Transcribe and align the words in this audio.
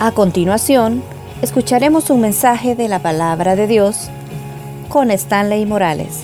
A 0.00 0.12
continuación, 0.12 1.02
escucharemos 1.42 2.08
un 2.10 2.20
mensaje 2.20 2.76
de 2.76 2.86
la 2.86 3.00
palabra 3.00 3.56
de 3.56 3.66
Dios 3.66 4.10
con 4.88 5.10
Stanley 5.10 5.66
Morales. 5.66 6.22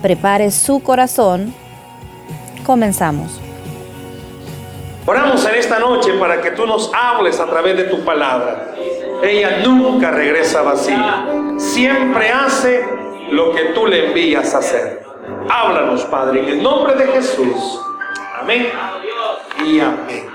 Prepare 0.00 0.52
su 0.52 0.80
corazón. 0.80 1.52
Comenzamos. 2.64 3.40
Oramos 5.04 5.44
en 5.46 5.56
esta 5.56 5.80
noche 5.80 6.12
para 6.20 6.40
que 6.40 6.52
tú 6.52 6.68
nos 6.68 6.92
hables 6.94 7.40
a 7.40 7.46
través 7.46 7.76
de 7.76 7.84
tu 7.84 8.04
palabra. 8.04 8.72
Ella 9.24 9.58
nunca 9.64 10.12
regresa 10.12 10.62
vacía. 10.62 11.26
Siempre 11.56 12.30
hace 12.30 12.84
lo 13.32 13.50
que 13.56 13.72
tú 13.74 13.88
le 13.88 14.06
envías 14.06 14.54
a 14.54 14.58
hacer. 14.58 15.02
Háblanos, 15.50 16.04
Padre, 16.04 16.44
en 16.44 16.48
el 16.48 16.62
nombre 16.62 16.94
de 16.94 17.08
Jesús. 17.08 17.80
Amén. 18.40 18.68
Y 19.66 19.80
amén. 19.80 20.28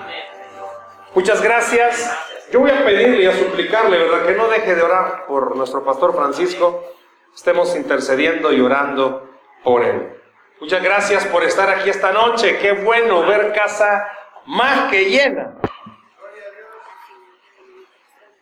Muchas 1.16 1.42
gracias. 1.42 2.33
Yo 2.54 2.60
voy 2.60 2.70
a 2.70 2.86
pedirle 2.86 3.24
y 3.24 3.26
a 3.26 3.36
suplicarle, 3.36 3.98
¿verdad? 3.98 4.28
Que 4.28 4.34
no 4.34 4.48
deje 4.48 4.76
de 4.76 4.84
orar 4.84 5.26
por 5.26 5.56
nuestro 5.56 5.84
pastor 5.84 6.16
Francisco. 6.16 6.86
Estemos 7.34 7.76
intercediendo 7.76 8.54
y 8.54 8.62
orando 8.62 9.28
por 9.64 9.84
él. 9.84 10.22
Muchas 10.60 10.84
gracias 10.84 11.26
por 11.26 11.44
estar 11.44 11.68
aquí 11.72 11.90
esta 11.90 12.12
noche. 12.12 12.60
Qué 12.60 12.74
bueno 12.74 13.26
ver 13.26 13.54
casa 13.54 14.08
más 14.46 14.92
que 14.92 15.06
llena. 15.06 15.56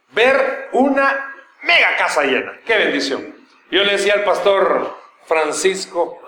Ver 0.10 0.68
una 0.74 1.34
mega 1.62 1.96
casa 1.96 2.24
llena. 2.24 2.60
Qué 2.66 2.76
bendición. 2.80 3.34
Yo 3.70 3.82
le 3.86 3.94
decía 3.94 4.16
al 4.16 4.26
pastor 4.26 4.94
Francisco, 5.24 6.22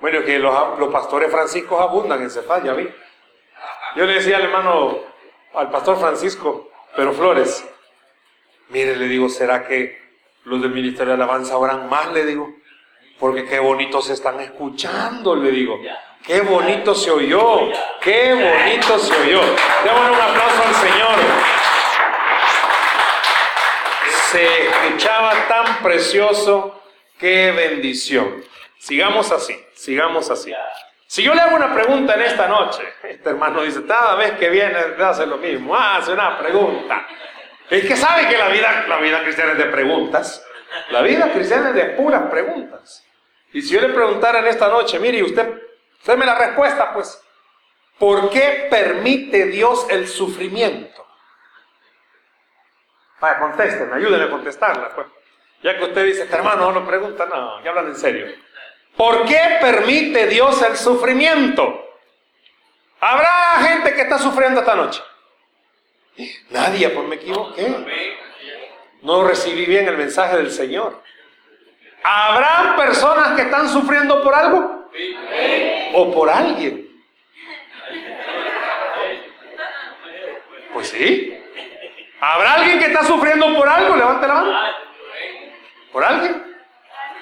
bueno, 0.00 0.22
que 0.22 0.38
los, 0.38 0.54
pastores 0.92 1.30
franciscos 1.30 1.80
abundan 1.80 2.20
en 2.20 2.28
Cefal, 2.28 2.62
ya 2.62 2.74
vi. 2.74 2.94
Yo 3.96 4.04
le 4.04 4.12
decía 4.12 4.36
al 4.36 4.42
hermano, 4.42 5.13
al 5.54 5.70
pastor 5.70 5.98
Francisco, 5.98 6.70
pero 6.96 7.12
Flores, 7.12 7.64
mire, 8.68 8.96
le 8.96 9.06
digo, 9.06 9.28
¿será 9.28 9.66
que 9.66 9.98
los 10.44 10.60
del 10.60 10.70
Ministerio 10.70 11.16
de 11.16 11.22
Alabanza 11.22 11.56
oran 11.56 11.88
más? 11.88 12.12
Le 12.12 12.24
digo, 12.24 12.54
porque 13.18 13.44
qué 13.44 13.58
bonito 13.58 14.02
se 14.02 14.12
están 14.12 14.40
escuchando, 14.40 15.36
le 15.36 15.50
digo. 15.50 15.78
Qué 16.24 16.40
bonito 16.40 16.94
se 16.94 17.10
oyó, 17.10 17.70
qué 18.00 18.32
bonito 18.32 18.98
se 18.98 19.14
oyó. 19.14 19.40
Démosle 19.84 20.10
un 20.10 20.20
aplauso 20.20 20.62
al 20.66 20.74
Señor. 20.74 21.16
Se 24.30 24.66
escuchaba 24.66 25.46
tan 25.48 25.82
precioso, 25.82 26.82
qué 27.18 27.52
bendición. 27.52 28.42
Sigamos 28.78 29.30
así, 29.32 29.54
sigamos 29.74 30.30
así. 30.30 30.52
Si 31.14 31.22
yo 31.22 31.32
le 31.32 31.42
hago 31.42 31.54
una 31.54 31.72
pregunta 31.72 32.14
en 32.14 32.22
esta 32.22 32.48
noche, 32.48 32.82
este 33.04 33.30
hermano 33.30 33.62
dice, 33.62 33.86
cada 33.86 34.16
vez 34.16 34.32
que 34.32 34.50
viene 34.50 34.76
hace 34.98 35.24
lo 35.24 35.36
mismo, 35.36 35.76
hace 35.76 36.12
una 36.12 36.36
pregunta. 36.36 37.06
Es 37.70 37.86
que 37.86 37.94
sabe 37.94 38.26
que 38.26 38.36
la 38.36 38.48
vida, 38.48 38.84
la 38.88 38.96
vida 38.98 39.22
cristiana 39.22 39.52
es 39.52 39.58
de 39.58 39.66
preguntas. 39.66 40.44
La 40.90 41.02
vida 41.02 41.30
cristiana 41.30 41.68
es 41.68 41.76
de 41.76 41.84
puras 41.90 42.22
preguntas. 42.22 43.06
Y 43.52 43.62
si 43.62 43.74
yo 43.74 43.80
le 43.80 43.90
preguntara 43.90 44.40
en 44.40 44.48
esta 44.48 44.66
noche, 44.66 44.98
mire, 44.98 45.22
usted, 45.22 45.62
usted 46.00 46.16
me 46.16 46.26
la 46.26 46.36
respuesta, 46.36 46.92
pues, 46.92 47.22
¿por 47.96 48.28
qué 48.30 48.66
permite 48.68 49.46
Dios 49.46 49.86
el 49.90 50.08
sufrimiento? 50.08 51.06
Vaya, 53.20 53.38
contésteme, 53.38 53.94
ayúdenme 53.94 54.24
a 54.24 54.30
contestarla, 54.30 54.88
pues. 54.92 55.06
Ya 55.62 55.78
que 55.78 55.84
usted 55.84 56.06
dice, 56.06 56.28
hermano, 56.28 56.72
no 56.72 56.84
pregunta, 56.84 57.24
no, 57.26 57.62
ya 57.62 57.70
hablan 57.70 57.86
en 57.86 57.96
serio. 57.96 58.26
¿Por 58.96 59.24
qué 59.26 59.58
permite 59.60 60.26
Dios 60.28 60.62
el 60.62 60.76
sufrimiento? 60.76 61.80
¿Habrá 63.00 63.58
gente 63.68 63.92
que 63.94 64.02
está 64.02 64.18
sufriendo 64.18 64.60
esta 64.60 64.74
noche? 64.74 65.02
Nadie, 66.50 66.88
pues 66.90 67.08
me 67.08 67.16
equivoqué. 67.16 67.74
No 69.02 69.26
recibí 69.26 69.66
bien 69.66 69.88
el 69.88 69.98
mensaje 69.98 70.36
del 70.36 70.50
Señor. 70.50 71.02
¿Habrá 72.04 72.74
personas 72.76 73.34
que 73.34 73.42
están 73.42 73.68
sufriendo 73.68 74.22
por 74.22 74.34
algo? 74.34 74.88
¿O 75.94 76.12
por 76.12 76.30
alguien? 76.30 76.88
Pues 80.72 80.88
sí. 80.88 81.38
¿Habrá 82.20 82.54
alguien 82.54 82.78
que 82.78 82.86
está 82.86 83.04
sufriendo 83.04 83.54
por 83.54 83.68
algo? 83.68 83.96
Levante 83.96 84.26
la 84.26 84.34
mano. 84.34 84.58
¿Por 85.92 86.04
alguien? 86.04 86.56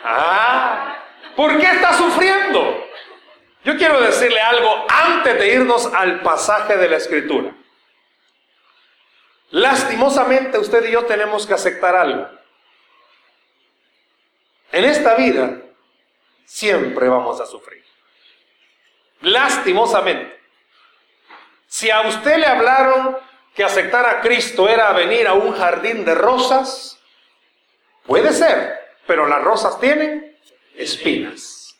Ah. 0.04 1.01
¿Por 1.36 1.58
qué 1.58 1.66
está 1.66 1.94
sufriendo? 1.94 2.86
Yo 3.64 3.76
quiero 3.76 4.00
decirle 4.00 4.40
algo 4.40 4.86
antes 4.88 5.38
de 5.38 5.54
irnos 5.54 5.86
al 5.94 6.20
pasaje 6.20 6.76
de 6.76 6.88
la 6.88 6.96
escritura. 6.96 7.54
Lastimosamente 9.50 10.58
usted 10.58 10.88
y 10.88 10.92
yo 10.92 11.04
tenemos 11.04 11.46
que 11.46 11.54
aceptar 11.54 11.94
algo. 11.94 12.28
En 14.72 14.84
esta 14.84 15.14
vida 15.14 15.58
siempre 16.44 17.08
vamos 17.08 17.40
a 17.40 17.46
sufrir. 17.46 17.84
Lastimosamente. 19.20 20.40
Si 21.66 21.90
a 21.90 22.00
usted 22.02 22.38
le 22.38 22.46
hablaron 22.46 23.16
que 23.54 23.62
aceptar 23.62 24.06
a 24.06 24.20
Cristo 24.20 24.68
era 24.68 24.92
venir 24.92 25.26
a 25.28 25.34
un 25.34 25.52
jardín 25.52 26.04
de 26.04 26.14
rosas, 26.14 26.98
puede 28.06 28.32
ser, 28.32 28.96
pero 29.06 29.26
las 29.26 29.42
rosas 29.42 29.78
tienen 29.78 30.31
espinas. 30.76 31.76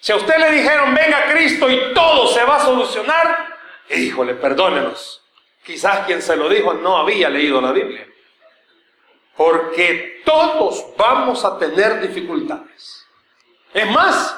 Si 0.00 0.12
a 0.12 0.16
usted 0.16 0.38
le 0.38 0.52
dijeron, 0.52 0.94
venga 0.94 1.30
Cristo 1.32 1.68
y 1.70 1.92
todo 1.92 2.28
se 2.28 2.44
va 2.44 2.56
a 2.56 2.64
solucionar, 2.64 3.58
híjole, 3.90 4.34
perdónenos. 4.34 5.22
Quizás 5.64 6.06
quien 6.06 6.22
se 6.22 6.36
lo 6.36 6.48
dijo 6.48 6.72
no 6.74 6.96
había 6.96 7.28
leído 7.28 7.60
la 7.60 7.72
Biblia. 7.72 8.06
Porque 9.36 10.22
todos 10.24 10.86
vamos 10.96 11.44
a 11.44 11.58
tener 11.58 12.00
dificultades. 12.00 13.06
Es 13.74 13.90
más, 13.90 14.36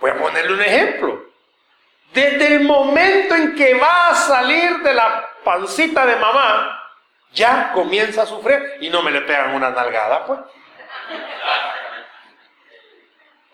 voy 0.00 0.10
a 0.10 0.18
ponerle 0.18 0.54
un 0.54 0.62
ejemplo. 0.62 1.24
Desde 2.12 2.54
el 2.54 2.60
momento 2.60 3.34
en 3.34 3.56
que 3.56 3.74
va 3.74 4.10
a 4.10 4.14
salir 4.14 4.78
de 4.78 4.94
la 4.94 5.28
pancita 5.42 6.06
de 6.06 6.16
mamá, 6.16 6.80
ya 7.32 7.72
comienza 7.72 8.22
a 8.22 8.26
sufrir 8.26 8.76
y 8.80 8.88
no 8.88 9.02
me 9.02 9.10
le 9.10 9.22
pegan 9.22 9.54
una 9.54 9.70
nalgada, 9.70 10.24
pues. 10.24 10.40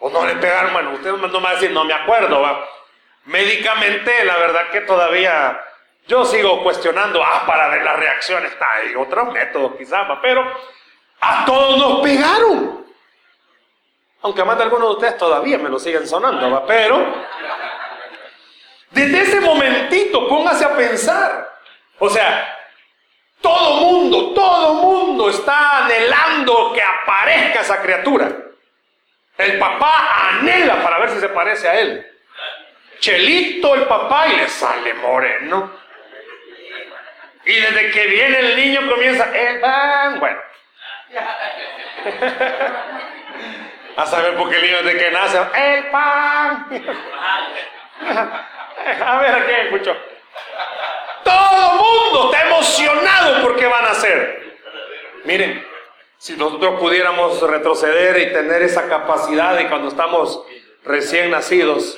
O 0.01 0.11
no 0.11 0.27
le 0.27 0.35
pegaron, 0.37 0.73
bueno, 0.73 0.93
usted 0.93 1.13
no 1.13 1.29
me 1.29 1.41
va 1.41 1.51
a 1.51 1.55
decir, 1.55 1.71
no 1.71 1.85
me 1.85 1.93
acuerdo, 1.93 2.41
va. 2.41 2.65
Médicamente, 3.27 4.25
la 4.25 4.37
verdad 4.39 4.71
que 4.71 4.81
todavía 4.81 5.61
yo 6.07 6.25
sigo 6.25 6.63
cuestionando, 6.63 7.23
ah, 7.23 7.45
para 7.47 7.69
ver 7.69 7.85
las 7.85 7.97
reacciones, 7.97 8.53
hay 8.61 8.95
otros 8.97 9.33
métodos 9.33 9.77
quizás, 9.77 10.09
pero 10.23 10.45
a 11.21 11.45
todos 11.45 11.79
nos 11.79 12.01
pegaron. 12.01 12.87
Aunque 14.23 14.45
más 14.45 14.57
de 14.57 14.65
algunos 14.65 14.89
de 14.89 14.95
ustedes 14.95 15.19
todavía 15.19 15.59
me 15.59 15.69
lo 15.69 15.79
siguen 15.79 16.07
sonando, 16.09 16.51
¿va? 16.51 16.67
pero 16.67 17.07
desde 18.91 19.21
ese 19.21 19.41
momentito 19.41 20.29
póngase 20.29 20.65
a 20.65 20.77
pensar. 20.77 21.49
O 21.99 22.09
sea, 22.09 22.59
todo 23.41 23.75
mundo, 23.77 24.33
todo 24.35 24.75
mundo 24.75 25.31
está 25.31 25.85
anhelando 25.85 26.73
que 26.73 26.83
aparezca 26.83 27.61
esa 27.61 27.81
criatura. 27.81 28.50
El 29.41 29.59
papá 29.59 30.31
anhela 30.31 30.83
para 30.83 30.99
ver 30.99 31.11
si 31.11 31.21
se 31.21 31.29
parece 31.29 31.69
a 31.69 31.81
él. 31.81 32.07
Chelito 32.99 33.75
el 33.75 33.83
papá 33.85 34.29
y 34.29 34.37
le 34.37 34.49
sale 34.49 34.93
moreno. 34.95 35.73
Y 37.47 37.55
desde 37.55 37.91
que 37.91 38.07
viene 38.07 38.39
el 38.39 38.57
niño 38.57 38.91
comienza 38.91 39.25
el 39.35 39.61
pan. 39.61 40.21
Bueno. 40.21 40.39
A 43.97 44.07
saber 44.07 44.37
por 44.37 44.49
qué 44.51 44.57
el 44.57 44.63
niño 44.63 44.83
desde 44.83 44.99
que 44.99 45.11
nace, 45.11 45.39
el 45.55 45.87
pan. 45.87 46.67
A 49.05 49.19
ver 49.21 49.35
a 49.35 49.45
quién 49.45 49.61
escuchó. 49.67 49.97
Todo 51.23 51.71
mundo 51.77 52.31
está 52.33 52.47
emocionado 52.47 53.43
porque 53.43 53.67
van 53.67 53.85
a 53.85 53.91
hacer. 53.91 54.59
Miren, 55.25 55.70
si 56.21 56.37
nosotros 56.37 56.79
pudiéramos 56.79 57.41
retroceder 57.41 58.19
y 58.21 58.35
tener 58.35 58.61
esa 58.61 58.91
capacidad 58.91 59.57
de 59.57 59.71
cuando 59.71 59.89
estamos 59.89 60.45
recién 60.85 61.31
nacidos, 61.31 61.97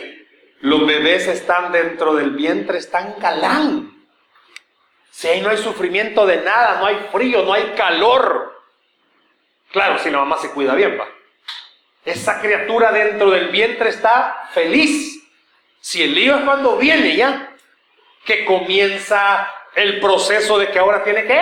los 0.61 0.87
bebés 0.87 1.27
están 1.27 1.73
dentro 1.73 2.15
del 2.15 2.31
vientre, 2.31 2.79
están 2.79 3.17
galán. 3.19 4.07
Si 5.11 5.27
ahí 5.27 5.41
no 5.41 5.49
hay 5.49 5.57
sufrimiento 5.57 6.25
de 6.25 6.37
nada, 6.37 6.79
no 6.79 6.87
hay 6.87 7.09
frío, 7.11 7.43
no 7.43 7.53
hay 7.53 7.73
calor. 7.77 8.63
Claro, 9.73 9.99
si 9.99 10.09
la 10.09 10.19
mamá 10.19 10.39
se 10.39 10.53
cuida 10.53 10.77
bien, 10.77 10.97
va. 11.01 11.09
Esa 12.05 12.41
criatura 12.41 12.93
dentro 12.93 13.29
del 13.29 13.49
vientre 13.49 13.89
está 13.89 14.49
feliz. 14.53 15.21
Si 15.81 16.01
el 16.01 16.15
lío 16.15 16.37
es 16.37 16.45
cuando 16.45 16.77
viene 16.77 17.17
ya, 17.17 17.57
que 18.25 18.45
comienza 18.45 19.53
el 19.75 19.99
proceso 19.99 20.61
de 20.61 20.69
que 20.69 20.79
ahora 20.79 21.03
tiene 21.03 21.27
que 21.27 21.41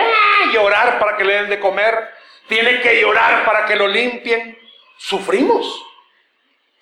llorar 0.51 0.97
para 0.97 1.15
que 1.15 1.23
le 1.23 1.33
den 1.33 1.49
de 1.51 1.59
comer, 1.59 2.20
tiene 2.47 2.81
que 2.81 3.01
llorar 3.01 3.45
para 3.45 3.65
que 3.65 3.75
lo 3.75 3.87
limpien, 3.87 4.57
sufrimos. 4.97 5.85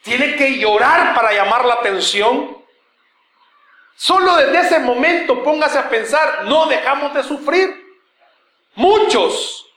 Tiene 0.02 0.36
que 0.36 0.58
llorar 0.58 1.14
para 1.14 1.34
llamar 1.34 1.66
la 1.66 1.76
atención. 1.76 2.58
Solo 3.96 4.36
desde 4.38 4.60
ese 4.60 4.80
momento 4.80 5.44
póngase 5.44 5.78
a 5.78 5.90
pensar, 5.90 6.46
no 6.46 6.68
dejamos 6.68 7.14
de 7.14 7.24
sufrir. 7.24 7.86
Muchos, 8.76 9.70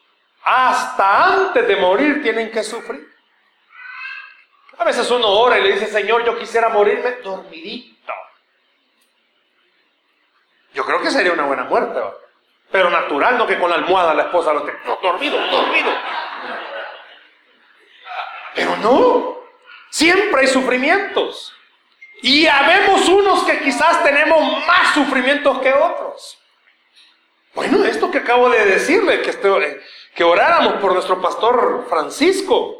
hasta 0.45 1.25
antes 1.25 1.67
de 1.67 1.77
morir, 1.77 2.23
tienen 2.23 2.51
que 2.51 2.63
sufrir. 2.63 3.13
A 4.79 4.85
veces 4.85 5.11
uno 5.11 5.29
ora 5.29 5.59
y 5.59 5.63
le 5.63 5.73
dice, 5.73 5.87
Señor, 5.87 6.25
yo 6.25 6.39
quisiera 6.39 6.69
morirme 6.69 7.13
dormidito. 7.23 8.13
Yo 10.75 10.85
creo 10.85 11.03
que 11.03 11.11
sería 11.11 11.33
una 11.33 11.45
buena 11.45 11.65
muerte, 11.65 12.01
pero 12.73 12.89
natural, 12.89 13.37
no 13.37 13.47
que 13.47 13.59
con 13.59 13.69
la 13.69 13.77
almohada 13.77 14.15
la 14.15 14.25
esposa 14.25 14.53
lo 14.55 14.67
esté 14.67 14.73
dormido, 15.03 15.39
dormido. 15.51 15.93
Pero 18.55 18.77
no, 18.79 19.39
siempre 19.91 20.41
hay 20.41 20.47
sufrimientos. 20.47 21.55
Y 22.23 22.47
habemos 22.47 23.09
unos 23.09 23.45
que 23.45 23.61
quizás 23.61 24.03
tenemos 24.03 24.67
más 24.67 24.95
sufrimientos 24.95 25.59
que 25.59 25.73
otros. 25.73 26.39
Bueno, 27.55 27.85
esto 27.85 28.11
que 28.11 28.19
acabo 28.19 28.49
de 28.49 28.65
decirle, 28.65 29.21
que, 29.21 29.31
este, 29.31 29.83
que 30.15 30.25
oráramos 30.25 30.75
por 30.75 30.95
nuestro 30.95 31.21
pastor 31.21 31.87
Francisco. 31.91 32.79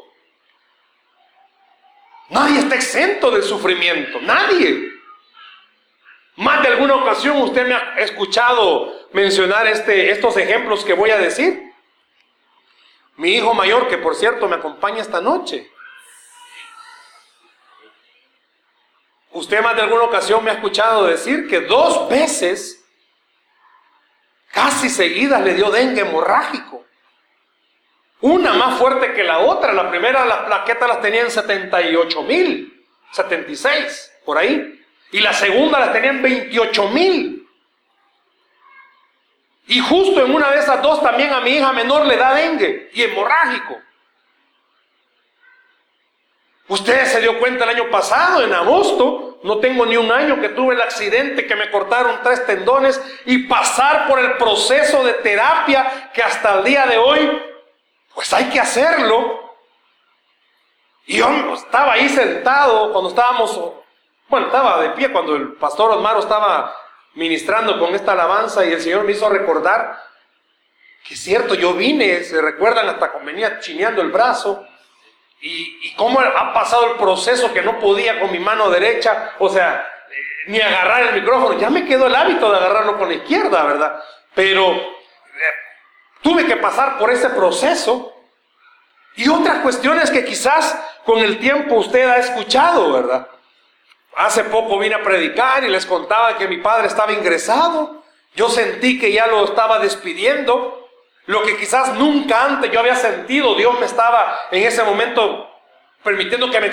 Nadie 2.29 2.59
está 2.59 2.75
exento 2.75 3.29
del 3.29 3.43
sufrimiento, 3.43 4.19
nadie. 4.21 4.91
Más 6.37 6.63
de 6.63 6.69
alguna 6.69 6.95
ocasión 6.95 7.37
usted 7.43 7.67
me 7.67 7.75
ha 7.75 7.95
escuchado 7.99 9.02
mencionar 9.13 9.67
este, 9.67 10.11
estos 10.11 10.35
ejemplos 10.37 10.83
que 10.83 10.93
voy 10.93 11.11
a 11.11 11.17
decir. 11.17 11.71
Mi 13.15 13.35
hijo 13.35 13.53
mayor, 13.53 13.87
que 13.87 13.97
por 13.97 14.15
cierto 14.15 14.47
me 14.47 14.55
acompaña 14.55 15.01
esta 15.01 15.21
noche, 15.21 15.69
Usted 19.33 19.63
más 19.63 19.75
de 19.75 19.81
alguna 19.81 20.03
ocasión 20.03 20.43
me 20.43 20.51
ha 20.51 20.55
escuchado 20.55 21.07
decir 21.07 21.47
que 21.47 21.61
dos 21.61 22.07
veces, 22.07 22.85
casi 24.51 24.89
seguidas, 24.89 25.41
le 25.41 25.55
dio 25.55 25.71
dengue 25.71 26.01
hemorrágico. 26.01 26.85
Una 28.21 28.53
más 28.53 28.77
fuerte 28.77 29.11
que 29.13 29.23
la 29.23 29.39
otra. 29.39 29.73
La 29.73 29.89
primera, 29.89 30.23
las 30.23 30.45
plaquetas 30.45 30.87
las 30.87 31.01
tenía 31.01 31.21
en 31.21 31.31
78 31.31 32.21
mil, 32.21 32.85
76, 33.11 34.11
por 34.23 34.37
ahí. 34.37 34.79
Y 35.11 35.19
la 35.19 35.33
segunda 35.33 35.79
las 35.79 35.91
tenía 35.91 36.11
en 36.11 36.21
28 36.21 36.89
mil. 36.89 37.42
Y 39.67 39.79
justo 39.79 40.23
en 40.23 40.33
una 40.33 40.51
de 40.51 40.59
esas 40.59 40.81
dos 40.81 41.01
también 41.01 41.31
a 41.33 41.39
mi 41.39 41.51
hija 41.51 41.71
menor 41.71 42.05
le 42.05 42.17
da 42.17 42.33
dengue 42.33 42.89
y 42.93 43.03
hemorrágico. 43.03 43.79
Usted 46.67 47.05
se 47.05 47.21
dio 47.21 47.39
cuenta 47.39 47.65
el 47.65 47.71
año 47.71 47.89
pasado, 47.89 48.43
en 48.43 48.53
agosto, 48.53 49.39
no 49.43 49.59
tengo 49.59 49.85
ni 49.85 49.97
un 49.97 50.11
año 50.11 50.39
que 50.39 50.49
tuve 50.49 50.73
el 50.73 50.81
accidente 50.81 51.45
que 51.45 51.55
me 51.55 51.69
cortaron 51.69 52.21
tres 52.23 52.45
tendones 52.45 53.01
y 53.25 53.39
pasar 53.47 54.07
por 54.07 54.19
el 54.19 54.37
proceso 54.37 55.03
de 55.03 55.13
terapia 55.15 56.11
que 56.13 56.23
hasta 56.23 56.55
el 56.55 56.63
día 56.63 56.85
de 56.85 56.97
hoy, 56.97 57.41
pues 58.13 58.31
hay 58.33 58.45
que 58.45 58.59
hacerlo. 58.59 59.53
Y 61.05 61.17
yo 61.17 61.53
estaba 61.53 61.93
ahí 61.93 62.07
sentado 62.07 62.91
cuando 62.93 63.09
estábamos, 63.09 63.59
bueno, 64.29 64.47
estaba 64.47 64.81
de 64.81 64.89
pie 64.91 65.11
cuando 65.11 65.35
el 65.35 65.53
pastor 65.53 65.91
Osmaro 65.91 66.19
estaba 66.19 66.73
ministrando 67.15 67.79
con 67.79 67.93
esta 67.95 68.13
alabanza 68.13 68.65
y 68.65 68.73
el 68.73 68.81
Señor 68.81 69.03
me 69.03 69.11
hizo 69.11 69.29
recordar 69.29 70.01
que 71.05 71.15
es 71.15 71.19
cierto, 71.19 71.53
yo 71.55 71.73
vine, 71.73 72.23
se 72.23 72.41
recuerdan 72.41 72.87
hasta 72.87 73.11
cuando 73.11 73.31
venía 73.31 73.59
chineando 73.59 74.01
el 74.01 74.11
brazo 74.11 74.65
y, 75.41 75.93
cómo 75.95 76.21
ha 76.21 76.53
pasado 76.53 76.93
el 76.93 76.97
proceso 76.97 77.51
que 77.51 77.61
no 77.61 77.77
podía 77.77 78.21
con 78.21 78.31
mi 78.31 78.39
mano 78.39 78.69
derecha, 78.69 79.33
o 79.39 79.49
sea, 79.49 79.85
ni 80.47 80.61
agarrar 80.61 81.03
el 81.03 81.21
micrófono. 81.21 81.59
Ya 81.59 81.69
me 81.69 81.85
quedó 81.85 82.07
el 82.07 82.15
hábito 82.15 82.49
de 82.49 82.57
agarrarlo 82.57 82.97
con 82.97 83.09
la 83.09 83.15
izquierda, 83.15 83.63
¿verdad? 83.65 84.01
Pero 84.33 84.71
eh, 84.71 84.83
tuve 86.21 86.45
que 86.45 86.55
pasar 86.55 86.97
por 86.97 87.11
ese 87.11 87.29
proceso. 87.29 88.09
Y 89.15 89.27
otras 89.27 89.57
cuestiones 89.59 90.09
que 90.09 90.23
quizás 90.23 90.79
con 91.05 91.19
el 91.19 91.37
tiempo 91.39 91.75
usted 91.75 92.09
ha 92.09 92.17
escuchado, 92.17 92.93
¿verdad? 92.93 93.27
Hace 94.15 94.43
poco 94.45 94.77
vine 94.77 94.95
a 94.95 95.03
predicar 95.03 95.63
y 95.63 95.69
les 95.69 95.85
contaba 95.85 96.37
que 96.37 96.47
mi 96.47 96.57
padre 96.57 96.87
estaba 96.87 97.11
ingresado. 97.11 98.03
Yo 98.35 98.49
sentí 98.49 98.99
que 98.99 99.11
ya 99.11 99.27
lo 99.27 99.45
estaba 99.45 99.79
despidiendo. 99.79 100.89
Lo 101.25 101.43
que 101.43 101.57
quizás 101.57 101.93
nunca 101.93 102.43
antes 102.43 102.71
yo 102.71 102.79
había 102.79 102.95
sentido, 102.95 103.55
Dios 103.55 103.79
me 103.79 103.85
estaba 103.85 104.41
en 104.51 104.63
ese 104.63 104.83
momento 104.83 105.49
permitiendo 106.03 106.51
que 106.51 106.59
me, 106.59 106.67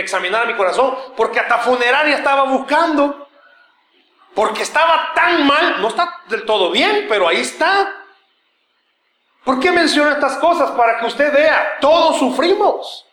examinara 0.00 0.46
mi 0.46 0.54
corazón, 0.54 0.96
porque 1.16 1.38
hasta 1.38 1.58
funeraria 1.58 2.16
estaba 2.16 2.44
buscando, 2.44 3.28
porque 4.34 4.62
estaba 4.62 5.12
tan 5.14 5.46
mal, 5.46 5.82
no 5.82 5.88
está 5.88 6.20
del 6.28 6.46
todo 6.46 6.70
bien, 6.70 7.06
pero 7.08 7.28
ahí 7.28 7.40
está. 7.40 7.94
¿Por 9.44 9.60
qué 9.60 9.70
menciono 9.70 10.10
estas 10.10 10.38
cosas? 10.38 10.70
Para 10.70 10.98
que 10.98 11.06
usted 11.06 11.32
vea, 11.32 11.76
todos 11.80 12.18
sufrimos. 12.18 13.06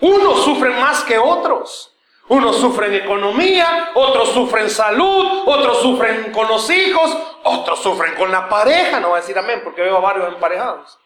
Unos 0.00 0.44
sufren 0.44 0.80
más 0.80 1.04
que 1.04 1.18
otros. 1.18 1.94
Unos 2.28 2.58
sufren 2.58 2.94
economía, 2.94 3.92
otros 3.94 4.30
sufren 4.32 4.68
salud, 4.68 5.44
otros 5.46 5.80
sufren 5.80 6.30
con 6.30 6.46
los 6.46 6.68
hijos, 6.68 7.16
otros 7.42 7.82
sufren 7.82 8.14
con 8.16 8.30
la 8.30 8.48
pareja. 8.48 9.00
No 9.00 9.08
voy 9.08 9.18
a 9.18 9.20
decir 9.22 9.38
amén 9.38 9.62
porque 9.64 9.80
veo 9.80 9.96
a 9.96 10.00
varios 10.00 10.28
emparejados. 10.28 10.98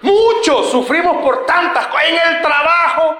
Muchos 0.00 0.70
sufrimos 0.70 1.18
por 1.22 1.44
tantas 1.44 1.86
cosas 1.88 2.08
en 2.08 2.36
el 2.36 2.42
trabajo. 2.42 3.18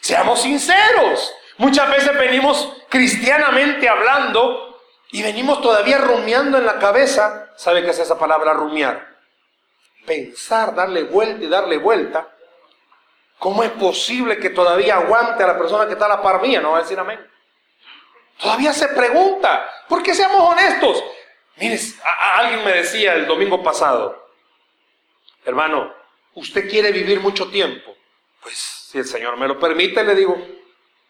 Seamos 0.00 0.40
sinceros. 0.40 1.34
Muchas 1.56 1.90
veces 1.90 2.16
venimos 2.16 2.72
cristianamente 2.88 3.88
hablando 3.88 4.80
y 5.10 5.22
venimos 5.24 5.60
todavía 5.60 5.98
rumiando 5.98 6.58
en 6.58 6.66
la 6.66 6.78
cabeza. 6.78 7.50
¿Sabe 7.56 7.82
qué 7.82 7.90
es 7.90 7.98
esa 7.98 8.16
palabra 8.16 8.52
rumiar? 8.52 9.04
Pensar, 10.06 10.76
darle 10.76 11.02
vuelta 11.02 11.44
y 11.44 11.48
darle 11.48 11.78
vuelta 11.78 12.28
¿Cómo 13.38 13.62
es 13.62 13.70
posible 13.70 14.38
que 14.38 14.50
todavía 14.50 14.96
aguante 14.96 15.44
a 15.44 15.46
la 15.48 15.58
persona 15.58 15.86
que 15.86 15.92
está 15.92 16.06
a 16.06 16.16
la 16.16 16.22
par 16.22 16.42
mía? 16.42 16.60
No 16.60 16.72
va 16.72 16.78
a 16.78 16.82
decir 16.82 16.98
amén. 16.98 17.24
Todavía 18.38 18.72
se 18.72 18.88
pregunta, 18.88 19.68
porque 19.88 20.14
seamos 20.14 20.40
honestos. 20.40 21.02
Mire, 21.56 21.78
alguien 22.34 22.64
me 22.64 22.72
decía 22.72 23.14
el 23.14 23.26
domingo 23.26 23.62
pasado, 23.62 24.28
hermano, 25.44 25.92
¿usted 26.34 26.68
quiere 26.68 26.92
vivir 26.92 27.20
mucho 27.20 27.50
tiempo? 27.50 27.96
Pues 28.40 28.56
si 28.56 28.98
el 28.98 29.04
Señor 29.04 29.36
me 29.36 29.48
lo 29.48 29.58
permite, 29.58 30.04
le 30.04 30.14
digo, 30.14 30.36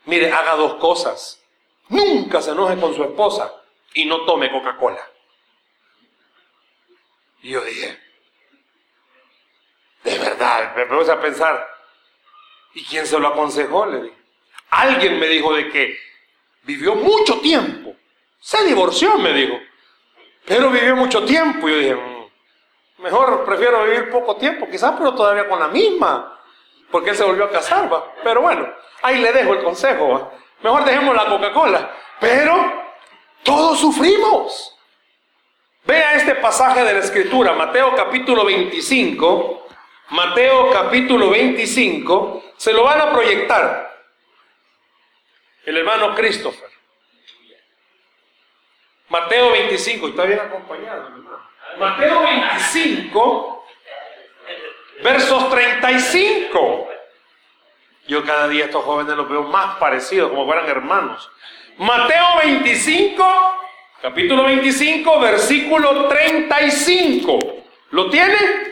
mire, 0.06 0.32
haga 0.32 0.54
dos 0.54 0.75
cosas. 0.75 1.42
Nunca 1.88 2.40
se 2.40 2.52
enoje 2.52 2.78
con 2.80 2.94
su 2.94 3.04
esposa 3.04 3.52
y 3.94 4.06
no 4.06 4.25
tome 4.25 4.50
Coca-Cola. 4.50 5.02
Y 7.42 7.50
yo 7.50 7.62
dije, 7.62 7.99
de 10.04 10.18
verdad, 10.18 10.75
me 10.76 10.87
puse 10.87 11.12
a 11.12 11.20
pensar, 11.20 11.77
¿Y 12.75 12.84
quién 12.84 13.06
se 13.06 13.18
lo 13.18 13.28
aconsejó? 13.28 13.87
Le 13.87 14.02
dije. 14.02 14.16
Alguien 14.70 15.18
me 15.18 15.26
dijo 15.26 15.54
de 15.54 15.68
que 15.70 15.98
vivió 16.62 16.94
mucho 16.94 17.40
tiempo. 17.40 17.94
Se 18.40 18.64
divorció, 18.64 19.18
me 19.18 19.32
dijo. 19.32 19.58
Pero 20.44 20.70
vivió 20.70 20.96
mucho 20.96 21.25
tiempo. 21.25 21.68
Y 21.68 21.72
yo 21.72 21.78
dije, 21.78 21.94
mm, 21.94 23.02
mejor 23.02 23.44
prefiero 23.44 23.84
vivir 23.84 24.10
poco 24.10 24.37
tiempo, 24.37 24.68
quizás, 24.70 24.94
pero 24.96 25.14
todavía 25.14 25.48
con 25.48 25.58
la 25.58 25.68
misma. 25.68 26.40
Porque 26.90 27.10
él 27.10 27.16
se 27.16 27.25
volvió 27.25 27.44
a 27.44 27.50
casar, 27.50 27.92
va. 27.92 28.14
Pero 28.22 28.42
bueno, 28.42 28.68
ahí 29.02 29.18
le 29.18 29.32
dejo 29.32 29.54
el 29.54 29.62
consejo, 29.62 30.08
va. 30.08 30.30
Mejor 30.62 30.84
dejemos 30.84 31.14
la 31.14 31.26
Coca-Cola. 31.26 31.94
Pero 32.20 32.72
todos 33.42 33.78
sufrimos. 33.78 34.75
Vea 35.84 36.14
este 36.14 36.34
pasaje 36.34 36.84
de 36.84 36.92
la 36.92 36.98
Escritura, 36.98 37.54
Mateo 37.54 37.94
capítulo 37.94 38.44
25, 38.44 39.57
Mateo 40.10 40.70
capítulo 40.70 41.30
25, 41.30 42.44
se 42.56 42.72
lo 42.72 42.84
van 42.84 43.00
a 43.00 43.12
proyectar. 43.12 43.98
El 45.66 45.76
hermano 45.76 46.14
Christopher. 46.14 46.68
Mateo 49.10 49.52
25, 49.52 50.08
está 50.08 50.24
bien 50.24 50.40
acompañado. 50.40 51.10
Mateo 51.78 52.22
25, 52.22 53.66
versos 55.02 55.50
35. 55.50 56.88
Yo 58.06 58.24
cada 58.24 58.48
día 58.48 58.64
estos 58.64 58.84
jóvenes 58.84 59.14
los 59.14 59.28
veo 59.28 59.42
más 59.42 59.76
parecidos, 59.76 60.30
como 60.30 60.46
fueran 60.46 60.68
hermanos. 60.68 61.30
Mateo 61.76 62.24
25, 62.42 63.58
capítulo 64.00 64.44
25, 64.44 65.20
versículo 65.20 66.08
35. 66.08 67.38
¿Lo 67.90 68.08
tiene? 68.08 68.67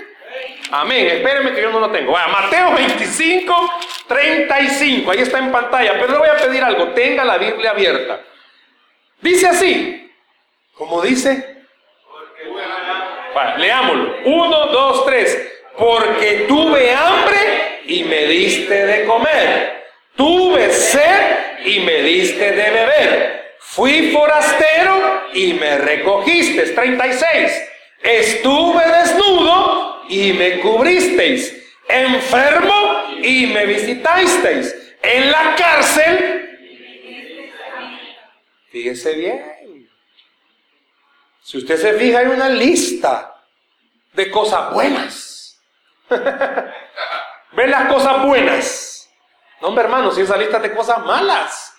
Amén. 0.70 1.06
Espérenme 1.08 1.54
que 1.54 1.62
yo 1.62 1.70
no 1.70 1.80
lo 1.80 1.90
tengo. 1.90 2.12
Mateo 2.12 2.74
25, 2.74 3.72
35. 4.08 5.10
Ahí 5.10 5.20
está 5.20 5.38
en 5.38 5.52
pantalla. 5.52 5.92
Pero 5.94 6.12
le 6.12 6.18
voy 6.18 6.28
a 6.28 6.36
pedir 6.36 6.62
algo. 6.62 6.88
Tenga 6.88 7.24
la 7.24 7.38
Biblia 7.38 7.70
abierta. 7.70 8.20
Dice 9.20 9.48
así. 9.48 10.12
¿Cómo 10.74 11.00
dice? 11.02 11.54
leámoslo. 13.58 14.16
Uno, 14.24 14.66
dos, 14.66 15.06
tres. 15.06 15.52
Porque 15.76 16.46
tuve 16.48 16.92
hambre 16.94 17.82
y 17.86 18.04
me 18.04 18.26
diste 18.26 18.86
de 18.86 19.04
comer. 19.04 19.84
Tuve 20.16 20.72
sed 20.72 21.64
y 21.64 21.80
me 21.80 22.02
diste 22.02 22.52
de 22.52 22.70
beber 22.70 23.36
Fui 23.76 24.10
forastero 24.10 25.28
y 25.34 25.52
me 25.52 25.76
recogiste. 25.76 26.62
36. 26.62 27.62
Estuve 28.02 28.82
desnudo 28.86 29.85
y 30.08 30.32
me 30.32 30.60
cubristeis. 30.60 31.54
Enfermo 31.88 33.18
y 33.22 33.46
me 33.46 33.66
visitasteis. 33.66 34.74
En 35.02 35.30
la 35.30 35.54
cárcel. 35.56 36.58
Fíjese 38.70 39.14
bien. 39.14 39.90
Si 41.42 41.58
usted 41.58 41.76
se 41.76 41.92
fija, 41.94 42.18
hay 42.18 42.26
una 42.26 42.48
lista 42.48 43.44
de 44.12 44.30
cosas 44.30 44.72
buenas. 44.72 45.62
Ve 47.52 47.66
las 47.68 47.92
cosas 47.92 48.24
buenas. 48.24 49.08
No, 49.60 49.68
hombre, 49.68 49.84
hermano, 49.84 50.10
si 50.10 50.22
esa 50.22 50.36
lista 50.36 50.58
de 50.58 50.74
cosas 50.74 51.04
malas. 51.06 51.74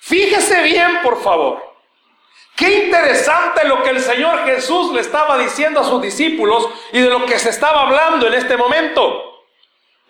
Fíjese 0.00 0.62
bien, 0.62 1.00
por 1.02 1.22
favor. 1.22 1.73
Qué 2.56 2.86
interesante 2.86 3.64
lo 3.66 3.82
que 3.82 3.90
el 3.90 4.00
Señor 4.00 4.44
Jesús 4.44 4.92
le 4.92 5.00
estaba 5.00 5.36
diciendo 5.38 5.80
a 5.80 5.84
sus 5.84 6.00
discípulos 6.00 6.68
y 6.92 7.00
de 7.00 7.08
lo 7.08 7.26
que 7.26 7.38
se 7.38 7.50
estaba 7.50 7.82
hablando 7.82 8.28
en 8.28 8.34
este 8.34 8.56
momento. 8.56 9.42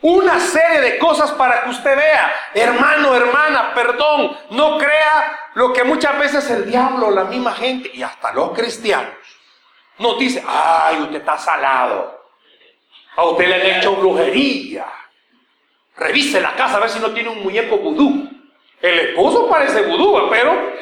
Una 0.03 0.39
serie 0.39 0.81
de 0.83 0.99
cosas 0.99 1.33
para 1.33 1.63
que 1.63 1.71
usted 1.71 1.97
vea, 1.97 2.35
hermano, 2.53 3.15
hermana, 3.15 3.73
perdón, 3.75 4.37
no 4.51 4.77
crea 4.77 5.51
lo 5.55 5.73
que 5.73 5.83
muchas 5.85 6.19
veces 6.19 6.51
el 6.51 6.67
diablo, 6.71 7.11
la 7.11 7.25
misma 7.25 7.55
gente 7.55 7.91
y 7.95 8.03
hasta 8.03 8.33
los 8.33 8.51
cristianos 8.51 9.15
nos 9.99 10.19
dice, 10.19 10.43
ay, 10.47 11.01
usted 11.01 11.17
está 11.17 11.39
salado, 11.39 12.21
a 13.17 13.25
usted 13.25 13.47
le 13.47 13.55
han 13.55 13.79
hecho 13.79 13.97
brujería, 13.97 14.87
revise 15.97 16.41
la 16.41 16.55
casa 16.55 16.77
a 16.77 16.81
ver 16.81 16.91
si 16.91 16.99
no 16.99 17.11
tiene 17.13 17.29
un 17.29 17.43
muñeco 17.43 17.79
vudú. 17.79 18.29
El 18.83 18.99
esposo 18.99 19.49
parece 19.49 19.83
vudú, 19.83 20.29
pero 20.29 20.73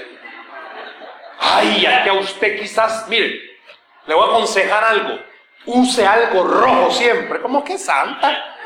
Ay, 1.44 1.84
que 2.04 2.10
a 2.10 2.14
usted 2.14 2.60
quizás, 2.60 3.08
mire, 3.08 3.58
le 4.06 4.14
voy 4.14 4.24
a 4.24 4.30
aconsejar 4.30 4.84
algo. 4.84 5.18
Use 5.66 6.06
algo 6.06 6.44
rojo 6.44 6.90
siempre. 6.92 7.40
¿Cómo 7.40 7.64
que 7.64 7.78
santa? 7.78 8.56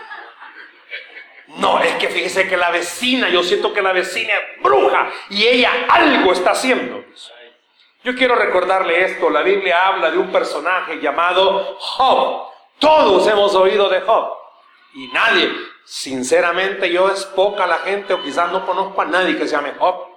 No, 1.56 1.80
es 1.80 1.94
que 1.94 2.08
fíjese 2.08 2.48
que 2.48 2.56
la 2.56 2.70
vecina, 2.70 3.28
yo 3.30 3.42
siento 3.42 3.72
que 3.72 3.80
la 3.80 3.92
vecina 3.92 4.34
es 4.34 4.62
bruja 4.62 5.10
y 5.30 5.46
ella 5.46 5.70
algo 5.88 6.32
está 6.32 6.50
haciendo. 6.50 7.02
Yo 8.04 8.14
quiero 8.14 8.34
recordarle 8.34 9.04
esto. 9.04 9.30
La 9.30 9.42
Biblia 9.42 9.86
habla 9.86 10.10
de 10.10 10.18
un 10.18 10.30
personaje 10.30 11.00
llamado 11.00 11.76
Job. 11.78 12.50
Todos 12.78 13.26
hemos 13.26 13.54
oído 13.54 13.88
de 13.88 14.02
Job. 14.02 14.32
Y 14.94 15.08
nadie, 15.08 15.50
sinceramente 15.84 16.90
yo 16.90 17.08
es 17.10 17.24
poca 17.24 17.66
la 17.66 17.78
gente 17.78 18.12
o 18.12 18.22
quizás 18.22 18.52
no 18.52 18.66
conozco 18.66 19.00
a 19.00 19.06
nadie 19.06 19.36
que 19.38 19.48
se 19.48 19.56
llame 19.56 19.72
Job. 19.78 20.15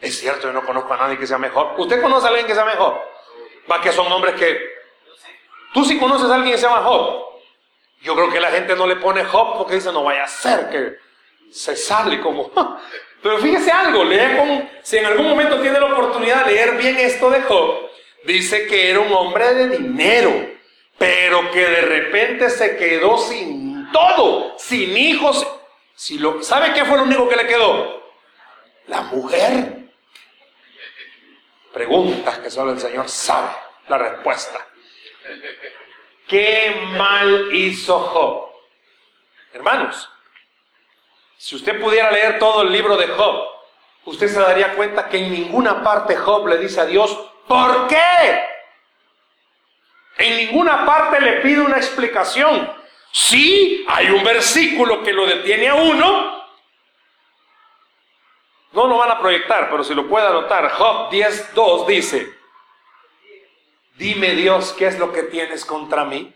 Es 0.00 0.18
cierto, 0.18 0.46
yo 0.46 0.52
no 0.52 0.64
conozco 0.64 0.94
a 0.94 0.96
nadie 0.96 1.18
que 1.18 1.26
sea 1.26 1.38
mejor. 1.38 1.74
¿Usted 1.76 2.00
conoce 2.00 2.26
a 2.26 2.28
alguien 2.28 2.46
que 2.46 2.54
sea 2.54 2.64
mejor? 2.64 3.00
Va 3.70 3.80
que 3.80 3.92
son 3.92 4.10
hombres 4.12 4.34
que... 4.34 4.78
Tú 5.74 5.84
sí 5.84 5.98
conoces 5.98 6.30
a 6.30 6.36
alguien 6.36 6.52
que 6.52 6.58
se 6.58 6.66
llama 6.66 6.82
Job. 6.82 7.24
Yo 8.02 8.14
creo 8.14 8.30
que 8.30 8.40
la 8.40 8.50
gente 8.50 8.76
no 8.76 8.86
le 8.86 8.96
pone 8.96 9.24
Job 9.24 9.58
porque 9.58 9.74
dice, 9.74 9.92
no 9.92 10.04
vaya 10.04 10.24
a 10.24 10.28
ser 10.28 10.70
que 10.70 10.96
se 11.50 11.76
sale 11.76 12.20
como... 12.20 12.50
Pero 13.22 13.38
fíjese 13.38 13.72
algo, 13.72 14.04
lea 14.04 14.36
con... 14.36 14.70
Si 14.82 14.96
en 14.96 15.06
algún 15.06 15.28
momento 15.28 15.60
tiene 15.60 15.80
la 15.80 15.86
oportunidad 15.86 16.46
de 16.46 16.52
leer 16.52 16.76
bien 16.76 16.96
esto 16.98 17.28
de 17.30 17.42
Job, 17.42 17.90
dice 18.24 18.66
que 18.66 18.90
era 18.90 19.00
un 19.00 19.12
hombre 19.12 19.54
de 19.54 19.68
dinero, 19.76 20.32
pero 20.96 21.50
que 21.50 21.66
de 21.66 21.80
repente 21.80 22.48
se 22.48 22.76
quedó 22.76 23.18
sin 23.18 23.90
todo, 23.90 24.54
sin 24.56 24.96
hijos. 24.96 25.44
Si 25.96 26.18
lo, 26.18 26.40
¿Sabe 26.44 26.72
qué 26.72 26.84
fue 26.84 26.96
lo 26.96 27.02
único 27.02 27.28
que 27.28 27.36
le 27.36 27.46
quedó? 27.48 28.04
La 28.86 29.02
mujer 29.02 29.77
preguntas 31.78 32.38
que 32.38 32.50
solo 32.50 32.72
el 32.72 32.80
Señor 32.80 33.08
sabe 33.08 33.50
la 33.88 33.98
respuesta. 33.98 34.66
¿Qué 36.26 36.74
mal 36.96 37.54
hizo 37.54 38.00
Job? 38.00 38.48
Hermanos, 39.52 40.10
si 41.36 41.54
usted 41.54 41.80
pudiera 41.80 42.10
leer 42.10 42.40
todo 42.40 42.62
el 42.62 42.72
libro 42.72 42.96
de 42.96 43.06
Job, 43.06 43.44
usted 44.06 44.26
se 44.26 44.40
daría 44.40 44.74
cuenta 44.74 45.08
que 45.08 45.18
en 45.18 45.30
ninguna 45.30 45.84
parte 45.84 46.16
Job 46.16 46.48
le 46.48 46.58
dice 46.58 46.80
a 46.80 46.86
Dios, 46.86 47.16
¿por 47.46 47.86
qué? 47.86 48.42
En 50.18 50.36
ninguna 50.36 50.84
parte 50.84 51.20
le 51.20 51.34
pide 51.42 51.60
una 51.60 51.76
explicación. 51.76 52.72
Sí, 53.12 53.86
hay 53.88 54.10
un 54.10 54.24
versículo 54.24 55.04
que 55.04 55.12
lo 55.12 55.26
detiene 55.26 55.68
a 55.68 55.76
uno, 55.76 56.37
no 58.72 58.86
lo 58.86 58.98
van 58.98 59.10
a 59.10 59.18
proyectar, 59.18 59.70
pero 59.70 59.82
si 59.82 59.94
lo 59.94 60.08
puede 60.08 60.26
anotar, 60.26 60.70
Job 60.72 61.10
10.2 61.10 61.86
dice, 61.86 62.32
dime 63.94 64.30
Dios, 64.32 64.74
¿qué 64.78 64.86
es 64.86 64.98
lo 64.98 65.12
que 65.12 65.24
tienes 65.24 65.64
contra 65.64 66.04
mí? 66.04 66.34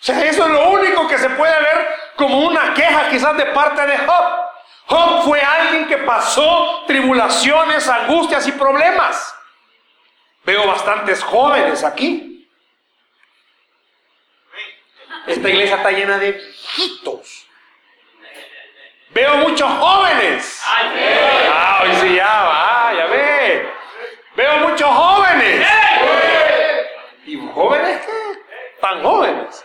O 0.00 0.04
sea, 0.06 0.24
eso 0.24 0.44
es 0.46 0.52
lo 0.52 0.70
único 0.70 1.08
que 1.08 1.18
se 1.18 1.30
puede 1.30 1.58
ver 1.60 1.88
como 2.16 2.40
una 2.40 2.74
queja 2.74 3.08
quizás 3.08 3.36
de 3.36 3.46
parte 3.46 3.86
de 3.86 3.98
Job. 3.98 4.46
Job 4.86 5.24
fue 5.24 5.40
alguien 5.40 5.88
que 5.88 5.98
pasó 5.98 6.84
tribulaciones, 6.86 7.88
angustias 7.88 8.46
y 8.46 8.52
problemas. 8.52 9.34
Veo 10.44 10.66
bastantes 10.66 11.22
jóvenes 11.24 11.82
aquí. 11.82 12.48
Esta 15.26 15.48
iglesia 15.48 15.76
está 15.76 15.90
llena 15.90 16.18
de 16.18 16.32
viejitos. 16.32 17.45
Veo 19.16 19.36
muchos 19.38 19.66
jóvenes. 19.66 20.60
Ah, 20.66 21.80
hoy 21.82 21.90
sí 22.02 22.16
ya 22.16 22.26
va, 22.26 22.94
ya 22.94 23.06
ve. 23.06 23.66
Veo 24.36 24.68
muchos 24.68 24.90
jóvenes. 24.90 25.66
¿Y 27.24 27.38
jóvenes 27.54 28.02
qué? 28.04 28.40
Tan 28.78 29.02
jóvenes. 29.02 29.64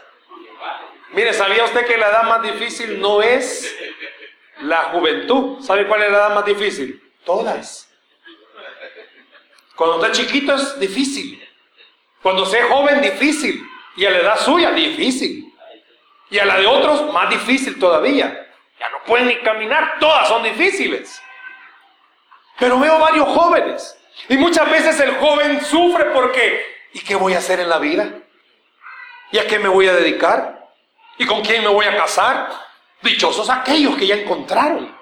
Mire, 1.12 1.34
¿sabía 1.34 1.66
usted 1.66 1.86
que 1.86 1.98
la 1.98 2.08
edad 2.08 2.24
más 2.24 2.42
difícil 2.44 3.02
no 3.02 3.22
es 3.22 3.76
la 4.62 4.84
juventud? 4.84 5.62
¿Sabe 5.62 5.86
cuál 5.86 6.04
es 6.04 6.12
la 6.14 6.18
edad 6.20 6.36
más 6.36 6.46
difícil? 6.46 7.04
Todas. 7.26 7.90
Cuando 9.76 9.98
usted 9.98 10.14
chiquito 10.14 10.56
es 10.56 10.80
difícil. 10.80 11.46
Cuando 12.22 12.46
sea 12.46 12.68
joven, 12.70 13.02
difícil. 13.02 13.62
Y 13.98 14.06
a 14.06 14.12
la 14.12 14.18
edad 14.20 14.40
suya, 14.40 14.72
difícil. 14.72 15.54
Y 16.30 16.40
a 16.40 16.46
la 16.46 16.58
de 16.58 16.68
otros, 16.68 17.12
más 17.12 17.30
difícil 17.30 17.78
todavía. 17.78 18.41
Ya 18.82 18.90
no 18.90 19.04
pueden 19.04 19.28
ni 19.28 19.36
caminar, 19.38 20.00
todas 20.00 20.28
son 20.28 20.42
difíciles. 20.42 21.22
Pero 22.58 22.80
veo 22.80 22.98
varios 22.98 23.28
jóvenes. 23.28 23.96
Y 24.28 24.38
muchas 24.38 24.68
veces 24.72 25.00
el 25.00 25.18
joven 25.18 25.64
sufre 25.64 26.06
porque, 26.06 26.66
¿y 26.92 27.00
qué 27.02 27.14
voy 27.14 27.36
a 27.36 27.38
hacer 27.38 27.60
en 27.60 27.70
la 27.70 27.78
vida? 27.78 28.10
¿Y 29.32 29.38
a 29.38 29.46
qué 29.46 29.60
me 29.60 29.70
voy 29.70 29.88
a 29.88 29.94
dedicar? 29.94 30.68
¿Y 31.20 31.28
con 31.28 31.44
quién 31.44 31.62
me 31.62 31.70
voy 31.70 31.86
a 31.86 31.96
casar? 31.96 32.50
Dichosos 33.04 33.52
aquellos 33.52 33.96
que 33.98 34.08
ya 34.08 34.16
encontraron. 34.16 34.98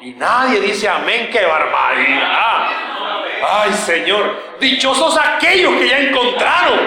Y 0.00 0.10
nadie 0.14 0.60
dice 0.60 0.88
amén, 0.88 1.30
qué 1.30 1.46
barbaridad. 1.46 2.68
Ay 3.48 3.72
Señor, 3.74 4.58
dichosos 4.58 5.16
aquellos 5.16 5.72
que 5.78 5.88
ya 5.88 5.98
encontraron. 5.98 6.80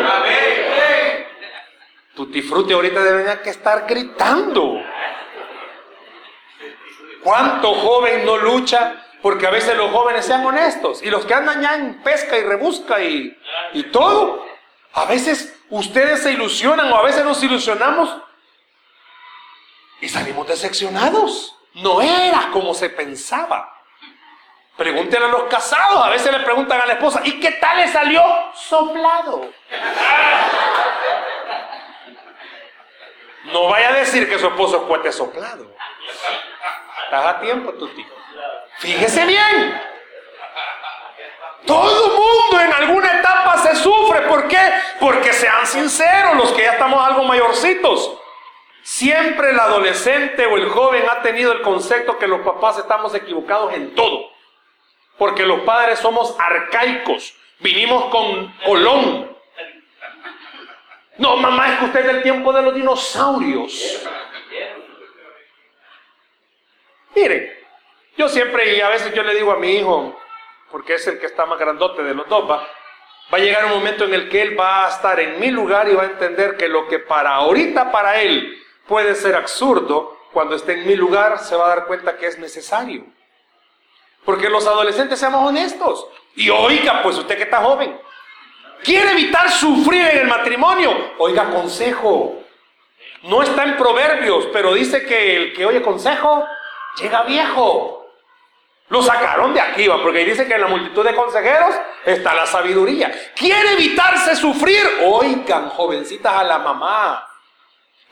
Tutti 2.16 2.42
Frutti 2.42 2.74
ahorita 2.74 3.02
debería 3.02 3.42
que 3.42 3.52
estar 3.52 3.86
gritando. 3.88 4.82
¿Cuánto 7.24 7.74
joven 7.74 8.26
no 8.26 8.38
lucha? 8.38 9.04
Porque 9.22 9.48
a 9.48 9.50
veces 9.50 9.76
los 9.76 9.92
jóvenes 9.92 10.26
sean 10.26 10.46
honestos 10.46 11.02
y 11.02 11.10
los 11.10 11.26
que 11.26 11.34
andan 11.34 11.62
ya 11.62 11.76
en 11.76 12.02
pesca 12.04 12.38
y 12.38 12.44
rebusca 12.44 13.02
y, 13.02 13.38
y 13.74 13.84
todo, 13.84 14.46
a 14.94 15.06
veces 15.06 15.60
ustedes 15.70 16.24
se 16.24 16.32
ilusionan 16.32 16.92
o 16.92 16.98
a 16.98 17.04
veces 17.04 17.24
nos 17.24 17.42
ilusionamos 17.44 18.16
y 20.02 20.10
salimos 20.10 20.48
decepcionados. 20.48 21.56
No 21.74 22.02
era 22.02 22.50
como 22.52 22.74
se 22.74 22.90
pensaba. 22.90 23.74
Pregúntenle 24.76 25.26
a 25.26 25.30
los 25.30 25.44
casados, 25.46 26.06
a 26.06 26.10
veces 26.10 26.32
le 26.32 26.40
preguntan 26.42 26.80
a 26.80 26.86
la 26.86 26.94
esposa, 26.94 27.22
¿y 27.24 27.40
qué 27.40 27.52
tal 27.54 27.78
le 27.78 27.88
salió? 27.88 28.22
Soplado. 28.54 29.50
No 33.46 33.70
vaya 33.70 33.90
a 33.90 33.94
decir 33.94 34.30
que 34.30 34.38
su 34.38 34.48
esposo 34.48 34.78
es 34.78 34.84
cohete 34.84 35.12
soplado. 35.12 35.76
Estás 37.08 37.26
a 37.26 37.40
tiempo, 37.40 37.72
Tuti. 37.72 38.06
Fíjese 38.80 39.26
bien. 39.26 39.82
Todo 41.66 42.10
mundo 42.10 42.60
en 42.60 42.74
alguna 42.74 43.20
etapa 43.20 43.58
se 43.60 43.78
sufre. 43.78 44.24
¿Por 44.24 44.50
qué? 44.50 44.60
Porque 45.00 45.32
sean 45.32 45.66
sinceros 45.66 46.36
los 46.36 46.52
que 46.52 46.64
ya 46.64 46.74
estamos 46.74 47.02
algo 47.08 47.24
mayorcitos. 47.24 48.20
Siempre 48.84 49.52
el 49.52 49.60
adolescente 49.60 50.48
o 50.48 50.58
el 50.58 50.68
joven 50.68 51.06
ha 51.10 51.22
tenido 51.22 51.54
el 51.54 51.62
concepto 51.62 52.18
que 52.18 52.28
los 52.28 52.42
papás 52.42 52.78
estamos 52.78 53.16
equivocados 53.16 53.74
en 53.74 53.96
todo. 53.96 54.30
Porque 55.18 55.46
los 55.46 55.62
padres 55.62 56.00
somos 56.00 56.36
arcaicos. 56.38 57.34
Vinimos 57.60 58.06
con 58.12 58.54
Colón. 58.66 59.34
No, 61.20 61.38
mamá, 61.38 61.70
es 61.70 61.80
que 61.80 61.86
usted 61.86 62.00
es 62.02 62.06
del 62.08 62.24
tiempo 62.24 62.52
de 62.52 62.64
los 62.64 62.76
dinosaurios. 62.76 64.06
Miren, 67.18 67.52
Yo 68.16 68.30
siempre, 68.30 68.76
y 68.76 68.82
a 68.82 68.90
veces 68.90 69.12
yo 69.14 69.24
le 69.24 69.34
digo 69.34 69.52
a 69.52 69.58
mi 69.58 69.76
hijo, 69.78 70.16
porque 70.72 70.96
es 70.96 71.08
el 71.08 71.20
que 71.20 71.26
está 71.26 71.48
más 71.48 71.58
grandote 71.58 72.04
de 72.04 72.14
los 72.14 72.28
dos, 72.28 72.50
va, 72.50 72.58
va 72.58 73.38
a 73.38 73.40
llegar 73.40 73.66
un 73.66 73.72
momento 73.72 74.06
en 74.06 74.14
el 74.14 74.30
que 74.30 74.42
él 74.42 74.60
va 74.60 74.86
a 74.86 74.90
estar 74.90 75.20
en 75.20 75.40
mi 75.40 75.50
lugar 75.50 75.88
y 75.88 75.96
va 75.96 76.04
a 76.04 76.08
entender 76.08 76.58
que 76.58 76.68
lo 76.68 76.88
que 76.88 77.00
para 77.00 77.36
ahorita 77.36 77.92
para 77.92 78.22
él 78.22 78.58
puede 78.88 79.16
ser 79.16 79.36
absurdo, 79.36 80.16
cuando 80.32 80.56
esté 80.56 80.74
en 80.74 80.88
mi 80.88 80.96
lugar 80.96 81.40
se 81.40 81.56
va 81.56 81.66
a 81.66 81.70
dar 81.70 81.86
cuenta 81.86 82.18
que 82.18 82.28
es 82.28 82.38
necesario. 82.38 83.04
Porque 84.24 84.50
los 84.50 84.68
adolescentes 84.68 85.20
seamos 85.20 85.48
honestos. 85.48 86.08
Y 86.36 86.50
oiga, 86.50 87.02
pues 87.02 87.18
usted 87.18 87.38
que 87.38 87.44
está 87.44 87.64
joven, 87.64 88.00
quiere 88.84 89.12
evitar 89.12 89.50
sufrir 89.50 90.06
en 90.06 90.20
el 90.20 90.28
matrimonio, 90.28 91.14
oiga 91.18 91.50
consejo. 91.50 92.44
No 93.24 93.42
está 93.42 93.64
en 93.64 93.78
proverbios, 93.78 94.48
pero 94.54 94.74
dice 94.76 95.04
que 95.06 95.36
el 95.36 95.54
que 95.54 95.66
oye 95.66 95.82
consejo 95.82 96.46
llega 97.00 97.24
viejo. 97.24 98.06
Lo 98.90 99.02
sacaron 99.02 99.54
de 99.54 99.60
aquí, 99.60 99.88
¿va? 99.88 100.02
porque 100.02 100.24
dice 100.24 100.48
que 100.48 100.54
en 100.54 100.62
la 100.62 100.68
multitud 100.68 101.04
de 101.04 101.14
consejeros 101.14 101.76
está 102.06 102.34
la 102.34 102.46
sabiduría. 102.46 103.12
Quiere 103.36 103.74
evitarse 103.74 104.36
sufrir. 104.36 104.82
Oigan, 105.04 105.70
jovencitas 105.70 106.34
a 106.34 106.44
la 106.44 106.60
mamá. 106.60 107.28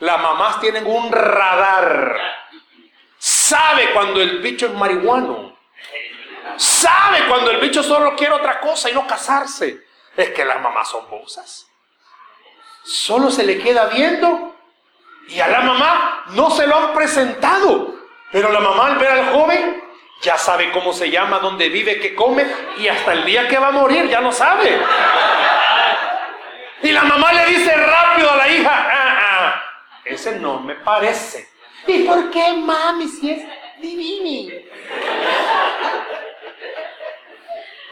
Las 0.00 0.20
mamás 0.20 0.60
tienen 0.60 0.86
un 0.86 1.10
radar. 1.10 2.20
Sabe 3.18 3.92
cuando 3.92 4.20
el 4.20 4.40
bicho 4.40 4.66
es 4.66 4.72
marihuano. 4.74 5.56
Sabe 6.56 7.26
cuando 7.26 7.50
el 7.50 7.58
bicho 7.58 7.82
solo 7.82 8.14
quiere 8.14 8.34
otra 8.34 8.60
cosa 8.60 8.90
y 8.90 8.92
no 8.92 9.06
casarse. 9.06 9.86
Es 10.14 10.30
que 10.30 10.44
las 10.44 10.60
mamás 10.60 10.90
son 10.90 11.08
bozas. 11.08 11.66
Solo 12.84 13.30
se 13.30 13.44
le 13.44 13.58
queda 13.58 13.86
viendo 13.86 14.54
y 15.28 15.40
a 15.40 15.48
la 15.48 15.60
mamá 15.60 16.24
no 16.28 16.50
se 16.50 16.66
lo 16.66 16.76
han 16.76 16.94
presentado. 16.94 17.95
Pero 18.32 18.50
la 18.50 18.60
mamá 18.60 18.86
al 18.88 18.98
ver 18.98 19.10
al 19.10 19.32
joven 19.32 19.82
ya 20.20 20.36
sabe 20.36 20.70
cómo 20.72 20.92
se 20.92 21.10
llama, 21.10 21.38
dónde 21.38 21.68
vive, 21.68 22.00
qué 22.00 22.14
come 22.14 22.46
y 22.78 22.88
hasta 22.88 23.12
el 23.12 23.24
día 23.24 23.46
que 23.48 23.58
va 23.58 23.68
a 23.68 23.72
morir 23.72 24.08
ya 24.08 24.20
lo 24.20 24.32
sabe. 24.32 24.78
Y 26.82 26.92
la 26.92 27.04
mamá 27.04 27.32
le 27.32 27.46
dice 27.46 27.74
rápido 27.74 28.30
a 28.30 28.36
la 28.36 28.48
hija, 28.48 28.70
ah, 28.72 29.18
ah, 29.20 29.62
ese 30.04 30.38
no 30.38 30.60
me 30.60 30.74
parece. 30.74 31.48
¿Y 31.86 32.04
por 32.04 32.30
qué 32.30 32.52
mami 32.54 33.08
si 33.08 33.30
es 33.30 33.42
divini? 33.80 34.52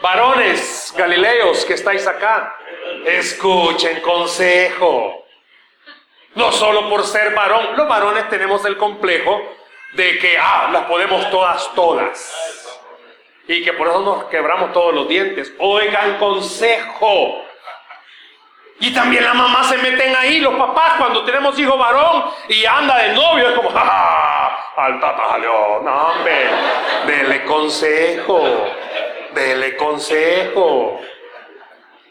Varones 0.01 0.93
galileos 0.95 1.65
que 1.65 1.73
estáis 1.73 2.05
acá, 2.05 2.55
escuchen 3.05 4.01
consejo. 4.01 5.25
No 6.35 6.51
solo 6.51 6.89
por 6.89 7.05
ser 7.05 7.33
varón, 7.33 7.77
los 7.77 7.87
varones 7.87 8.29
tenemos 8.29 8.63
el 8.65 8.77
complejo 8.77 9.41
de 9.93 10.19
que, 10.19 10.37
ah, 10.37 10.69
las 10.71 10.85
podemos 10.85 11.29
todas, 11.29 11.73
todas. 11.73 12.81
Y 13.47 13.63
que 13.63 13.73
por 13.73 13.87
eso 13.87 13.99
nos 14.01 14.25
quebramos 14.25 14.73
todos 14.73 14.93
los 14.93 15.07
dientes. 15.07 15.53
Oigan 15.59 16.17
consejo. 16.17 17.45
Y 18.79 18.93
también 18.93 19.23
las 19.23 19.35
mamás 19.35 19.69
se 19.69 19.77
meten 19.77 20.15
ahí, 20.15 20.39
los 20.39 20.55
papás, 20.55 20.95
cuando 20.97 21.23
tenemos 21.23 21.57
hijo 21.57 21.77
varón 21.77 22.25
y 22.49 22.65
anda 22.65 22.97
de 22.97 23.13
novio, 23.13 23.49
es 23.49 23.55
como, 23.55 23.69
¡ja! 23.69 24.35
Al 24.75 24.99
tata 24.99 25.37
no, 25.37 25.77
hombre, 25.77 26.49
dele 27.07 27.45
consejo, 27.45 28.43
dele 29.33 29.77
consejo. 29.77 30.99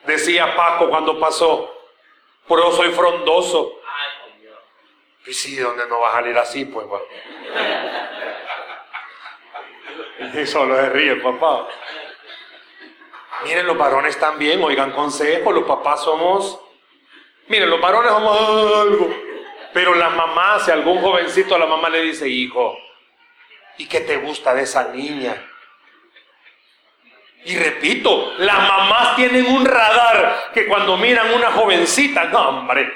Decía 0.07 0.57
Paco 0.57 0.89
cuando 0.89 1.21
pasó, 1.21 1.71
por 2.47 2.61
eso 2.61 2.73
soy 2.73 2.93
frondoso. 2.93 3.81
Y 5.27 5.33
sí, 5.33 5.57
¿dónde 5.57 5.87
no 5.89 6.01
va 6.01 6.11
a 6.11 6.13
salir 6.13 6.37
así? 6.39 6.65
Pues, 6.65 6.87
bueno. 6.87 7.05
Y 10.35 10.47
solo 10.47 10.75
se 10.77 10.89
ríe 10.89 11.13
el 11.13 11.23
papá. 11.23 11.69
Miren, 13.45 13.67
los 13.67 13.77
varones 13.77 14.19
también, 14.19 14.63
oigan 14.63 14.91
consejo, 14.93 15.53
los 15.53 15.65
papás 15.65 16.03
somos... 16.03 16.61
Miren, 17.49 17.69
los 17.69 17.81
varones 17.81 18.11
somos 18.11 18.39
algo. 18.77 19.15
Pero 19.73 19.95
las 19.95 20.15
mamás, 20.15 20.65
si 20.65 20.71
algún 20.71 21.01
jovencito 21.01 21.55
a 21.55 21.59
la 21.59 21.67
mamá 21.67 21.89
le 21.89 22.01
dice, 22.01 22.29
hijo, 22.29 22.77
¿y 23.77 23.87
qué 23.87 24.01
te 24.01 24.17
gusta 24.17 24.55
de 24.55 24.63
esa 24.63 24.89
niña? 24.89 25.37
Y 27.45 27.57
repito, 27.57 28.33
las 28.39 28.57
mamás 28.57 29.17
tienen 29.17 29.47
un 29.47 29.67
radar 29.67 30.51
que 30.55 30.67
cuando 30.67 30.97
miran 30.97 31.35
una 31.35 31.53
jovencita, 31.53 32.25
no 32.25 32.49
hombre, 32.49 32.91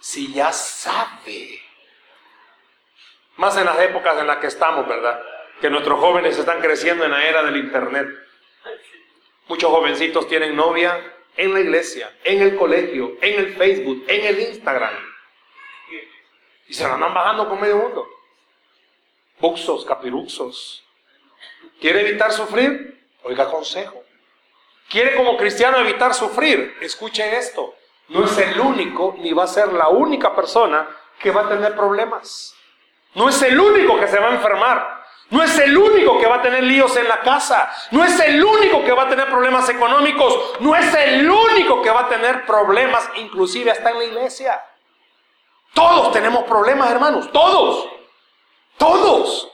si 0.00 0.32
ya 0.32 0.52
sabe. 0.52 1.61
Más 3.42 3.56
en 3.56 3.64
las 3.64 3.80
épocas 3.80 4.16
en 4.20 4.28
las 4.28 4.36
que 4.36 4.46
estamos, 4.46 4.86
¿verdad? 4.86 5.20
Que 5.60 5.68
nuestros 5.68 5.98
jóvenes 5.98 6.38
están 6.38 6.60
creciendo 6.60 7.04
en 7.04 7.10
la 7.10 7.26
era 7.26 7.42
del 7.42 7.56
Internet. 7.56 8.06
Muchos 9.48 9.68
jovencitos 9.68 10.28
tienen 10.28 10.54
novia 10.54 10.96
en 11.36 11.52
la 11.52 11.58
iglesia, 11.58 12.16
en 12.22 12.40
el 12.40 12.54
colegio, 12.54 13.16
en 13.20 13.40
el 13.40 13.56
Facebook, 13.56 14.04
en 14.06 14.26
el 14.26 14.38
Instagram. 14.42 14.94
Y 16.68 16.72
se 16.72 16.84
la 16.84 16.94
andan 16.94 17.12
bajando 17.12 17.48
con 17.48 17.60
medio 17.60 17.78
mundo. 17.78 18.06
Buxos, 19.40 19.84
capiruxos. 19.86 20.84
¿Quiere 21.80 22.02
evitar 22.02 22.30
sufrir? 22.30 23.08
Oiga 23.24 23.50
consejo. 23.50 24.04
¿Quiere 24.88 25.16
como 25.16 25.36
cristiano 25.36 25.78
evitar 25.78 26.14
sufrir? 26.14 26.76
Escuche 26.80 27.36
esto. 27.36 27.74
No 28.06 28.24
es 28.24 28.38
el 28.38 28.60
único 28.60 29.16
ni 29.18 29.32
va 29.32 29.42
a 29.42 29.48
ser 29.48 29.72
la 29.72 29.88
única 29.88 30.32
persona 30.32 30.88
que 31.18 31.32
va 31.32 31.40
a 31.40 31.48
tener 31.48 31.74
problemas. 31.74 32.54
No 33.14 33.28
es 33.28 33.40
el 33.42 33.58
único 33.58 33.98
que 33.98 34.08
se 34.08 34.18
va 34.18 34.28
a 34.28 34.34
enfermar. 34.34 35.02
No 35.30 35.42
es 35.42 35.58
el 35.58 35.76
único 35.76 36.18
que 36.18 36.26
va 36.26 36.36
a 36.36 36.42
tener 36.42 36.62
líos 36.62 36.94
en 36.96 37.08
la 37.08 37.20
casa. 37.20 37.72
No 37.90 38.04
es 38.04 38.20
el 38.20 38.44
único 38.44 38.84
que 38.84 38.92
va 38.92 39.04
a 39.04 39.08
tener 39.08 39.28
problemas 39.28 39.68
económicos. 39.68 40.60
No 40.60 40.74
es 40.76 40.94
el 40.94 41.30
único 41.30 41.80
que 41.80 41.90
va 41.90 42.00
a 42.00 42.08
tener 42.08 42.44
problemas 42.44 43.08
inclusive 43.16 43.70
hasta 43.70 43.90
en 43.90 43.98
la 43.98 44.04
iglesia. 44.04 44.62
Todos 45.72 46.12
tenemos 46.12 46.44
problemas, 46.44 46.90
hermanos. 46.90 47.32
Todos. 47.32 47.88
Todos. 48.76 49.48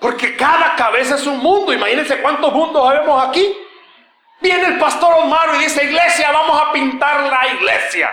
Porque 0.00 0.36
cada 0.36 0.74
cabeza 0.74 1.16
es 1.16 1.26
un 1.26 1.38
mundo. 1.38 1.72
Imagínense 1.72 2.22
cuántos 2.22 2.52
mundos 2.52 2.88
vemos 2.90 3.28
aquí. 3.28 3.56
Viene 4.40 4.68
el 4.68 4.78
pastor 4.78 5.14
Omar 5.14 5.50
y 5.54 5.64
dice, 5.64 5.84
iglesia, 5.84 6.32
vamos 6.32 6.60
a 6.60 6.72
pintar 6.72 7.20
la 7.20 7.46
iglesia. 7.46 8.12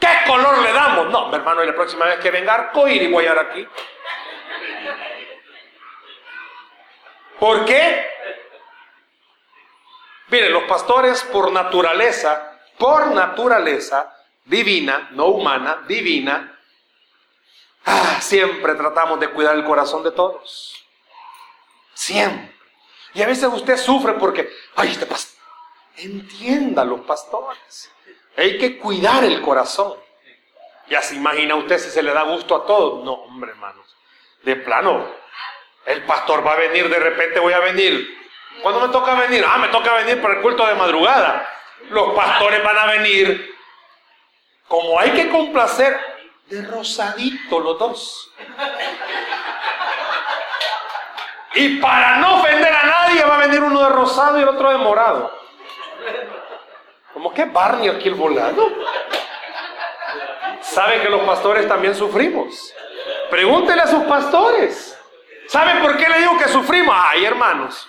¿Qué 0.00 0.08
color 0.26 0.58
le 0.58 0.72
damos? 0.72 1.10
No, 1.10 1.28
mi 1.28 1.36
hermano, 1.36 1.62
y 1.62 1.66
la 1.66 1.74
próxima 1.74 2.06
vez 2.06 2.18
que 2.20 2.30
venga 2.30 2.54
arcoíris 2.54 3.10
voy 3.10 3.26
a 3.26 3.32
ir 3.32 3.38
aquí. 3.38 3.68
¿Por 7.38 7.64
qué? 7.64 8.10
Miren, 10.28 10.52
los 10.52 10.64
pastores 10.64 11.22
por 11.24 11.52
naturaleza, 11.52 12.58
por 12.78 13.08
naturaleza 13.08 14.14
divina, 14.44 15.08
no 15.12 15.26
humana, 15.26 15.84
divina, 15.86 16.58
ah, 17.84 18.18
siempre 18.20 18.74
tratamos 18.74 19.20
de 19.20 19.30
cuidar 19.30 19.56
el 19.56 19.64
corazón 19.64 20.02
de 20.02 20.12
todos. 20.12 20.76
Siempre. 21.94 22.54
Y 23.14 23.22
a 23.22 23.26
veces 23.26 23.48
usted 23.52 23.76
sufre 23.76 24.14
porque, 24.14 24.50
ay, 24.76 24.92
este 24.92 25.06
pastor, 25.06 25.38
entienda 25.96 26.84
los 26.84 27.00
pastores. 27.00 27.90
Hay 28.36 28.58
que 28.58 28.78
cuidar 28.78 29.24
el 29.24 29.40
corazón. 29.42 29.94
Ya 30.88 31.02
se 31.02 31.14
imagina 31.14 31.54
usted 31.54 31.78
si 31.78 31.90
se 31.90 32.02
le 32.02 32.12
da 32.12 32.22
gusto 32.22 32.56
a 32.56 32.66
todos. 32.66 33.04
No, 33.04 33.12
hombre, 33.12 33.50
hermanos. 33.50 33.86
De 34.42 34.56
plano, 34.56 35.06
el 35.86 36.02
pastor 36.04 36.46
va 36.46 36.52
a 36.52 36.56
venir, 36.56 36.88
de 36.88 36.98
repente 36.98 37.38
voy 37.38 37.52
a 37.52 37.60
venir. 37.60 38.18
¿Cuándo 38.62 38.86
me 38.86 38.92
toca 38.92 39.14
venir? 39.14 39.44
Ah, 39.46 39.58
me 39.58 39.68
toca 39.68 39.94
venir 39.94 40.20
para 40.20 40.34
el 40.34 40.40
culto 40.40 40.66
de 40.66 40.74
madrugada. 40.74 41.48
Los 41.90 42.14
pastores 42.14 42.62
van 42.62 42.78
a 42.78 42.86
venir. 42.86 43.54
Como 44.68 44.98
hay 44.98 45.10
que 45.10 45.28
complacer, 45.30 45.98
de 46.46 46.62
rosadito 46.62 47.60
los 47.60 47.78
dos. 47.78 48.32
Y 51.54 51.78
para 51.78 52.16
no 52.16 52.40
ofender 52.40 52.72
a 52.72 52.82
nadie 52.84 53.24
va 53.24 53.36
a 53.36 53.46
venir 53.46 53.60
uno 53.62 53.82
de 53.82 53.88
rosado 53.90 54.38
y 54.38 54.42
el 54.42 54.48
otro 54.48 54.70
de 54.70 54.78
morado. 54.78 55.40
¿Cómo 57.20 57.34
que 57.34 57.44
Barney 57.44 57.86
aquí 57.86 58.08
el 58.08 58.14
volado? 58.14 58.66
¿Sabe 60.62 61.02
que 61.02 61.10
los 61.10 61.20
pastores 61.20 61.68
también 61.68 61.94
sufrimos? 61.94 62.72
Pregúntele 63.28 63.82
a 63.82 63.86
sus 63.86 64.04
pastores. 64.04 64.98
¿Sabe 65.46 65.82
por 65.82 65.98
qué 65.98 66.08
le 66.08 66.20
digo 66.20 66.38
que 66.38 66.48
sufrimos? 66.48 66.96
Ay, 66.98 67.26
hermanos. 67.26 67.86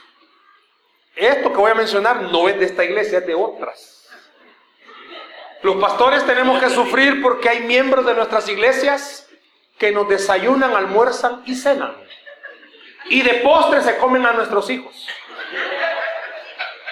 Esto 1.15 1.49
que 1.49 1.57
voy 1.57 1.71
a 1.71 1.75
mencionar 1.75 2.23
no 2.23 2.49
es 2.49 2.59
de 2.59 2.65
esta 2.65 2.83
iglesia, 2.83 3.19
es 3.19 3.25
de 3.25 3.33
otras. 3.33 4.05
Los 5.61 5.77
pastores 5.77 6.25
tenemos 6.25 6.61
que 6.61 6.69
sufrir 6.69 7.21
porque 7.21 7.47
hay 7.47 7.61
miembros 7.61 8.05
de 8.05 8.13
nuestras 8.13 8.49
iglesias 8.49 9.29
que 9.77 9.93
nos 9.93 10.09
desayunan, 10.09 10.75
almuerzan 10.75 11.41
y 11.45 11.55
cenan. 11.55 11.95
Y 13.05 13.21
de 13.21 13.35
postre 13.35 13.81
se 13.81 13.95
comen 13.95 14.25
a 14.25 14.33
nuestros 14.33 14.69
hijos. 14.69 15.07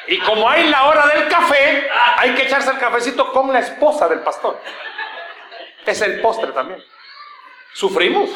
Y 0.10 0.18
como 0.22 0.50
hay 0.50 0.68
la 0.70 0.86
hora 0.86 1.06
del 1.06 1.28
café, 1.28 1.88
hay 2.18 2.34
que 2.34 2.44
echarse 2.44 2.72
el 2.72 2.80
cafecito 2.80 3.32
con 3.32 3.54
la 3.54 3.60
esposa 3.60 4.08
del 4.08 4.22
pastor. 4.22 4.60
Es 5.86 6.02
el 6.02 6.20
postre 6.20 6.52
también. 6.52 6.84
Sufrimos. 7.74 8.28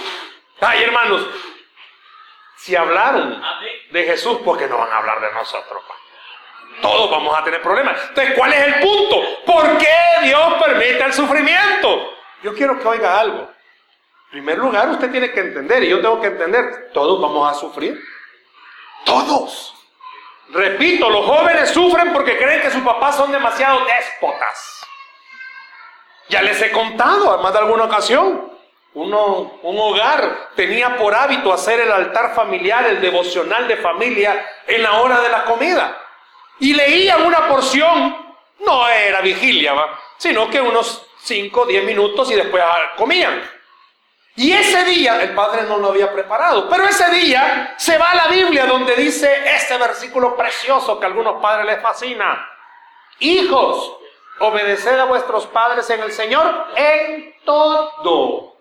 Ay, 0.61 0.83
hermanos, 0.83 1.27
Si 2.57 2.75
hablaron 2.75 3.43
de 3.91 4.03
Jesús, 4.03 4.37
¿por 4.45 4.57
qué 4.57 4.67
no 4.67 4.77
van 4.77 4.89
a 4.89 4.97
hablar 4.99 5.19
de 5.19 5.33
nosotros? 5.33 5.83
Todos 6.81 7.09
vamos 7.11 7.37
a 7.37 7.43
tener 7.43 7.61
problemas. 7.61 7.99
Entonces, 8.07 8.35
¿cuál 8.37 8.53
es 8.53 8.67
el 8.67 8.75
punto? 8.75 9.21
¿Por 9.45 9.77
qué 9.79 9.97
Dios 10.21 10.53
permite 10.63 11.03
el 11.03 11.13
sufrimiento? 11.13 12.13
Yo 12.43 12.53
quiero 12.53 12.79
que 12.79 12.87
oiga 12.87 13.19
algo. 13.19 13.41
En 13.41 14.29
primer 14.29 14.59
lugar, 14.59 14.89
usted 14.89 15.11
tiene 15.11 15.31
que 15.31 15.41
entender, 15.41 15.83
y 15.83 15.89
yo 15.89 16.01
tengo 16.01 16.21
que 16.21 16.27
entender, 16.27 16.91
todos 16.93 17.19
vamos 17.19 17.51
a 17.51 17.59
sufrir. 17.59 17.99
Todos. 19.03 19.73
Repito, 20.49 21.09
los 21.09 21.25
jóvenes 21.25 21.69
sufren 21.69 22.13
porque 22.13 22.37
creen 22.37 22.61
que 22.61 22.71
sus 22.71 22.83
papás 22.83 23.15
son 23.15 23.31
demasiado 23.31 23.85
déspotas. 23.85 24.85
Ya 26.29 26.41
les 26.41 26.61
he 26.61 26.71
contado, 26.71 27.33
además 27.33 27.53
de 27.53 27.59
alguna 27.59 27.83
ocasión, 27.85 28.51
uno, 28.93 29.59
un 29.63 29.79
hogar 29.79 30.51
tenía 30.55 30.95
por 30.97 31.15
hábito 31.15 31.51
hacer 31.51 31.79
el 31.79 31.91
altar 31.91 32.35
familiar, 32.35 32.85
el 32.85 33.01
devocional 33.01 33.67
de 33.67 33.77
familia 33.77 34.45
en 34.67 34.83
la 34.83 35.01
hora 35.01 35.19
de 35.21 35.29
la 35.29 35.45
comida. 35.45 35.97
Y 36.59 36.73
leían 36.73 37.25
una 37.25 37.47
porción, 37.47 38.15
no 38.59 38.87
era 38.87 39.21
vigilia, 39.21 39.73
sino 40.17 40.49
que 40.49 40.61
unos 40.61 41.05
5 41.23 41.61
o 41.61 41.65
10 41.65 41.83
minutos 41.83 42.31
y 42.31 42.35
después 42.35 42.63
ah, 42.65 42.93
comían. 42.95 43.41
Y 44.35 44.51
ese 44.51 44.83
día 44.85 45.21
el 45.21 45.35
padre 45.35 45.63
no 45.63 45.77
lo 45.77 45.89
había 45.89 46.11
preparado, 46.11 46.67
pero 46.67 46.85
ese 46.85 47.07
día 47.11 47.75
se 47.77 47.97
va 47.97 48.11
a 48.11 48.15
la 48.15 48.27
Biblia 48.27 48.65
donde 48.65 48.95
dice 48.95 49.31
este 49.45 49.77
versículo 49.77 50.35
precioso 50.35 50.99
que 50.99 51.05
a 51.05 51.09
algunos 51.09 51.39
padres 51.39 51.67
les 51.67 51.81
fascina. 51.81 52.49
Hijos, 53.19 53.95
obedeced 54.39 54.97
a 54.99 55.05
vuestros 55.05 55.45
padres 55.47 55.87
en 55.91 56.01
el 56.01 56.11
Señor 56.11 56.67
en 56.75 57.35
todo. 57.45 58.57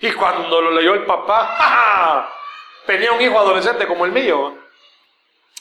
Y 0.00 0.12
cuando 0.12 0.60
lo 0.60 0.70
leyó 0.70 0.94
el 0.94 1.04
papá, 1.04 2.32
tenía 2.86 3.10
un 3.10 3.20
hijo 3.20 3.38
adolescente 3.38 3.88
como 3.88 4.04
el 4.04 4.12
mío. 4.12 4.56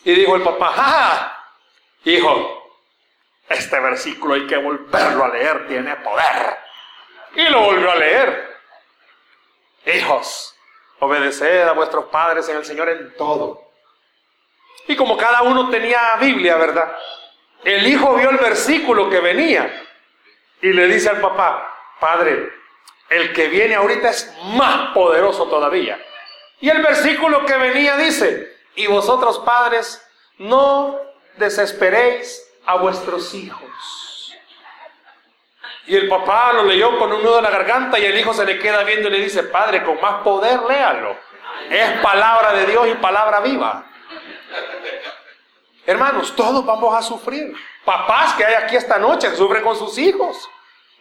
Y 0.03 0.13
dijo 0.13 0.35
el 0.35 0.43
papá, 0.43 1.49
hijo, 2.03 2.69
este 3.49 3.79
versículo 3.79 4.35
hay 4.35 4.45
que 4.45 4.57
volverlo 4.57 5.25
a 5.25 5.29
leer, 5.29 5.67
tiene 5.67 5.95
poder. 5.95 6.57
Y 7.35 7.49
lo 7.49 7.61
volvió 7.61 7.91
a 7.91 7.95
leer. 7.95 8.54
Hijos, 9.85 10.55
obedeced 10.99 11.67
a 11.67 11.73
vuestros 11.73 12.05
padres 12.05 12.47
en 12.49 12.57
el 12.57 12.65
Señor 12.65 12.89
en 12.89 13.15
todo. 13.15 13.61
Y 14.87 14.95
como 14.95 15.17
cada 15.17 15.41
uno 15.43 15.69
tenía 15.69 16.15
Biblia, 16.19 16.57
¿verdad? 16.57 16.95
El 17.63 17.87
hijo 17.87 18.15
vio 18.15 18.29
el 18.29 18.37
versículo 18.37 19.09
que 19.09 19.19
venía 19.19 19.83
y 20.61 20.71
le 20.73 20.87
dice 20.87 21.09
al 21.09 21.21
papá, 21.21 21.71
padre, 21.99 22.51
el 23.09 23.33
que 23.33 23.47
viene 23.47 23.75
ahorita 23.75 24.09
es 24.09 24.33
más 24.43 24.93
poderoso 24.93 25.47
todavía. 25.47 25.99
Y 26.59 26.69
el 26.69 26.81
versículo 26.81 27.45
que 27.45 27.57
venía 27.57 27.97
dice, 27.97 28.55
y 28.75 28.87
vosotros 28.87 29.39
padres, 29.39 30.05
no 30.37 30.99
desesperéis 31.37 32.43
a 32.65 32.75
vuestros 32.75 33.33
hijos. 33.33 34.04
Y 35.87 35.95
el 35.95 36.07
papá 36.07 36.53
lo 36.53 36.63
leyó 36.63 36.97
con 36.97 37.11
un 37.11 37.21
nudo 37.21 37.37
en 37.37 37.43
la 37.43 37.51
garganta 37.51 37.99
y 37.99 38.05
el 38.05 38.19
hijo 38.19 38.33
se 38.33 38.45
le 38.45 38.57
queda 38.57 38.83
viendo 38.83 39.07
y 39.07 39.11
le 39.11 39.19
dice, 39.19 39.43
Padre, 39.43 39.83
con 39.83 39.99
más 40.01 40.23
poder 40.23 40.61
léalo. 40.63 41.15
Es 41.69 41.91
palabra 42.01 42.53
de 42.53 42.65
Dios 42.65 42.87
y 42.87 42.95
palabra 42.95 43.39
viva. 43.41 43.85
Hermanos, 45.85 46.35
todos 46.35 46.65
vamos 46.65 46.95
a 46.95 47.01
sufrir. 47.01 47.53
Papás 47.83 48.33
que 48.33 48.43
hay 48.43 48.55
aquí 48.55 48.75
esta 48.75 48.97
noche 48.97 49.35
sufren 49.35 49.63
con 49.63 49.75
sus 49.75 49.97
hijos. 49.99 50.49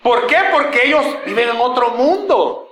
¿Por 0.02 0.26
qué? 0.26 0.36
Porque 0.52 0.86
ellos 0.86 1.04
viven 1.24 1.48
en 1.48 1.60
otro 1.60 1.90
mundo. 1.90 2.64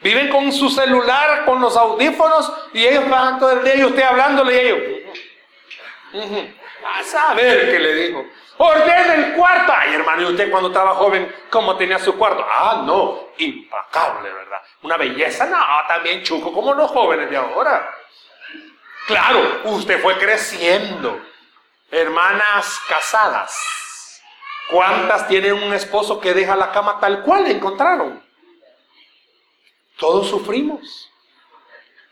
Viven 0.00 0.30
con 0.30 0.50
su 0.50 0.70
celular, 0.70 1.44
con 1.44 1.60
los 1.60 1.76
audífonos 1.76 2.50
y 2.72 2.86
ellos 2.86 3.04
pasan 3.10 3.38
todo 3.38 3.52
el 3.52 3.64
día 3.64 3.76
y 3.76 3.84
usted 3.84 4.02
hablándole 4.02 4.54
y 4.54 4.58
ellos. 4.58 4.80
A 6.86 7.02
saber 7.02 7.70
qué 7.70 7.78
le 7.78 7.94
dijo. 7.94 8.24
Ordena 8.62 9.14
el 9.14 9.32
cuarto. 9.32 9.72
Ay, 9.74 9.94
hermano, 9.94 10.20
¿y 10.20 10.24
usted 10.26 10.50
cuando 10.50 10.68
estaba 10.68 10.94
joven, 10.94 11.34
cómo 11.48 11.78
tenía 11.78 11.98
su 11.98 12.14
cuarto? 12.18 12.46
Ah, 12.46 12.82
no, 12.84 13.28
impacable, 13.38 14.30
¿verdad? 14.30 14.60
Una 14.82 14.98
belleza, 14.98 15.46
no, 15.46 15.56
también 15.88 16.22
chuco 16.22 16.52
como 16.52 16.74
los 16.74 16.90
jóvenes 16.90 17.30
de 17.30 17.38
ahora. 17.38 17.90
Claro, 19.06 19.62
usted 19.64 19.98
fue 20.02 20.18
creciendo. 20.18 21.22
Hermanas 21.90 22.78
casadas. 22.86 24.20
¿Cuántas 24.70 25.26
tienen 25.26 25.54
un 25.54 25.72
esposo 25.72 26.20
que 26.20 26.34
deja 26.34 26.54
la 26.54 26.70
cama 26.70 27.00
tal 27.00 27.22
cual 27.22 27.46
encontraron? 27.46 28.22
Todos 29.96 30.28
sufrimos. 30.28 31.10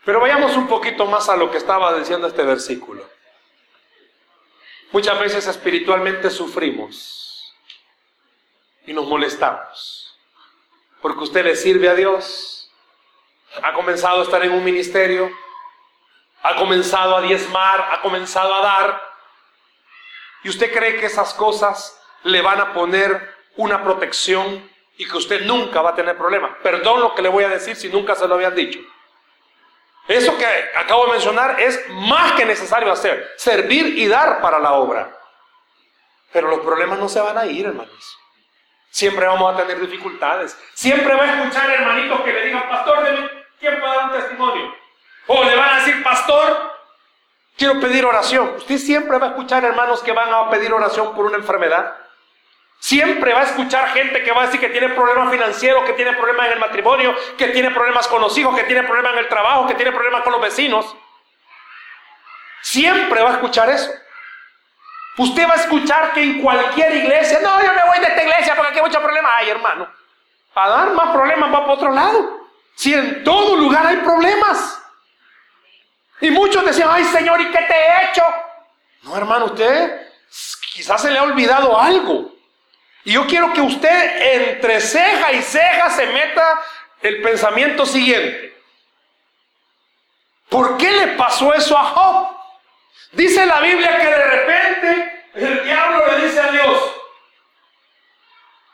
Pero 0.03 0.19
vayamos 0.19 0.57
un 0.57 0.67
poquito 0.67 1.05
más 1.05 1.29
a 1.29 1.35
lo 1.35 1.51
que 1.51 1.57
estaba 1.57 1.93
diciendo 1.93 2.25
este 2.25 2.41
versículo. 2.41 3.05
Muchas 4.91 5.19
veces 5.19 5.47
espiritualmente 5.47 6.29
sufrimos 6.29 7.53
y 8.85 8.93
nos 8.93 9.05
molestamos 9.07 10.09
porque 11.01 11.23
usted 11.23 11.45
le 11.45 11.55
sirve 11.55 11.89
a 11.89 11.95
Dios, 11.95 12.71
ha 13.63 13.73
comenzado 13.73 14.19
a 14.19 14.23
estar 14.23 14.43
en 14.43 14.51
un 14.51 14.63
ministerio, 14.63 15.31
ha 16.41 16.55
comenzado 16.55 17.15
a 17.15 17.21
diezmar, 17.21 17.89
ha 17.91 18.01
comenzado 18.01 18.53
a 18.53 18.61
dar, 18.61 19.01
y 20.43 20.49
usted 20.49 20.71
cree 20.73 20.97
que 20.97 21.05
esas 21.05 21.33
cosas 21.33 22.01
le 22.23 22.41
van 22.41 22.59
a 22.59 22.73
poner 22.73 23.35
una 23.55 23.83
protección 23.83 24.69
y 24.97 25.07
que 25.07 25.17
usted 25.17 25.45
nunca 25.45 25.81
va 25.81 25.91
a 25.91 25.95
tener 25.95 26.17
problemas. 26.17 26.51
Perdón 26.61 27.01
lo 27.01 27.15
que 27.15 27.21
le 27.21 27.29
voy 27.29 27.43
a 27.43 27.49
decir 27.49 27.75
si 27.75 27.89
nunca 27.89 28.15
se 28.15 28.27
lo 28.27 28.35
habían 28.35 28.55
dicho. 28.55 28.79
Eso 30.09 30.35
que 30.39 30.45
acabo 30.75 31.05
de 31.05 31.11
mencionar 31.11 31.61
es 31.61 31.87
más 31.89 32.31
que 32.33 32.43
necesario 32.43 32.91
hacer, 32.91 33.31
servir 33.37 33.99
y 33.99 34.07
dar 34.07 34.41
para 34.41 34.57
la 34.57 34.73
obra. 34.73 35.15
Pero 36.33 36.49
los 36.49 36.61
problemas 36.61 36.97
no 36.97 37.07
se 37.07 37.21
van 37.21 37.37
a 37.37 37.45
ir, 37.45 37.67
hermanos. 37.67 38.17
Siempre 38.89 39.27
vamos 39.27 39.53
a 39.53 39.57
tener 39.57 39.79
dificultades. 39.79 40.57
Siempre 40.73 41.13
va 41.13 41.25
a 41.25 41.41
escuchar 41.41 41.69
hermanitos 41.69 42.21
que 42.21 42.33
le 42.33 42.45
digan, 42.45 42.67
pastor, 42.67 43.03
deme 43.03 43.29
tiempo 43.59 43.81
para 43.81 43.95
dar 43.95 44.05
un 44.05 44.19
testimonio. 44.19 44.75
O 45.27 45.43
le 45.43 45.55
van 45.55 45.69
a 45.69 45.75
decir, 45.75 46.01
pastor, 46.01 46.71
quiero 47.55 47.79
pedir 47.79 48.03
oración. 48.03 48.55
Usted 48.57 48.79
siempre 48.79 49.19
va 49.19 49.27
a 49.27 49.29
escuchar 49.29 49.63
hermanos 49.63 50.01
que 50.01 50.11
van 50.11 50.33
a 50.33 50.49
pedir 50.49 50.73
oración 50.73 51.13
por 51.13 51.25
una 51.25 51.37
enfermedad. 51.37 51.95
Siempre 52.79 53.33
va 53.33 53.41
a 53.41 53.43
escuchar 53.43 53.89
gente 53.89 54.23
que 54.23 54.31
va 54.31 54.43
a 54.43 54.45
decir 54.45 54.59
que 54.59 54.69
tiene 54.69 54.89
problemas 54.89 55.29
financieros, 55.29 55.83
que 55.83 55.93
tiene 55.93 56.13
problemas 56.13 56.47
en 56.47 56.53
el 56.53 56.59
matrimonio, 56.59 57.13
que 57.37 57.49
tiene 57.49 57.71
problemas 57.71 58.07
con 58.07 58.21
los 58.21 58.37
hijos, 58.37 58.55
que 58.55 58.63
tiene 58.63 58.83
problemas 58.83 59.13
en 59.13 59.19
el 59.19 59.27
trabajo, 59.27 59.67
que 59.67 59.75
tiene 59.75 59.91
problemas 59.91 60.21
con 60.23 60.31
los 60.31 60.41
vecinos. 60.41 60.95
Siempre 62.61 63.21
va 63.21 63.31
a 63.31 63.33
escuchar 63.33 63.69
eso. 63.69 63.91
Usted 65.17 65.47
va 65.47 65.53
a 65.53 65.57
escuchar 65.57 66.13
que 66.13 66.21
en 66.23 66.41
cualquier 66.41 66.95
iglesia, 66.95 67.39
no, 67.43 67.61
yo 67.61 67.73
me 67.73 67.83
voy 67.85 67.99
de 67.99 68.07
esta 68.07 68.23
iglesia 68.23 68.55
porque 68.55 68.69
aquí 68.69 68.79
hay 68.79 68.85
muchos 68.85 69.03
problemas. 69.03 69.31
Ay, 69.35 69.49
hermano, 69.49 69.89
a 70.55 70.69
dar 70.69 70.91
más 70.91 71.09
problemas 71.11 71.53
va 71.53 71.59
para 71.61 71.73
otro 71.73 71.91
lado. 71.91 72.47
Si 72.75 72.93
en 72.93 73.23
todo 73.25 73.57
lugar 73.57 73.85
hay 73.85 73.97
problemas. 73.97 74.81
Y 76.21 76.31
muchos 76.31 76.65
decían, 76.65 76.89
ay, 76.91 77.03
Señor, 77.05 77.41
¿y 77.41 77.51
qué 77.51 77.59
te 77.59 77.73
he 77.73 78.09
hecho? 78.09 78.23
No, 79.03 79.17
hermano, 79.17 79.45
usted 79.45 80.07
quizás 80.73 81.01
se 81.01 81.11
le 81.11 81.19
ha 81.19 81.23
olvidado 81.23 81.79
algo. 81.79 82.38
Y 83.05 83.13
yo 83.13 83.25
quiero 83.25 83.53
que 83.53 83.61
usted 83.61 84.33
entre 84.33 84.81
ceja 84.81 85.31
y 85.33 85.41
ceja 85.41 85.89
se 85.89 86.05
meta 86.07 86.61
el 87.01 87.21
pensamiento 87.21 87.85
siguiente. 87.85 88.57
¿Por 90.49 90.77
qué 90.77 90.91
le 90.91 91.07
pasó 91.09 91.53
eso 91.53 91.77
a 91.77 91.83
Job? 91.83 92.37
Dice 93.11 93.45
la 93.45 93.59
Biblia 93.59 93.97
que 93.97 94.05
de 94.05 94.23
repente 94.23 95.25
el 95.35 95.63
diablo 95.63 96.05
le 96.07 96.25
dice 96.25 96.39
a 96.39 96.51
Dios, 96.51 96.95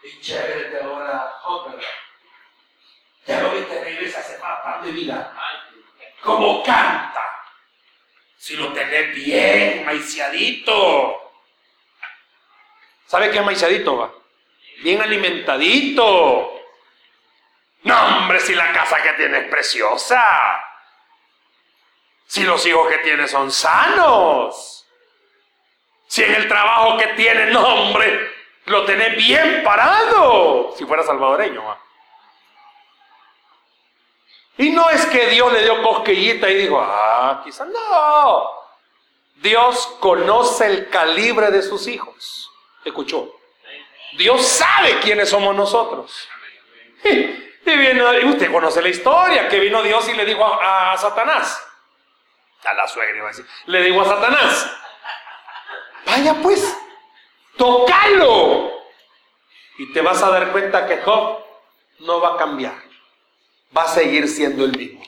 y 0.04 0.22
chévere 0.22 0.82
ahora 0.84 1.34
Job, 1.42 1.72
¿verdad? 1.72 1.88
Ya 3.26 3.42
lo 3.42 3.52
viste 3.52 3.84
regresa 3.84 4.20
hace 4.20 4.38
par 4.38 4.84
de 4.84 4.92
vida. 4.92 5.34
Como 6.22 6.64
canta. 6.64 7.24
Si 8.38 8.56
lo 8.56 8.72
tenés 8.74 9.16
bien 9.16 9.86
maiciadito. 9.86 11.25
¿Sabe 13.08 13.32
qué 13.32 13.40
es 13.40 13.46
maiciadito, 13.46 13.98
va? 13.98 14.12
Bien 14.82 15.02
alimentadito. 15.02 16.52
No, 17.84 18.18
hombre, 18.18 18.40
si 18.40 18.56
la 18.56 18.72
casa 18.74 19.02
que 19.02 19.14
tiene 19.14 19.40
es 19.40 19.48
preciosa. 19.48 20.24
Si 22.26 22.44
los 22.44 22.66
hijos 22.66 22.88
que 22.90 22.98
tiene 23.00 23.28
son 23.28 23.52
sanos. 23.52 24.88
Si 26.08 26.24
en 26.24 26.34
el 26.34 26.48
trabajo 26.48 26.98
que 26.98 27.08
tiene, 27.10 27.48
no, 27.48 27.62
hombre, 27.62 28.32
lo 28.66 28.86
tenés 28.86 29.16
bien 29.16 29.64
parado. 29.64 30.74
Si 30.76 30.86
fuera 30.86 31.04
salvadoreño, 31.04 31.64
va. 31.64 31.80
Y 34.58 34.70
no 34.72 34.90
es 34.90 35.06
que 35.08 35.28
Dios 35.28 35.52
le 35.52 35.64
dio 35.64 35.84
cosquillita 35.84 36.50
y 36.50 36.56
dijo, 36.56 36.80
ah, 36.82 37.42
quizás 37.44 37.68
no. 37.68 38.50
Dios 39.36 39.98
conoce 40.00 40.66
el 40.66 40.90
calibre 40.90 41.52
de 41.52 41.62
sus 41.62 41.88
hijos 41.88 42.50
escuchó. 42.90 43.40
Dios 44.18 44.46
sabe 44.46 45.00
quiénes 45.00 45.30
somos 45.30 45.56
nosotros. 45.56 46.28
Y, 47.68 48.26
usted 48.26 48.52
conoce 48.52 48.80
la 48.80 48.90
historia, 48.90 49.50
que 49.50 49.60
vino 49.60 49.82
Dios 49.82 50.08
y 50.08 50.14
le 50.14 50.24
dijo 50.24 50.46
a, 50.46 50.96
Satanás, 50.98 51.60
A 52.64 52.74
la 52.76 52.88
suegra 52.88 53.18
iba 53.18 53.26
a 53.26 53.30
decir. 53.30 53.46
Le 53.66 53.82
digo 53.82 54.02
a 54.02 54.06
Satanás, 54.06 54.72
vaya 56.06 56.36
pues, 56.44 56.78
tocalo. 57.58 58.72
Y 59.80 59.92
te 59.94 60.02
vas 60.02 60.22
a 60.22 60.30
dar 60.30 60.52
cuenta 60.52 60.86
que 60.86 60.98
Job 60.98 61.44
no 62.02 62.22
va 62.22 62.36
a 62.36 62.38
cambiar. 62.38 62.76
Va 63.76 63.84
a 63.84 63.88
seguir 63.88 64.28
siendo 64.28 64.64
el 64.64 64.78
mismo. 64.78 65.04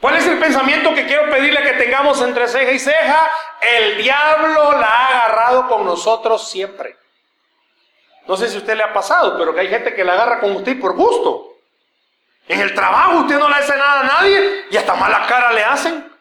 ¿Cuál 0.00 0.16
es 0.16 0.26
el 0.26 0.38
pensamiento 0.38 0.94
que 0.94 1.06
quiero 1.06 1.30
pedirle 1.30 1.62
que 1.62 1.72
tengamos 1.72 2.20
entre 2.20 2.48
ceja 2.48 2.72
y 2.72 2.78
ceja? 2.78 3.30
El 3.60 3.96
diablo 3.96 4.72
la 4.72 4.86
ha 4.86 5.06
agarrado 5.06 5.68
con 5.68 5.84
nosotros 5.84 6.48
siempre. 6.48 6.96
No 8.26 8.36
sé 8.36 8.48
si 8.48 8.56
a 8.56 8.58
usted 8.58 8.76
le 8.76 8.82
ha 8.82 8.92
pasado, 8.92 9.38
pero 9.38 9.54
que 9.54 9.60
hay 9.60 9.68
gente 9.68 9.94
que 9.94 10.04
la 10.04 10.14
agarra 10.14 10.40
con 10.40 10.54
usted 10.56 10.78
por 10.78 10.94
gusto. 10.94 11.54
En 12.48 12.60
el 12.60 12.74
trabajo 12.74 13.20
usted 13.20 13.38
no 13.38 13.48
le 13.48 13.54
hace 13.54 13.76
nada 13.76 14.00
a 14.00 14.04
nadie 14.04 14.66
y 14.70 14.76
hasta 14.76 14.94
mala 14.94 15.26
cara 15.26 15.52
le 15.52 15.64
hacen. 15.64 16.12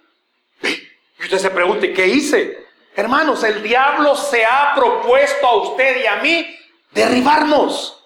Y 0.61 1.23
usted 1.23 1.37
se 1.37 1.49
pregunte, 1.49 1.93
¿qué 1.93 2.07
hice? 2.07 2.65
Hermanos, 2.95 3.43
el 3.43 3.63
diablo 3.63 4.15
se 4.15 4.45
ha 4.45 4.73
propuesto 4.75 5.47
a 5.47 5.55
usted 5.55 6.03
y 6.03 6.07
a 6.07 6.17
mí 6.17 6.59
derribarnos. 6.91 8.05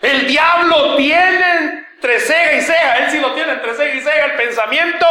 El 0.00 0.26
diablo 0.26 0.96
tiene 0.96 1.86
entre 2.02 2.18
ceja 2.18 2.52
y 2.54 2.60
ceja, 2.62 2.98
él 2.98 3.10
sí 3.12 3.20
lo 3.20 3.32
tiene 3.32 3.52
entre 3.52 3.74
ceja 3.76 3.94
y 3.94 4.00
ceja 4.00 4.24
el 4.24 4.34
pensamiento, 4.34 5.06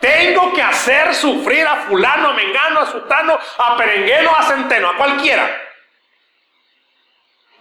tengo 0.00 0.54
que 0.54 0.62
hacer 0.62 1.14
sufrir 1.14 1.66
a 1.66 1.76
fulano, 1.86 2.30
a 2.30 2.32
mengano, 2.32 2.80
a 2.80 2.86
sutano, 2.86 3.38
a 3.58 3.76
perengueno, 3.76 4.34
a 4.34 4.42
centeno, 4.44 4.88
a 4.88 4.96
cualquiera. 4.96 5.54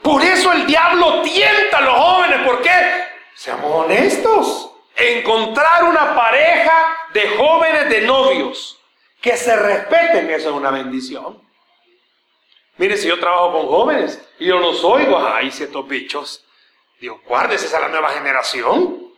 Por 0.02 0.24
eso 0.24 0.54
el 0.54 0.66
diablo 0.66 1.22
tienta 1.24 1.80
a 1.80 1.82
los 1.82 1.94
jóvenes, 1.94 2.40
¿por 2.48 2.62
qué? 2.62 3.04
Seamos 3.36 3.86
honestos. 3.86 4.72
Encontrar 4.96 5.84
una 5.84 6.16
pareja 6.16 6.98
de 7.14 7.36
jóvenes, 7.36 7.90
de 7.90 8.02
novios, 8.02 8.80
que 9.20 9.36
se 9.36 9.58
respeten, 9.58 10.30
eso 10.30 10.50
es 10.50 10.56
una 10.56 10.72
bendición. 10.72 11.42
Mire, 12.78 12.96
si 12.96 13.10
yo 13.10 13.20
trabajo 13.20 13.52
con 13.52 13.68
jóvenes 13.68 14.26
y 14.40 14.46
yo 14.46 14.58
los 14.58 14.86
oigo, 14.86 15.18
ay, 15.20 15.52
ciertos 15.52 15.86
bichos, 15.86 16.46
Dios, 17.00 17.18
guárdese, 17.26 17.68
esa 17.68 17.78
es 17.78 17.84
la 17.84 17.90
nueva 17.90 18.10
generación. 18.10 19.14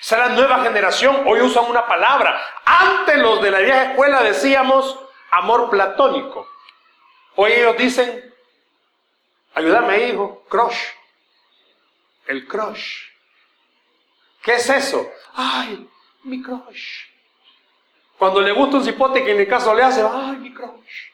Esa 0.00 0.16
es 0.16 0.28
la 0.28 0.34
nueva 0.36 0.62
generación. 0.62 1.24
Hoy 1.26 1.40
usan 1.40 1.64
una 1.64 1.86
palabra. 1.86 2.40
Antes 2.64 3.18
los 3.18 3.42
de 3.42 3.50
la 3.50 3.58
vieja 3.58 3.90
escuela 3.90 4.22
decíamos 4.22 4.98
amor 5.32 5.68
platónico. 5.68 6.48
Hoy 7.34 7.52
ellos 7.52 7.76
dicen, 7.76 8.34
ayúdame 9.54 10.08
hijo, 10.08 10.44
crush. 10.48 10.78
El 12.26 12.46
crush. 12.46 13.08
¿Qué 14.42 14.54
es 14.54 14.70
eso? 14.70 15.10
Ay, 15.34 15.88
mi 16.22 16.40
crush. 16.40 17.06
Cuando 18.16 18.40
le 18.40 18.52
gusta 18.52 18.76
un 18.76 18.84
cipote 18.84 19.24
que 19.24 19.32
en 19.32 19.40
el 19.40 19.48
caso 19.48 19.74
le 19.74 19.82
hace, 19.82 20.02
ay, 20.02 20.36
mi 20.36 20.54
crush. 20.54 21.08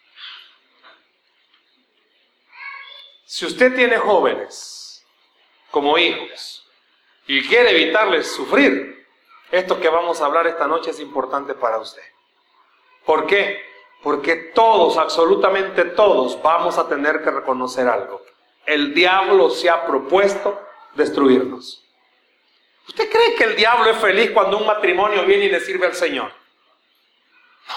Si 3.24 3.46
usted 3.46 3.74
tiene 3.74 3.96
jóvenes 3.96 4.85
como 5.70 5.98
hijos 5.98 6.66
y 7.26 7.46
quiere 7.46 7.70
evitarles 7.70 8.32
sufrir, 8.32 9.06
esto 9.50 9.80
que 9.80 9.88
vamos 9.88 10.20
a 10.20 10.26
hablar 10.26 10.46
esta 10.46 10.66
noche 10.66 10.90
es 10.90 11.00
importante 11.00 11.54
para 11.54 11.78
usted. 11.78 12.02
¿Por 13.04 13.26
qué? 13.26 13.62
Porque 14.02 14.36
todos, 14.54 14.96
absolutamente 14.96 15.84
todos, 15.84 16.40
vamos 16.42 16.78
a 16.78 16.88
tener 16.88 17.22
que 17.22 17.30
reconocer 17.30 17.88
algo. 17.88 18.22
El 18.64 18.94
diablo 18.94 19.50
se 19.50 19.70
ha 19.70 19.86
propuesto 19.86 20.60
destruirnos. 20.94 21.84
¿Usted 22.88 23.10
cree 23.10 23.34
que 23.34 23.44
el 23.44 23.56
diablo 23.56 23.90
es 23.90 23.98
feliz 23.98 24.30
cuando 24.30 24.58
un 24.58 24.66
matrimonio 24.66 25.24
viene 25.24 25.46
y 25.46 25.50
le 25.50 25.60
sirve 25.60 25.86
al 25.86 25.94
Señor? 25.94 26.32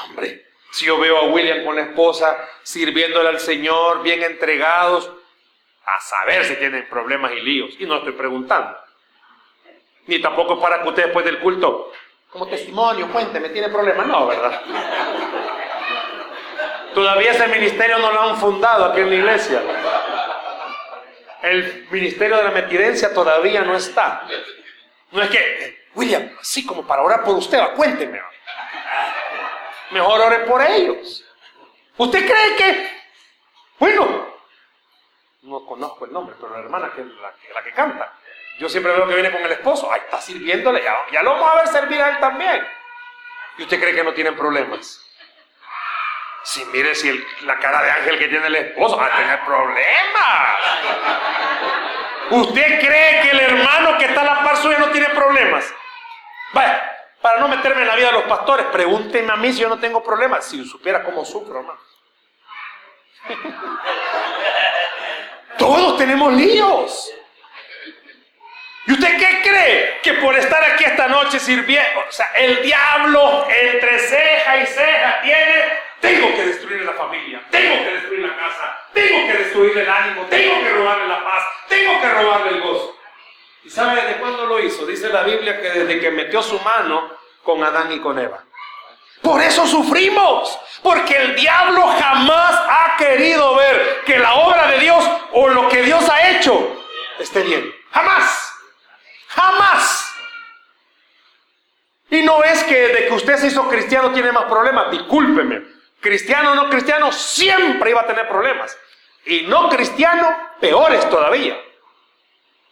hombre, 0.05 0.45
si 0.71 0.85
yo 0.85 0.99
veo 0.99 1.17
a 1.17 1.23
William 1.29 1.65
con 1.65 1.75
la 1.75 1.81
esposa 1.81 2.37
sirviéndole 2.61 3.29
al 3.29 3.39
Señor, 3.39 4.03
bien 4.03 4.21
entregados, 4.21 5.11
a 5.95 6.01
saber 6.01 6.45
si 6.45 6.55
tienen 6.55 6.87
problemas 6.89 7.31
y 7.31 7.41
líos. 7.41 7.75
Y 7.79 7.85
no 7.85 7.97
estoy 7.97 8.13
preguntando. 8.13 8.77
Ni 10.07 10.19
tampoco 10.19 10.59
para 10.59 10.81
que 10.81 10.89
usted 10.89 11.03
después 11.05 11.25
del 11.25 11.39
culto, 11.39 11.91
como 12.29 12.47
testimonio, 12.47 13.11
cuénteme, 13.11 13.49
¿tiene 13.49 13.69
problemas? 13.69 14.05
No, 14.05 14.27
¿verdad? 14.27 14.61
Todavía 16.93 17.31
ese 17.31 17.47
ministerio 17.47 17.97
no 17.97 18.11
lo 18.11 18.21
han 18.21 18.37
fundado 18.37 18.85
aquí 18.85 19.01
en 19.01 19.09
la 19.09 19.15
iglesia. 19.15 19.61
El 21.41 21.87
ministerio 21.89 22.37
de 22.37 22.43
la 22.43 22.51
metidencia 22.51 23.13
todavía 23.13 23.61
no 23.61 23.75
está. 23.75 24.27
No 25.11 25.21
es 25.21 25.29
que, 25.29 25.87
William, 25.95 26.29
así 26.39 26.65
como 26.65 26.85
para 26.85 27.01
orar 27.01 27.23
por 27.23 27.35
usted, 27.35 27.59
cuénteme. 27.75 28.21
Mejor 29.91 30.21
ore 30.21 30.39
por 30.39 30.61
ellos. 30.61 31.25
¿Usted 31.97 32.25
cree 32.25 32.55
que, 32.55 32.91
bueno, 33.79 34.28
no 35.49 35.65
conozco 35.65 36.05
el 36.05 36.13
nombre, 36.13 36.35
pero 36.39 36.53
la 36.53 36.59
hermana 36.59 36.91
que 36.95 37.03
la, 37.03 37.33
la 37.53 37.63
que 37.63 37.71
canta. 37.71 38.13
Yo 38.59 38.67
siempre 38.67 38.91
veo 38.91 39.07
que 39.07 39.13
viene 39.13 39.31
con 39.31 39.41
el 39.41 39.51
esposo, 39.53 39.91
ahí 39.91 40.01
está 40.01 40.19
sirviéndole, 40.19 40.83
ya, 40.83 41.23
lo 41.23 41.31
vamos 41.31 41.49
a 41.49 41.55
ver 41.55 41.67
servir 41.69 42.01
a 42.01 42.09
él 42.09 42.19
también. 42.19 42.67
¿Y 43.57 43.63
usted 43.63 43.79
cree 43.79 43.95
que 43.95 44.03
no 44.03 44.13
tienen 44.13 44.35
problemas? 44.35 45.01
Si 46.43 46.65
mire 46.65 46.93
si 46.93 47.25
la 47.41 47.57
cara 47.57 47.81
de 47.81 47.91
ángel 47.91 48.19
que 48.19 48.27
tiene 48.27 48.47
el 48.47 48.55
esposo 48.55 48.97
va 48.97 49.05
a 49.07 49.15
tener 49.15 49.39
problemas. 49.45 50.57
¿Usted 52.31 52.79
cree 52.79 53.21
que 53.21 53.29
el 53.31 53.39
hermano 53.39 53.97
que 53.97 54.05
está 54.05 54.21
a 54.21 54.25
la 54.25 54.43
par 54.43 54.57
suya 54.57 54.77
no 54.77 54.89
tiene 54.89 55.09
problemas? 55.09 55.73
Vaya, 56.53 56.99
para 57.21 57.39
no 57.39 57.47
meterme 57.47 57.81
en 57.81 57.87
la 57.87 57.95
vida 57.95 58.07
de 58.07 58.13
los 58.13 58.23
pastores, 58.23 58.65
pregúnteme 58.67 59.31
a 59.31 59.35
mí 59.35 59.53
si 59.53 59.61
yo 59.61 59.69
no 59.69 59.79
tengo 59.79 60.03
problemas. 60.03 60.45
Si 60.45 60.65
supiera 60.65 61.03
cómo 61.03 61.23
sufro, 61.23 61.59
hermano. 61.59 61.79
Todos 65.59 65.97
tenemos 65.97 66.33
líos. 66.33 67.13
¿Y 68.87 68.93
usted 68.93 69.17
qué 69.17 69.41
cree? 69.43 69.99
Que 70.01 70.13
por 70.13 70.35
estar 70.35 70.63
aquí 70.63 70.85
esta 70.85 71.07
noche 71.07 71.39
sirviendo, 71.39 71.99
o 72.07 72.11
sea, 72.11 72.31
el 72.35 72.63
diablo 72.63 73.45
entre 73.47 73.99
ceja 73.99 74.57
y 74.57 74.65
ceja 74.65 75.21
tiene, 75.21 75.65
tengo 75.99 76.33
que 76.35 76.45
destruir 76.45 76.81
la 76.83 76.93
familia, 76.93 77.41
tengo 77.51 77.83
que 77.83 77.91
destruir 77.91 78.21
la 78.21 78.35
casa, 78.35 78.77
tengo 78.93 79.27
que 79.27 79.33
destruir 79.33 79.77
el 79.77 79.89
ánimo, 79.89 80.25
tengo 80.29 80.59
que 80.61 80.69
robarle 80.69 81.07
la 81.07 81.23
paz, 81.23 81.43
tengo 81.67 82.01
que 82.01 82.09
robarle 82.09 82.49
el 82.49 82.61
gozo. 82.61 82.97
¿Y 83.63 83.69
sabe 83.69 84.01
desde 84.01 84.19
cuándo 84.19 84.45
lo 84.47 84.59
hizo? 84.59 84.87
Dice 84.87 85.09
la 85.09 85.21
Biblia 85.21 85.61
que 85.61 85.69
desde 85.69 85.99
que 85.99 86.09
metió 86.09 86.41
su 86.41 86.57
mano 86.61 87.11
con 87.43 87.63
Adán 87.63 87.91
y 87.91 87.99
con 87.99 88.17
Eva. 88.17 88.43
Por 89.21 89.41
eso 89.41 89.67
sufrimos, 89.67 90.57
porque 90.81 91.15
el 91.15 91.35
diablo 91.35 91.87
jamás 91.99 92.53
ha 92.53 92.95
querido 92.97 93.55
ver 93.55 94.01
que 94.05 94.17
la 94.17 94.33
obra 94.35 94.67
de 94.67 94.79
Dios 94.79 95.03
o 95.33 95.49
lo 95.49 95.67
que 95.67 95.81
Dios 95.83 96.07
ha 96.09 96.29
hecho 96.31 96.77
esté 97.19 97.43
bien. 97.43 97.73
Jamás, 97.91 98.53
jamás. 99.27 100.05
Y 102.09 102.21
no 102.23 102.43
es 102.43 102.63
que 102.63 102.87
de 102.87 103.07
que 103.07 103.13
usted 103.13 103.37
se 103.37 103.47
hizo 103.47 103.67
cristiano 103.67 104.11
tiene 104.11 104.31
más 104.31 104.45
problemas, 104.45 104.89
discúlpeme. 104.89 105.61
Cristiano 105.99 106.53
o 106.53 106.55
no 106.55 106.69
cristiano 106.69 107.11
siempre 107.11 107.91
iba 107.91 108.01
a 108.01 108.07
tener 108.07 108.27
problemas. 108.27 108.75
Y 109.25 109.41
no 109.41 109.69
cristiano, 109.69 110.35
peores 110.59 111.07
todavía. 111.09 111.59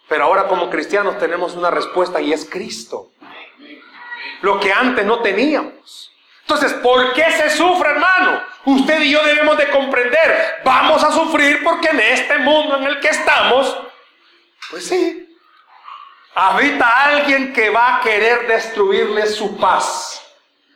Pero 0.08 0.24
ahora 0.24 0.48
como 0.48 0.70
cristianos 0.70 1.18
tenemos 1.20 1.54
una 1.56 1.70
respuesta 1.70 2.22
y 2.22 2.32
es 2.32 2.50
Cristo. 2.50 3.12
Lo 4.42 4.60
que 4.60 4.72
antes 4.72 5.06
no 5.06 5.20
teníamos. 5.20 6.07
Entonces, 6.50 6.76
¿por 6.76 7.12
qué 7.12 7.30
se 7.32 7.50
sufre, 7.50 7.90
hermano? 7.90 8.42
Usted 8.64 9.02
y 9.02 9.12
yo 9.12 9.22
debemos 9.22 9.58
de 9.58 9.70
comprender, 9.70 10.62
vamos 10.64 11.04
a 11.04 11.12
sufrir 11.12 11.62
porque 11.62 11.90
en 11.90 12.00
este 12.00 12.38
mundo 12.38 12.78
en 12.78 12.84
el 12.84 13.02
que 13.02 13.10
estamos, 13.10 13.78
pues 14.70 14.88
sí, 14.88 15.38
habita 16.34 16.88
alguien 17.04 17.52
que 17.52 17.70
va 17.70 17.98
a 17.98 18.02
querer 18.02 18.48
destruirle 18.48 19.28
su 19.28 19.58
paz. 19.58 20.26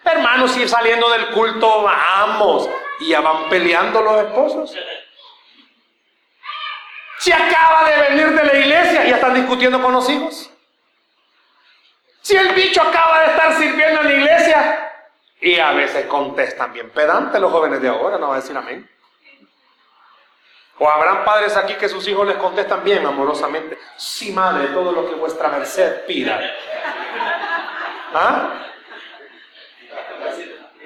Hermanos, 0.04 0.52
si 0.52 0.68
saliendo 0.68 1.10
del 1.10 1.28
culto 1.28 1.84
vamos 1.84 2.70
y 3.00 3.08
ya 3.08 3.22
van 3.22 3.48
peleando 3.48 4.02
los 4.02 4.26
esposos. 4.26 4.76
Si 7.20 7.32
acaba 7.32 7.90
de 7.90 8.10
venir 8.10 8.30
de 8.32 8.44
la 8.44 8.56
iglesia 8.56 9.06
ya 9.06 9.16
están 9.16 9.36
discutiendo 9.36 9.82
con 9.82 9.94
los 9.94 10.10
hijos. 10.10 10.50
Si 12.22 12.36
el 12.36 12.50
bicho 12.56 12.82
acaba 12.82 13.22
de 13.22 13.28
estar 13.28 13.58
sirviendo 13.58 14.02
en 14.02 14.08
la 14.08 14.14
iglesia 14.14 14.91
y 15.42 15.60
a 15.60 15.72
veces 15.72 16.06
contestan 16.06 16.72
bien 16.72 16.92
pedante 16.92 17.40
los 17.40 17.52
jóvenes 17.52 17.82
de 17.82 17.90
ahora, 17.90 18.20
no 18.20 18.30
va 18.30 18.36
a 18.36 18.40
decir 18.40 18.56
amén. 18.56 18.88
O 20.78 20.90
habrán 20.90 21.26
padres 21.26 21.58
aquí 21.58 21.74
que 21.76 21.90
sus 21.90 22.08
hijos 22.08 22.28
les 22.28 22.38
contestan 22.38 22.84
bien 22.84 23.06
amorosamente. 23.06 23.78
Sí, 23.98 24.32
madre, 24.32 24.68
todo 24.68 24.92
lo 24.92 25.08
que 25.08 25.16
vuestra 25.16 25.50
merced 25.50 26.06
pida. 26.06 26.40
¿Ah? 28.14 28.50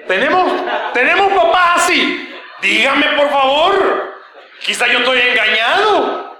¿Tenemos, 0.06 0.52
tenemos 0.92 1.32
papás 1.32 1.76
así. 1.76 2.34
Dígame 2.60 3.06
por 3.16 3.30
favor. 3.30 4.14
Quizá 4.60 4.86
yo 4.86 4.98
estoy 4.98 5.20
engañado. 5.20 6.36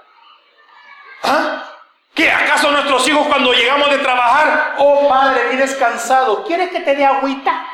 ¿Ah? 1.23 1.67
¿Qué 2.15 2.31
acaso 2.31 2.71
nuestros 2.71 3.07
hijos 3.09 3.27
cuando 3.27 3.53
llegamos 3.53 3.91
de 3.91 3.99
trabajar, 3.99 4.75
oh 4.79 5.07
padre, 5.07 5.49
vienes 5.51 5.75
cansado, 5.75 6.45
¿quieres 6.45 6.71
que 6.71 6.81
te 6.81 6.95
dé 6.97 7.05
agüita? 7.05 7.67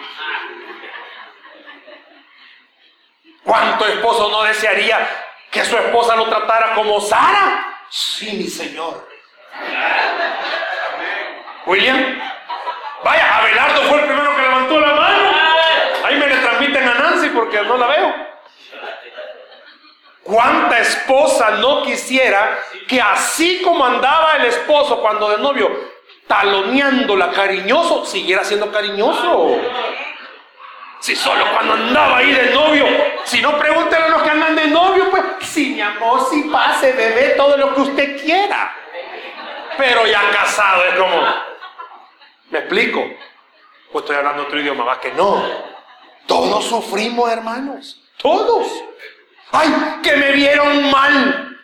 ¿Cuánto 3.44 3.86
esposo 3.86 4.30
no 4.30 4.42
desearía 4.44 5.08
que 5.50 5.64
su 5.64 5.76
esposa 5.76 6.16
lo 6.16 6.28
tratara 6.28 6.74
como 6.74 7.00
Sara? 7.00 7.76
Sí, 7.90 8.36
mi 8.36 8.46
Señor. 8.46 9.08
William, 11.66 12.20
vaya, 13.04 13.38
Abelardo 13.38 13.82
fue 13.82 14.00
el 14.00 14.06
primero 14.06 14.34
que 14.34 14.42
levantó 14.42 14.80
la 14.80 14.94
mano. 14.94 15.22
Ahí 16.04 16.16
me 16.16 16.26
le 16.26 16.36
transmiten 16.36 16.88
a 16.88 16.94
Nancy 16.94 17.28
porque 17.30 17.62
no 17.62 17.76
la 17.76 17.86
veo. 17.86 18.14
¿Cuánta 20.22 20.78
esposa 20.78 21.50
no 21.52 21.82
quisiera 21.82 22.58
que 22.88 23.00
así 23.00 23.60
como 23.62 23.84
andaba 23.84 24.36
el 24.36 24.46
esposo 24.46 25.00
cuando 25.00 25.28
de 25.30 25.38
novio, 25.38 25.68
taloneándola 26.28 27.32
cariñoso, 27.32 28.06
siguiera 28.06 28.44
siendo 28.44 28.70
cariñoso? 28.70 29.58
Si 31.02 31.16
solo 31.16 31.44
cuando 31.50 31.72
andaba 31.72 32.18
ahí 32.18 32.32
de 32.32 32.50
novio, 32.54 32.86
si 33.24 33.42
no 33.42 33.58
pregúntenle 33.58 34.06
a 34.06 34.08
los 34.10 34.22
que 34.22 34.30
andan 34.30 34.54
de 34.54 34.68
novio, 34.68 35.10
pues, 35.10 35.24
si 35.40 35.70
mi 35.70 35.80
amor, 35.80 36.28
si 36.30 36.44
pase, 36.44 36.92
bebé, 36.92 37.30
todo 37.36 37.56
lo 37.56 37.74
que 37.74 37.80
usted 37.80 38.22
quiera. 38.22 38.72
Pero 39.76 40.06
ya 40.06 40.30
casado 40.30 40.84
es 40.84 40.94
como, 40.94 41.22
¿me 42.50 42.60
explico? 42.60 43.04
Pues 43.90 44.04
estoy 44.04 44.14
hablando 44.14 44.44
otro 44.44 44.60
idioma, 44.60 44.84
va 44.84 45.00
que 45.00 45.10
no. 45.10 45.42
Todos 46.28 46.66
sufrimos, 46.66 47.28
hermanos, 47.28 48.00
todos. 48.18 48.68
Ay, 49.50 49.98
que 50.04 50.16
me 50.16 50.30
vieron 50.30 50.88
mal. 50.88 51.58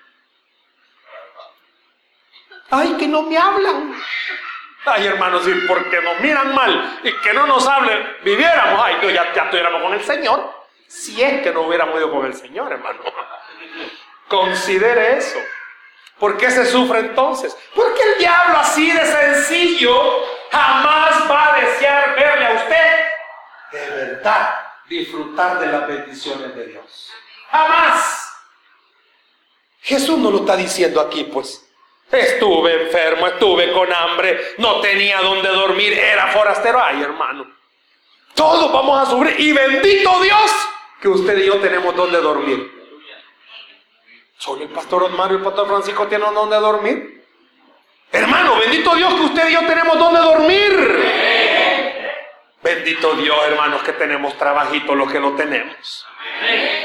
Ay, 2.71 2.97
que 2.99 3.07
no 3.07 3.23
me 3.23 3.39
hablan. 3.39 3.95
Ay, 4.85 5.07
hermanos, 5.07 5.47
y 5.47 5.55
porque 5.67 6.01
nos 6.01 6.21
miran 6.21 6.55
mal 6.55 7.01
y 7.03 7.13
que 7.21 7.33
no 7.33 7.47
nos 7.47 7.67
hablen, 7.67 8.17
viviéramos, 8.23 8.81
ay, 8.83 8.97
ya, 9.13 9.33
ya 9.35 9.43
estuviéramos 9.45 9.83
con 9.83 9.93
el 9.93 10.05
Señor. 10.05 10.53
Si 10.87 11.23
es 11.23 11.43
que 11.43 11.53
no 11.53 11.63
hubiéramos 11.63 11.97
ido 11.99 12.11
con 12.11 12.25
el 12.25 12.35
Señor, 12.35 12.73
hermano. 12.73 13.01
Considere 14.29 15.19
eso. 15.19 15.39
¿Por 16.19 16.37
qué 16.37 16.51
se 16.51 16.67
sufre 16.67 17.01
entonces? 17.01 17.57
Porque 17.75 18.03
el 18.03 18.19
diablo 18.19 18.59
así 18.59 18.91
de 18.91 19.05
sencillo 19.05 20.25
jamás 20.51 21.31
va 21.31 21.55
a 21.55 21.61
desear 21.61 22.15
verle 22.17 22.47
a 22.47 22.53
usted 22.55 23.09
de 23.73 23.91
verdad 23.91 24.55
disfrutar 24.89 25.61
de 25.61 25.67
las 25.67 25.87
bendiciones 25.87 26.55
de 26.55 26.67
Dios. 26.67 27.11
Jamás. 27.51 28.25
Jesús 29.81 30.19
no 30.19 30.31
lo 30.31 30.39
está 30.39 30.57
diciendo 30.57 31.01
aquí, 31.01 31.25
pues. 31.25 31.68
Estuve 32.11 32.85
enfermo, 32.85 33.27
estuve 33.27 33.71
con 33.73 33.93
hambre, 33.93 34.55
no 34.59 34.81
tenía 34.81 35.21
donde 35.21 35.49
dormir, 35.51 35.93
era 35.93 36.29
forastero. 36.29 36.83
Ay, 36.83 37.03
hermano. 37.03 37.47
Todos 38.35 38.73
vamos 38.73 38.99
a 39.01 39.11
sufrir. 39.11 39.39
Y 39.39 39.53
bendito 39.53 40.21
Dios 40.21 40.69
que 41.01 41.09
usted 41.09 41.39
y 41.39 41.47
yo 41.47 41.57
tenemos 41.57 41.95
donde 41.95 42.19
dormir. 42.21 42.73
Solo 44.39 44.63
el 44.63 44.69
pastor 44.69 45.03
Osmar 45.03 45.33
y 45.33 45.35
el 45.35 45.43
pastor 45.43 45.69
Francisco 45.69 46.07
tienen 46.07 46.33
donde 46.33 46.57
dormir. 46.57 47.27
Hermano, 48.11 48.59
bendito 48.59 48.95
Dios 48.95 49.13
que 49.15 49.21
usted 49.21 49.49
y 49.51 49.53
yo 49.53 49.67
tenemos 49.67 49.99
donde 49.99 50.21
dormir. 50.21 51.09
Bendito 52.63 53.15
Dios, 53.17 53.39
hermanos, 53.49 53.83
que 53.83 53.93
tenemos 53.93 54.37
trabajito 54.39 54.95
los 54.95 55.13
que 55.13 55.21
lo 55.21 55.33
tenemos. 55.33 56.07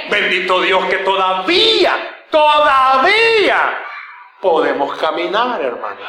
Bendito 0.09 0.62
Dios 0.62 0.86
que 0.88 0.97
todavía, 0.97 2.25
todavía 2.29 3.79
podemos 4.43 4.97
caminar, 4.97 5.62
hermanos. 5.62 6.06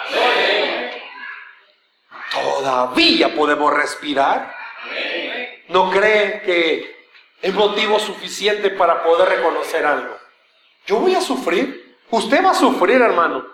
Todavía 2.32 3.32
podemos 3.32 3.72
respirar. 3.72 4.52
¿No 5.68 5.88
creen 5.88 6.42
que 6.44 7.06
es 7.40 7.54
motivo 7.54 8.00
suficiente 8.00 8.70
para 8.70 9.04
poder 9.04 9.28
reconocer 9.28 9.86
algo? 9.86 10.18
Yo 10.84 10.96
voy 10.96 11.14
a 11.14 11.20
sufrir. 11.20 11.96
Usted 12.10 12.44
va 12.44 12.50
a 12.50 12.54
sufrir, 12.54 13.00
hermano. 13.00 13.46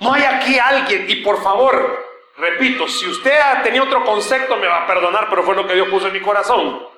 No 0.00 0.12
hay 0.12 0.24
aquí 0.24 0.58
alguien, 0.58 1.08
y 1.08 1.16
por 1.16 1.40
favor, 1.40 2.04
repito, 2.38 2.88
si 2.88 3.06
usted 3.06 3.38
tenido 3.62 3.84
otro 3.84 4.04
concepto, 4.04 4.56
me 4.56 4.66
va 4.66 4.82
a 4.82 4.86
perdonar, 4.86 5.28
pero 5.30 5.44
fue 5.44 5.54
lo 5.54 5.64
que 5.64 5.74
Dios 5.74 5.88
puso 5.88 6.08
en 6.08 6.12
mi 6.12 6.20
corazón. 6.20 6.88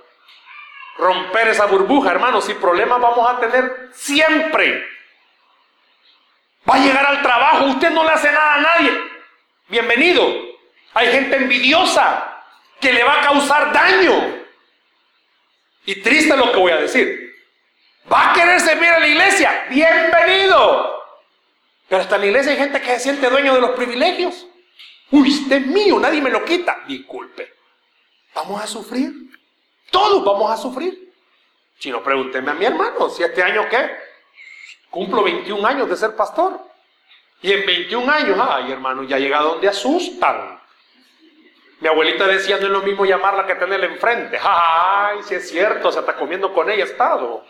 Romper 0.96 1.48
esa 1.48 1.66
burbuja, 1.66 2.12
hermano, 2.12 2.40
sin 2.40 2.56
problemas 2.56 2.98
vamos 2.98 3.28
a 3.28 3.40
tener 3.40 3.90
siempre. 3.92 4.93
Va 6.68 6.76
a 6.76 6.78
llegar 6.78 7.04
al 7.04 7.22
trabajo, 7.22 7.66
usted 7.66 7.90
no 7.90 8.04
le 8.04 8.10
hace 8.10 8.32
nada 8.32 8.54
a 8.54 8.60
nadie. 8.60 8.92
Bienvenido. 9.68 10.26
Hay 10.94 11.08
gente 11.08 11.36
envidiosa 11.36 12.42
que 12.80 12.92
le 12.92 13.04
va 13.04 13.20
a 13.20 13.22
causar 13.22 13.72
daño. 13.72 14.44
Y 15.84 16.00
triste 16.00 16.34
lo 16.36 16.52
que 16.52 16.58
voy 16.58 16.72
a 16.72 16.78
decir. 16.78 17.34
Va 18.10 18.30
a 18.30 18.32
querer 18.32 18.60
servir 18.60 18.88
a 18.88 18.98
la 18.98 19.06
iglesia. 19.06 19.66
Bienvenido. 19.68 21.04
Pero 21.88 22.00
hasta 22.00 22.14
en 22.14 22.20
la 22.22 22.26
iglesia 22.28 22.52
hay 22.52 22.58
gente 22.58 22.80
que 22.80 22.94
se 22.94 23.00
siente 23.00 23.28
dueño 23.28 23.54
de 23.54 23.60
los 23.60 23.70
privilegios. 23.72 24.46
Uy, 25.10 25.32
este 25.32 25.56
es 25.56 25.66
mío, 25.66 25.98
nadie 25.98 26.22
me 26.22 26.30
lo 26.30 26.44
quita. 26.44 26.82
Disculpe. 26.86 27.52
Vamos 28.34 28.62
a 28.62 28.66
sufrir. 28.66 29.12
Todos 29.90 30.24
vamos 30.24 30.50
a 30.50 30.56
sufrir. 30.56 31.12
Si 31.78 31.90
no, 31.90 32.02
pregúnteme 32.02 32.50
a 32.50 32.54
mi 32.54 32.64
hermano, 32.64 33.10
si 33.10 33.22
este 33.22 33.42
año 33.42 33.68
qué. 33.68 34.03
Cumplo 34.94 35.24
21 35.24 35.66
años 35.66 35.88
de 35.88 35.96
ser 35.96 36.14
pastor. 36.14 36.56
Y 37.42 37.50
en 37.52 37.66
21 37.66 38.12
años, 38.12 38.38
ay 38.40 38.70
hermano, 38.70 39.02
ya 39.02 39.18
llega 39.18 39.40
donde 39.40 39.66
asustan. 39.66 40.60
Mi 41.80 41.88
abuelita 41.88 42.28
decía, 42.28 42.58
no 42.58 42.66
es 42.66 42.70
lo 42.70 42.80
mismo 42.82 43.04
llamarla 43.04 43.44
que 43.44 43.56
tenerla 43.56 43.86
enfrente. 43.86 44.38
Ay, 44.40 45.18
si 45.24 45.34
es 45.34 45.50
cierto, 45.50 45.90
se 45.90 45.98
está 45.98 46.14
comiendo 46.14 46.54
con 46.54 46.70
ella 46.70 46.84
estado. 46.84 47.44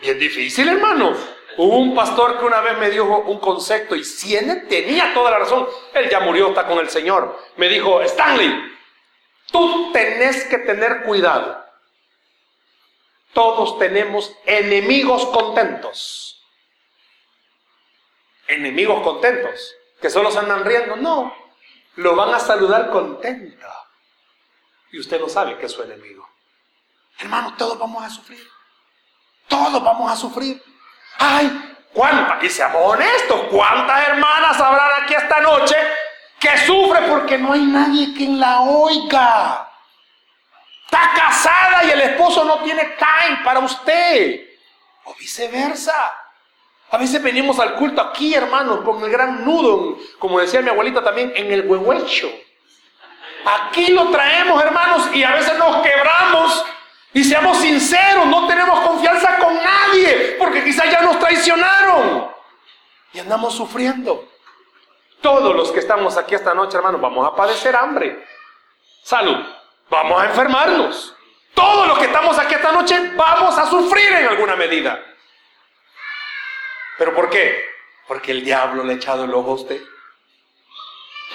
Bien 0.00 0.16
difícil, 0.16 0.68
hermano. 0.68 1.16
Hubo 1.56 1.76
un 1.78 1.92
pastor 1.92 2.38
que 2.38 2.44
una 2.44 2.60
vez 2.60 2.78
me 2.78 2.88
dijo 2.88 3.18
un 3.26 3.40
concepto 3.40 3.96
y 3.96 4.04
si 4.04 4.36
él 4.36 4.68
tenía 4.68 5.12
toda 5.12 5.32
la 5.32 5.40
razón. 5.40 5.66
Él 5.92 6.08
ya 6.08 6.20
murió, 6.20 6.50
está 6.50 6.68
con 6.68 6.78
el 6.78 6.88
Señor. 6.88 7.36
Me 7.56 7.68
dijo, 7.68 8.00
Stanley, 8.02 8.76
tú 9.50 9.90
tenés 9.92 10.44
que 10.44 10.58
tener 10.58 11.02
cuidado. 11.02 11.67
Todos 13.38 13.78
tenemos 13.78 14.32
enemigos 14.46 15.24
contentos. 15.26 16.42
Enemigos 18.48 19.00
contentos. 19.04 19.76
Que 20.00 20.10
solo 20.10 20.32
se 20.32 20.40
andan 20.40 20.64
riendo. 20.64 20.96
No, 20.96 21.32
lo 21.94 22.16
van 22.16 22.34
a 22.34 22.40
saludar 22.40 22.90
contento. 22.90 23.64
Y 24.90 24.98
usted 24.98 25.20
no 25.20 25.28
sabe 25.28 25.56
que 25.56 25.66
es 25.66 25.72
su 25.72 25.84
enemigo. 25.84 26.28
Hermano, 27.20 27.54
todos 27.56 27.78
vamos 27.78 28.02
a 28.02 28.10
sufrir. 28.10 28.44
Todos 29.46 29.84
vamos 29.84 30.10
a 30.10 30.16
sufrir. 30.16 30.60
Ay, 31.18 31.76
¿cuántas? 31.94 32.42
Y 32.42 32.48
seamos 32.48 32.82
honestos, 32.92 33.40
¿cuántas 33.52 34.08
hermanas 34.08 34.60
habrán 34.60 35.04
aquí 35.04 35.14
esta 35.14 35.40
noche 35.42 35.76
que 36.40 36.58
sufre 36.66 37.02
porque 37.02 37.38
no 37.38 37.52
hay 37.52 37.64
nadie 37.66 38.12
quien 38.14 38.40
la 38.40 38.62
oiga? 38.62 39.67
Está 40.90 41.10
casada 41.14 41.84
y 41.84 41.90
el 41.90 42.00
esposo 42.00 42.44
no 42.44 42.62
tiene 42.62 42.96
time 42.96 43.40
para 43.44 43.58
usted. 43.58 44.40
O 45.04 45.14
viceversa. 45.14 46.14
A 46.90 46.96
veces 46.96 47.22
venimos 47.22 47.58
al 47.58 47.74
culto 47.74 48.00
aquí, 48.00 48.34
hermanos, 48.34 48.80
con 48.80 49.04
el 49.04 49.10
gran 49.10 49.44
nudo, 49.44 49.98
como 50.18 50.40
decía 50.40 50.62
mi 50.62 50.70
abuelita 50.70 51.04
también, 51.04 51.30
en 51.36 51.52
el 51.52 51.68
huehuecho. 51.68 52.30
Aquí 53.44 53.88
lo 53.88 54.10
traemos, 54.10 54.62
hermanos, 54.62 55.10
y 55.12 55.22
a 55.22 55.32
veces 55.32 55.58
nos 55.58 55.82
quebramos 55.82 56.64
y 57.12 57.22
seamos 57.22 57.58
sinceros, 57.58 58.26
no 58.26 58.46
tenemos 58.46 58.80
confianza 58.80 59.38
con 59.38 59.54
nadie, 59.54 60.36
porque 60.38 60.64
quizás 60.64 60.90
ya 60.90 61.02
nos 61.02 61.18
traicionaron. 61.18 62.30
Y 63.12 63.18
andamos 63.18 63.54
sufriendo. 63.54 64.26
Todos 65.20 65.54
los 65.54 65.70
que 65.70 65.80
estamos 65.80 66.16
aquí 66.16 66.34
esta 66.34 66.54
noche, 66.54 66.78
hermanos, 66.78 67.00
vamos 67.02 67.26
a 67.26 67.36
padecer 67.36 67.76
hambre. 67.76 68.24
Salud. 69.02 69.57
Vamos 69.90 70.22
a 70.22 70.26
enfermarnos. 70.26 71.14
Todos 71.54 71.88
los 71.88 71.98
que 71.98 72.04
estamos 72.06 72.38
aquí 72.38 72.54
esta 72.54 72.72
noche 72.72 73.12
vamos 73.16 73.58
a 73.58 73.66
sufrir 73.66 74.12
en 74.12 74.26
alguna 74.26 74.54
medida. 74.54 75.02
¿Pero 76.98 77.14
por 77.14 77.30
qué? 77.30 77.64
Porque 78.06 78.32
el 78.32 78.44
diablo 78.44 78.84
le 78.84 78.92
ha 78.92 78.96
echado 78.96 79.24
el 79.24 79.34
ojo 79.34 79.52
a 79.52 79.54
usted. 79.54 79.80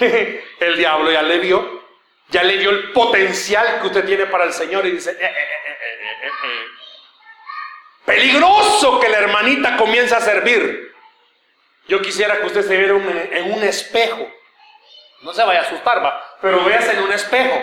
el 0.00 0.76
diablo 0.76 1.10
ya 1.10 1.22
le 1.22 1.38
vio. 1.38 1.84
Ya 2.28 2.42
le 2.42 2.56
vio 2.56 2.70
el 2.70 2.92
potencial 2.92 3.80
que 3.80 3.86
usted 3.86 4.04
tiene 4.04 4.26
para 4.26 4.44
el 4.44 4.52
Señor 4.52 4.86
y 4.86 4.92
dice, 4.92 5.10
eh, 5.10 5.18
eh, 5.20 6.30
Peligroso 8.04 8.98
que 9.00 9.08
la 9.08 9.18
hermanita 9.18 9.76
comience 9.76 10.14
a 10.14 10.20
servir. 10.20 10.94
Yo 11.86 12.00
quisiera 12.00 12.38
que 12.38 12.46
usted 12.46 12.62
se 12.62 12.76
viera 12.76 12.94
en 12.94 13.52
un 13.52 13.62
espejo. 13.62 14.26
No 15.22 15.32
se 15.32 15.44
vaya 15.44 15.60
a 15.60 15.62
asustar, 15.64 16.04
va, 16.04 16.38
pero 16.40 16.64
véase 16.64 16.92
en 16.92 17.02
un 17.02 17.12
espejo. 17.12 17.62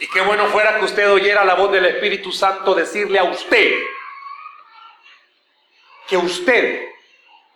Y 0.00 0.08
qué 0.08 0.20
bueno 0.20 0.46
fuera 0.46 0.78
que 0.78 0.84
usted 0.84 1.10
oyera 1.10 1.44
la 1.44 1.54
voz 1.54 1.72
del 1.72 1.86
Espíritu 1.86 2.30
Santo 2.30 2.74
decirle 2.74 3.18
a 3.18 3.24
usted 3.24 3.74
que 6.06 6.16
usted 6.16 6.88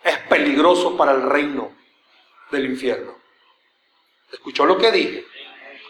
es 0.02 0.18
peligroso 0.28 0.96
para 0.96 1.12
el 1.12 1.22
reino 1.22 1.72
del 2.50 2.66
infierno. 2.66 3.16
¿Escuchó 4.32 4.66
lo 4.66 4.76
que 4.76 4.90
dije? 4.90 5.24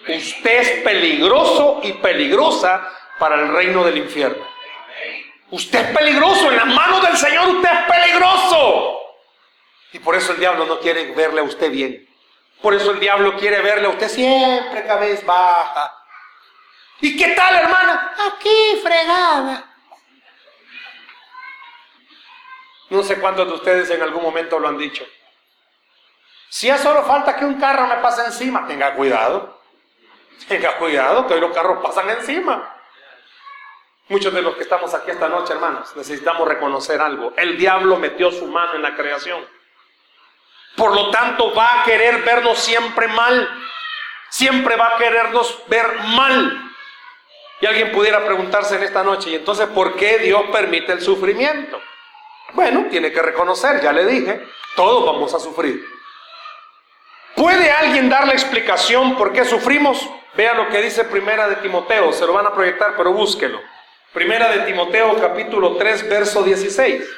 Usted 0.09 0.61
es 0.61 0.71
peligroso 0.83 1.81
y 1.83 1.93
peligrosa 1.95 2.89
para 3.19 3.37
el 3.41 3.53
reino 3.53 3.85
del 3.85 3.99
infierno. 3.99 4.45
Usted 5.51 5.79
es 5.79 5.97
peligroso, 5.97 6.51
en 6.51 6.57
las 6.57 6.67
manos 6.67 7.03
del 7.03 7.17
Señor 7.17 7.49
usted 7.49 7.69
es 7.71 7.85
peligroso. 7.85 9.01
Y 9.93 9.99
por 9.99 10.15
eso 10.15 10.33
el 10.33 10.39
diablo 10.39 10.67
no 10.67 10.81
quiere 10.81 11.13
verle 11.13 11.41
a 11.41 11.45
usted 11.45 11.71
bien. 11.71 12.09
Por 12.61 12.75
eso 12.75 12.93
el 12.93 13.01
diablo 13.01 13.37
quiere 13.37 13.61
verle 13.61 13.87
a 13.87 13.91
usted 13.91 14.09
siempre 14.09 14.85
cabeza 14.87 15.25
baja. 15.27 16.02
¿Y 17.03 17.17
qué 17.17 17.35
tal, 17.35 17.57
hermana? 17.57 18.15
Aquí 18.29 18.81
fregada. 18.81 19.65
No 22.91 23.03
sé 23.03 23.19
cuántos 23.19 23.49
de 23.49 23.55
ustedes 23.55 23.91
en 23.91 24.03
algún 24.03 24.23
momento 24.23 24.61
lo 24.61 24.69
han 24.69 24.79
dicho. 24.79 25.05
Si 26.49 26.69
ya 26.69 26.79
solo 26.79 27.03
falta 27.03 27.35
que 27.35 27.45
un 27.45 27.59
carro 27.59 27.89
me 27.89 27.97
pase 27.97 28.25
encima, 28.25 28.69
tenga 28.69 28.95
cuidado. 28.95 29.61
Tenga 30.47 30.77
cuidado, 30.79 31.27
que 31.27 31.35
hoy 31.35 31.41
los 31.41 31.53
carros 31.53 31.83
pasan 31.83 32.09
encima. 32.11 32.73
Muchos 34.09 34.33
de 34.33 34.43
los 34.43 34.55
que 34.55 34.63
estamos 34.63 34.95
aquí 34.95 35.11
esta 35.11 35.29
noche, 35.29 35.55
hermanos, 35.55 35.97
necesitamos 35.97 36.47
reconocer 36.47 37.01
algo. 37.01 37.33
El 37.37 37.59
diablo 37.59 37.97
metió 37.97 38.31
su 38.31 38.47
mano 38.47 38.75
en 38.75 38.83
la 38.83 38.95
creación. 38.95 39.45
Por 40.77 40.95
lo 40.95 41.11
tanto, 41.11 41.53
va 41.53 41.81
a 41.81 41.85
querer 41.85 42.23
vernos 42.23 42.59
siempre 42.59 43.09
mal. 43.09 43.49
Siempre 44.29 44.77
va 44.77 44.95
a 44.95 44.99
querernos 44.99 45.63
ver 45.67 45.95
mal. 46.15 46.72
Y 47.63 47.67
alguien 47.67 47.93
pudiera 47.93 48.25
preguntarse 48.25 48.75
en 48.75 48.83
esta 48.83 49.05
noche, 49.05 49.31
¿y 49.31 49.35
entonces 49.37 49.69
por 49.69 49.95
qué 49.95 50.19
Dios 50.19 50.43
permite 50.51 50.91
el 50.91 51.01
sufrimiento? 51.01 51.81
Bueno, 52.55 52.87
tiene 52.91 53.13
que 53.13 53.23
reconocer, 53.23 53.81
ya 53.81 53.93
le 53.93 54.05
dije, 54.05 54.45
todos 54.75 55.07
vamos 55.07 55.33
a 55.33 55.39
sufrir. 55.39 55.81
¿Puede 57.37 57.71
alguien 57.71 58.11
dar 58.11 58.27
la 58.27 58.33
explicación 58.33 59.17
por 59.17 59.33
qué 59.33 59.45
sufrimos? 59.45 60.05
Vea 60.35 60.55
lo 60.55 60.71
que 60.71 60.83
dice 60.83 61.05
Primera 61.05 61.49
de 61.49 61.55
Timoteo, 61.57 62.13
se 62.13 62.27
lo 62.27 62.33
van 62.33 62.47
a 62.49 62.53
proyectar, 62.53 62.97
pero 62.97 63.13
búsquelo. 63.13 63.61
Primera 64.13 64.51
de 64.51 64.67
Timoteo 64.67 65.21
capítulo 65.21 65.77
3, 65.77 66.09
verso 66.09 66.43
16. 66.43 67.09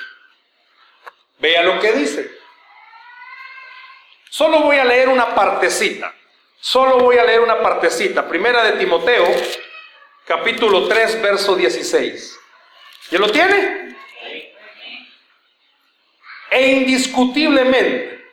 Vea 1.39 1.63
lo 1.63 1.81
que 1.81 1.93
dice. 1.93 2.31
Solo 4.29 4.61
voy 4.61 4.77
a 4.77 4.85
leer 4.85 5.09
una 5.09 5.35
partecita. 5.35 6.13
Solo 6.61 6.99
voy 6.99 7.17
a 7.17 7.25
leer 7.25 7.41
una 7.41 7.63
partecita. 7.63 8.29
Primera 8.29 8.63
de 8.63 8.73
Timoteo 8.73 9.25
capítulo 10.27 10.89
3, 10.89 11.23
verso 11.23 11.55
16. 11.57 12.41
¿Ya 13.11 13.19
lo 13.19 13.31
tiene? 13.31 13.97
E 16.51 16.69
indiscutiblemente, 16.69 18.25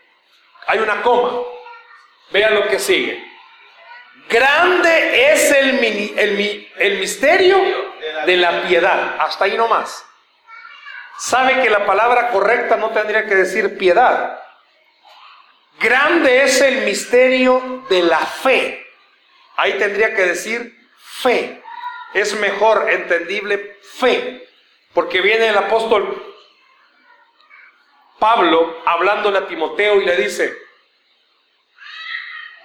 hay 0.68 0.80
una 0.80 1.02
coma. 1.02 1.42
Vea 2.30 2.52
lo 2.52 2.68
que 2.68 2.80
sigue. 2.80 3.24
Grande 4.30 5.34
es 5.34 5.52
el 5.52 6.98
misterio 7.00 7.60
de 8.26 8.38
la 8.38 8.64
piedad. 8.64 9.16
Hasta 9.20 9.46
ahí 9.46 9.58
nomás. 9.58 10.06
Sabe 11.18 11.62
que 11.62 11.70
la 11.70 11.86
palabra 11.86 12.30
correcta 12.30 12.78
no 12.78 12.92
tendría 12.92 13.26
que 13.26 13.36
decir 13.36 13.78
piedad. 13.78 14.42
Grande 15.80 16.44
es 16.44 16.62
el 16.62 16.86
misterio 16.86 17.86
de 17.90 18.04
la 18.04 18.20
fe. 18.20 18.86
Ahí 19.58 19.74
tendría 19.74 20.14
que 20.16 20.22
decir 20.24 20.80
fe. 20.98 21.61
Es 22.14 22.36
mejor 22.36 22.90
entendible 22.90 23.80
fe. 23.82 24.48
Porque 24.94 25.22
viene 25.22 25.48
el 25.48 25.58
apóstol 25.58 26.32
Pablo 28.22 28.84
hablándole 28.86 29.40
a 29.40 29.48
Timoteo 29.48 30.00
y 30.00 30.06
le 30.06 30.16
dice, 30.16 30.56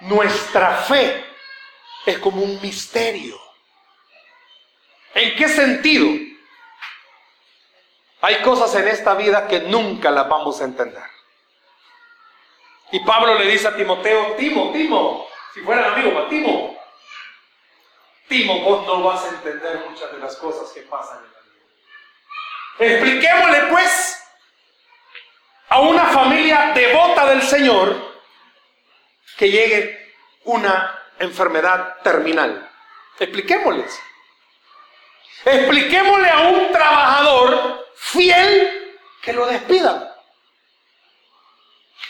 nuestra 0.01 0.75
fe 0.75 1.25
es 2.05 2.19
como 2.19 2.43
un 2.43 2.61
misterio. 2.61 3.41
¿En 5.15 5.35
qué 5.35 5.49
sentido? 5.49 6.07
Hay 8.21 8.35
cosas 8.43 8.75
en 8.75 8.87
esta 8.87 9.15
vida 9.15 9.47
que 9.47 9.61
nunca 9.61 10.11
las 10.11 10.29
vamos 10.29 10.61
a 10.61 10.65
entender. 10.65 11.03
Y 12.91 12.99
Pablo 12.99 13.33
le 13.39 13.47
dice 13.47 13.67
a 13.67 13.75
Timoteo, 13.75 14.35
Timo, 14.35 14.71
Timo, 14.71 15.27
si 15.55 15.61
fueran 15.61 15.93
amigos, 15.93 16.29
Timo, 16.29 16.76
Timo, 18.27 18.59
vos 18.61 18.85
no 18.85 19.03
vas 19.03 19.23
a 19.23 19.29
entender 19.29 19.85
muchas 19.89 20.11
de 20.11 20.19
las 20.19 20.35
cosas 20.35 20.71
que 20.73 20.81
pasan 20.81 21.19
en 21.23 21.33
la 21.33 21.39
vida. 21.39 22.93
Expliquémosle 22.93 23.61
pues 23.69 24.23
a 25.69 25.79
una 25.79 26.05
familia 26.07 26.71
devota 26.75 27.25
del 27.27 27.41
Señor 27.41 27.95
que 29.37 29.49
llegue 29.49 30.15
una 30.43 30.99
enfermedad 31.19 31.97
terminal. 32.03 32.69
Expliquémosles. 33.19 33.99
Expliquémosle 35.45 36.29
a 36.29 36.39
un 36.39 36.71
trabajador 36.71 37.87
fiel 37.95 38.99
que 39.21 39.33
lo 39.33 39.45
despidan. 39.45 40.09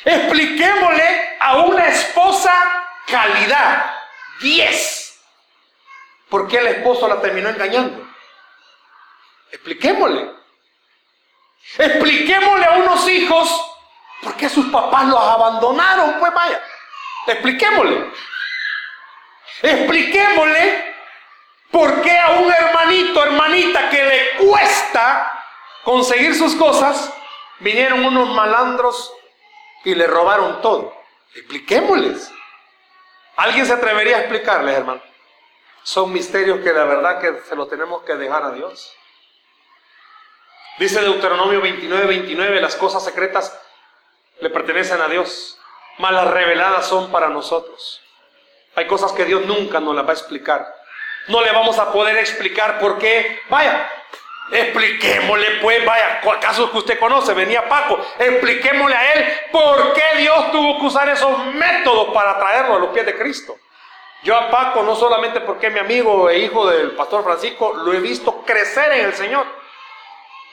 Expliquémosle 0.03 1.38
a 1.39 1.57
una 1.57 1.88
esposa 1.88 2.53
calidad 3.07 3.95
10. 4.41 5.07
¿Por 6.30 6.47
qué 6.47 6.57
el 6.57 6.67
esposo 6.67 7.07
la 7.07 7.21
terminó 7.21 7.49
engañando? 7.49 8.05
Expliquémosle. 9.51 10.30
Expliquémosle 11.78 12.65
a 12.65 12.71
unos 12.71 13.07
hijos 13.07 13.75
por 14.21 14.36
qué 14.36 14.49
sus 14.49 14.65
papás 14.67 15.05
los 15.07 15.21
abandonaron. 15.21 16.19
Pues 16.19 16.34
vaya, 16.34 16.61
expliquémosle. 17.28 18.11
Expliquémosle 19.61 20.95
por 21.71 22.01
qué 22.01 22.17
a 22.17 22.32
un 22.32 22.51
hermanito, 22.51 23.23
hermanita 23.23 23.89
que 23.89 24.03
le 24.03 24.30
cuesta 24.45 25.43
conseguir 25.84 26.36
sus 26.36 26.55
cosas, 26.55 27.13
vinieron 27.59 28.05
unos 28.05 28.30
malandros 28.30 29.13
y 29.86 29.95
le 29.95 30.07
robaron 30.07 30.61
todo. 30.61 30.93
Expliquémosles. 31.36 32.32
¿Alguien 33.38 33.65
se 33.65 33.73
atrevería 33.73 34.17
a 34.17 34.19
explicarles, 34.21 34.75
hermano? 34.75 35.01
Son 35.88 36.12
misterios 36.12 36.60
que 36.60 36.74
la 36.74 36.84
verdad 36.84 37.22
que 37.22 37.44
se 37.48 37.56
los 37.56 37.70
tenemos 37.70 38.02
que 38.02 38.14
dejar 38.16 38.44
a 38.44 38.52
Dios. 38.52 38.94
Dice 40.80 41.00
Deuteronomio 41.00 41.62
29, 41.62 42.08
29, 42.08 42.60
las 42.60 42.76
cosas 42.76 43.06
secretas 43.06 43.58
le 44.42 44.50
pertenecen 44.50 45.00
a 45.00 45.08
Dios, 45.08 45.58
mas 46.00 46.12
las 46.12 46.28
reveladas 46.28 46.86
son 46.86 47.10
para 47.10 47.30
nosotros. 47.30 48.02
Hay 48.76 48.86
cosas 48.86 49.14
que 49.14 49.24
Dios 49.24 49.46
nunca 49.46 49.80
nos 49.80 49.96
las 49.96 50.06
va 50.06 50.10
a 50.10 50.16
explicar. 50.16 50.76
No 51.30 51.42
le 51.42 51.54
vamos 51.54 51.80
a 51.80 51.94
poder 51.94 52.18
explicar 52.18 52.80
por 52.80 52.98
qué. 52.98 53.40
Vaya, 53.48 53.90
expliquémosle 54.52 55.62
pues, 55.62 55.86
vaya, 55.86 56.20
casos 56.42 56.70
que 56.70 56.80
usted 56.80 57.00
conoce, 57.00 57.34
venía 57.34 57.70
Paco, 57.70 57.98
expliquémosle 58.20 58.94
a 58.94 59.14
él 59.14 59.40
por 59.54 59.94
qué 59.94 60.18
Dios 60.18 60.52
tuvo 60.52 60.82
que 60.82 60.86
usar 60.88 61.08
esos 61.08 61.46
métodos 61.54 62.14
para 62.14 62.38
traerlo 62.38 62.76
a 62.76 62.80
los 62.80 62.90
pies 62.90 63.06
de 63.06 63.18
Cristo. 63.18 63.58
Yo 64.24 64.36
a 64.36 64.49
Paco, 64.49 64.84
no 64.84 64.95
solamente 64.95 65.41
porque 65.41 65.68
es 65.68 65.74
mi 65.74 65.80
amigo 65.80 66.30
e 66.30 66.39
hijo 66.39 66.70
del 66.70 66.91
pastor 66.91 67.24
Francisco, 67.24 67.74
lo 67.74 67.93
he 67.93 67.99
visto 67.99 68.43
crecer 68.45 68.91
en 68.93 69.05
el 69.05 69.13
Señor. 69.13 69.45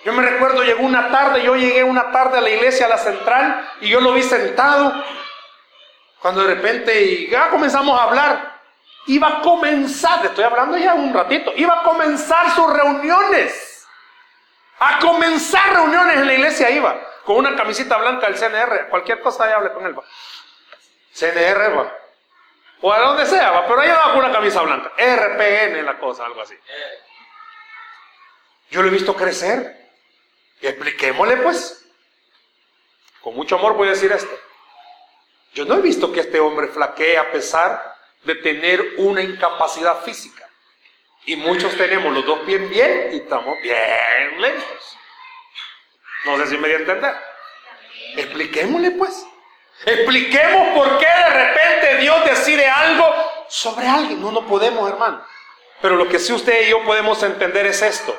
Yo 0.04 0.12
me 0.12 0.22
recuerdo, 0.22 0.62
llegó 0.62 0.84
una 0.84 1.10
tarde, 1.10 1.42
yo 1.42 1.56
llegué 1.56 1.82
una 1.82 2.12
tarde 2.12 2.38
a 2.38 2.40
la 2.42 2.50
iglesia, 2.50 2.86
a 2.86 2.90
la 2.90 2.98
central, 2.98 3.68
y 3.80 3.88
yo 3.88 4.00
lo 4.00 4.12
vi 4.12 4.22
sentado. 4.22 4.92
Cuando 6.20 6.42
de 6.42 6.54
repente, 6.54 7.02
y 7.02 7.30
ya 7.30 7.48
comenzamos 7.48 7.98
a 7.98 8.04
hablar, 8.04 8.60
iba 9.06 9.28
a 9.28 9.40
comenzar, 9.40 10.24
estoy 10.26 10.44
hablando 10.44 10.76
ya 10.76 10.94
un 10.94 11.12
ratito, 11.14 11.52
iba 11.56 11.80
a 11.80 11.82
comenzar 11.82 12.50
sus 12.50 12.70
reuniones. 12.70 13.86
A 14.78 14.98
comenzar 14.98 15.72
reuniones 15.72 16.16
en 16.18 16.26
la 16.26 16.34
iglesia 16.34 16.70
iba, 16.70 17.00
con 17.24 17.36
una 17.36 17.56
camisita 17.56 17.96
blanca 17.96 18.26
del 18.26 18.36
CNR, 18.36 18.88
cualquier 18.90 19.20
cosa 19.20 19.48
ya 19.48 19.56
hable 19.56 19.72
con 19.72 19.86
él, 19.86 19.98
va. 19.98 20.02
CNR, 21.14 21.78
va. 21.78 22.03
O 22.87 22.93
a 22.93 23.01
donde 23.01 23.24
sea, 23.24 23.66
pero 23.66 23.80
ahí 23.80 23.89
va 23.89 24.12
con 24.12 24.18
una 24.18 24.30
camisa 24.30 24.61
blanca. 24.61 24.93
RPN 24.99 25.87
la 25.87 25.99
cosa, 25.99 26.26
algo 26.26 26.43
así. 26.43 26.55
Yo 28.68 28.82
lo 28.82 28.89
he 28.89 28.91
visto 28.91 29.16
crecer. 29.16 29.89
Y 30.61 30.66
expliquémosle 30.66 31.39
pues. 31.39 31.89
Con 33.22 33.37
mucho 33.37 33.57
amor 33.57 33.72
voy 33.72 33.89
a 33.89 33.93
decir 33.93 34.12
esto. 34.12 34.39
Yo 35.55 35.64
no 35.64 35.76
he 35.76 35.80
visto 35.80 36.12
que 36.12 36.20
este 36.20 36.41
hombre 36.41 36.68
flaquee 36.68 37.16
a 37.16 37.32
pesar 37.32 37.97
de 38.24 38.35
tener 38.35 38.97
una 38.99 39.22
incapacidad 39.22 40.03
física. 40.03 40.47
Y 41.24 41.37
muchos 41.37 41.74
tenemos 41.78 42.12
los 42.12 42.26
dos 42.26 42.41
pies 42.41 42.68
bien 42.68 43.09
y 43.12 43.16
estamos 43.16 43.57
bien 43.62 44.43
lentos. 44.43 44.99
No 46.26 46.37
sé 46.37 46.49
si 46.49 46.59
me 46.59 46.68
voy 46.68 46.72
a 46.72 46.80
entender. 46.80 47.16
Expliquémosle 48.18 48.91
pues. 48.91 49.26
Expliquemos 49.86 50.74
por 50.74 50.98
qué 50.98 51.06
de 51.06 51.30
repente 51.30 51.96
Dios 51.98 52.24
decide 52.24 52.66
algo 52.66 53.14
sobre 53.48 53.86
alguien. 53.86 54.20
No, 54.20 54.32
no 54.32 54.46
podemos, 54.46 54.88
hermano. 54.88 55.24
Pero 55.80 55.96
lo 55.96 56.08
que 56.08 56.18
sí 56.18 56.32
usted 56.32 56.66
y 56.66 56.70
yo 56.70 56.82
podemos 56.84 57.22
entender 57.22 57.66
es 57.66 57.82
esto 57.82 58.16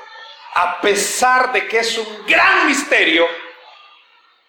a 0.55 0.79
pesar 0.79 1.51
de 1.51 1.67
que 1.67 1.79
es 1.79 1.97
un 1.97 2.25
gran 2.25 2.65
misterio, 2.65 3.27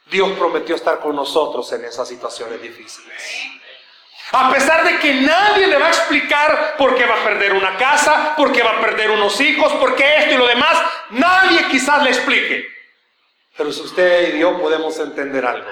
Dios 0.06 0.30
prometió 0.38 0.76
estar 0.76 1.00
con 1.00 1.16
nosotros 1.16 1.70
en 1.72 1.84
esas 1.84 2.08
situaciones 2.08 2.62
difíciles. 2.62 3.50
A 4.30 4.52
pesar 4.52 4.84
de 4.84 4.98
que 4.98 5.14
nadie 5.14 5.66
le 5.66 5.78
va 5.78 5.86
a 5.86 5.90
explicar 5.90 6.76
por 6.78 6.94
qué 6.94 7.04
va 7.06 7.20
a 7.20 7.24
perder 7.24 7.54
una 7.54 7.76
casa, 7.76 8.34
por 8.36 8.52
qué 8.52 8.62
va 8.62 8.78
a 8.78 8.80
perder 8.80 9.10
unos 9.10 9.40
hijos, 9.40 9.72
por 9.74 9.96
qué 9.96 10.18
esto 10.18 10.34
y 10.34 10.36
lo 10.36 10.46
demás, 10.46 10.80
nadie 11.10 11.66
quizás 11.68 12.00
le 12.04 12.10
explique. 12.10 12.68
Pero 13.56 13.72
si 13.72 13.82
usted 13.82 14.36
y 14.36 14.38
yo 14.38 14.60
podemos 14.60 14.96
entender 15.00 15.44
algo, 15.44 15.70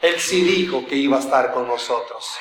Él 0.00 0.20
sí 0.20 0.42
dijo 0.42 0.86
que 0.86 0.94
iba 0.94 1.16
a 1.16 1.20
estar 1.20 1.52
con 1.52 1.66
nosotros 1.66 2.38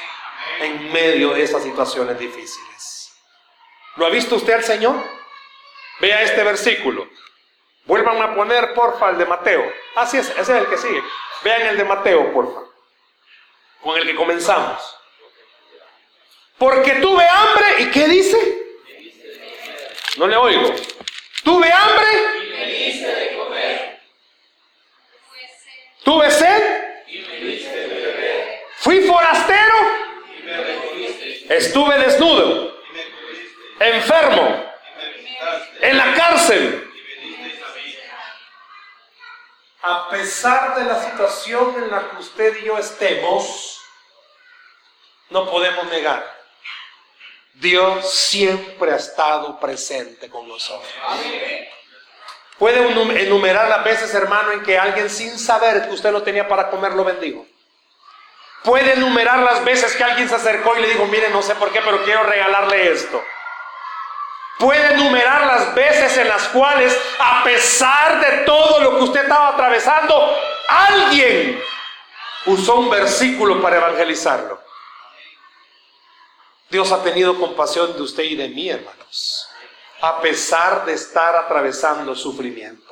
en 0.59 0.91
medio 0.91 1.33
de 1.33 1.43
esas 1.43 1.63
situaciones 1.63 2.17
difíciles. 2.19 3.11
¿Lo 3.95 4.05
ha 4.05 4.09
visto 4.09 4.35
usted 4.35 4.53
al 4.53 4.63
Señor? 4.63 4.95
Vea 5.99 6.21
este 6.21 6.43
versículo. 6.43 7.07
Vuelvan 7.85 8.21
a 8.21 8.35
poner, 8.35 8.73
porfa, 8.73 9.09
el 9.09 9.17
de 9.17 9.25
Mateo. 9.25 9.71
Así 9.95 10.17
es, 10.17 10.29
ese 10.29 10.41
es 10.41 10.49
el 10.49 10.67
que 10.67 10.77
sigue. 10.77 11.01
Vean 11.43 11.61
el 11.67 11.77
de 11.77 11.83
Mateo, 11.83 12.31
porfa. 12.31 12.61
Con 13.81 13.97
el 13.97 14.05
que 14.05 14.15
comenzamos. 14.15 14.79
Porque 16.57 16.93
tuve 16.95 17.25
hambre 17.27 17.65
y 17.79 17.85
¿qué 17.91 18.07
dice? 18.07 18.65
No 20.17 20.27
le 20.27 20.35
oigo. 20.35 20.73
Tuve 21.43 21.71
hambre. 21.71 22.07
Y 22.43 22.49
me 22.49 22.65
diste 22.65 23.07
de 23.07 23.37
comer. 23.37 24.01
Tuve 26.03 26.31
sed. 26.31 26.76
Fui 28.77 29.01
forastero. 29.01 29.75
Estuve 31.49 31.97
desnudo. 31.99 32.81
Enfermo. 33.79 34.65
En 35.81 35.97
la 35.97 36.13
cárcel. 36.13 36.83
A 39.81 40.09
pesar 40.09 40.75
de 40.79 40.85
la 40.85 41.01
situación 41.03 41.75
en 41.83 41.91
la 41.91 42.09
que 42.09 42.17
usted 42.17 42.57
y 42.61 42.65
yo 42.65 42.77
estemos, 42.77 43.79
no 45.29 45.49
podemos 45.49 45.85
negar 45.87 46.37
Dios 47.59 48.13
siempre 48.13 48.91
ha 48.91 48.97
estado 48.97 49.59
presente 49.59 50.29
con 50.29 50.47
nosotros. 50.47 50.93
Puede 52.57 52.79
enumerar 53.27 53.69
las 53.69 53.83
veces, 53.83 54.13
hermano, 54.15 54.51
en 54.51 54.63
que 54.63 54.79
alguien 54.79 55.09
sin 55.09 55.37
saber 55.37 55.87
que 55.87 55.93
usted 55.93 56.11
lo 56.11 56.23
tenía 56.23 56.47
para 56.47 56.69
comer 56.69 56.93
lo 56.93 57.03
bendijo. 57.03 57.45
Puede 58.63 58.93
enumerar 58.93 59.39
las 59.39 59.63
veces 59.63 59.95
que 59.95 60.03
alguien 60.03 60.27
se 60.27 60.35
acercó 60.35 60.75
y 60.75 60.81
le 60.81 60.89
dijo, 60.89 61.05
mire, 61.05 61.29
no 61.29 61.41
sé 61.41 61.55
por 61.55 61.71
qué, 61.71 61.81
pero 61.81 62.03
quiero 62.03 62.23
regalarle 62.23 62.91
esto. 62.91 63.23
Puede 64.57 64.93
enumerar 64.93 65.45
las 65.45 65.75
veces 65.75 66.17
en 66.17 66.27
las 66.27 66.47
cuales, 66.47 66.99
a 67.19 67.43
pesar 67.43 68.19
de 68.19 68.37
todo 68.43 68.79
lo 68.81 68.97
que 68.97 69.03
usted 69.03 69.21
estaba 69.21 69.49
atravesando, 69.49 70.35
alguien 70.67 71.61
usó 72.47 72.75
un 72.77 72.89
versículo 72.89 73.61
para 73.61 73.77
evangelizarlo. 73.77 74.59
Dios 76.69 76.91
ha 76.91 77.03
tenido 77.03 77.39
compasión 77.39 77.95
de 77.95 78.01
usted 78.01 78.23
y 78.23 78.35
de 78.35 78.49
mí, 78.49 78.69
hermanos, 78.69 79.47
a 80.01 80.21
pesar 80.21 80.85
de 80.85 80.93
estar 80.93 81.35
atravesando 81.35 82.15
sufrimientos. 82.15 82.87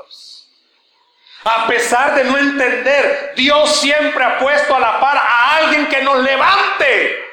A 1.44 1.68
pesar 1.68 2.16
de 2.16 2.24
no 2.24 2.38
entender, 2.38 3.34
Dios 3.36 3.76
siempre 3.76 4.24
ha 4.24 4.40
puesto 4.40 4.76
a 4.76 4.80
la 4.80 5.00
par 5.00 5.16
a 5.16 5.58
alguien 5.58 5.88
que 5.88 6.02
nos 6.02 6.18
levante. 6.24 7.24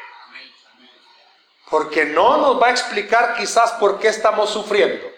Porque 1.70 2.04
no 2.04 2.36
nos 2.36 2.60
va 2.60 2.66
a 2.66 2.70
explicar 2.72 3.34
quizás 3.34 3.72
por 3.72 3.98
qué 3.98 4.08
estamos 4.08 4.50
sufriendo, 4.50 5.10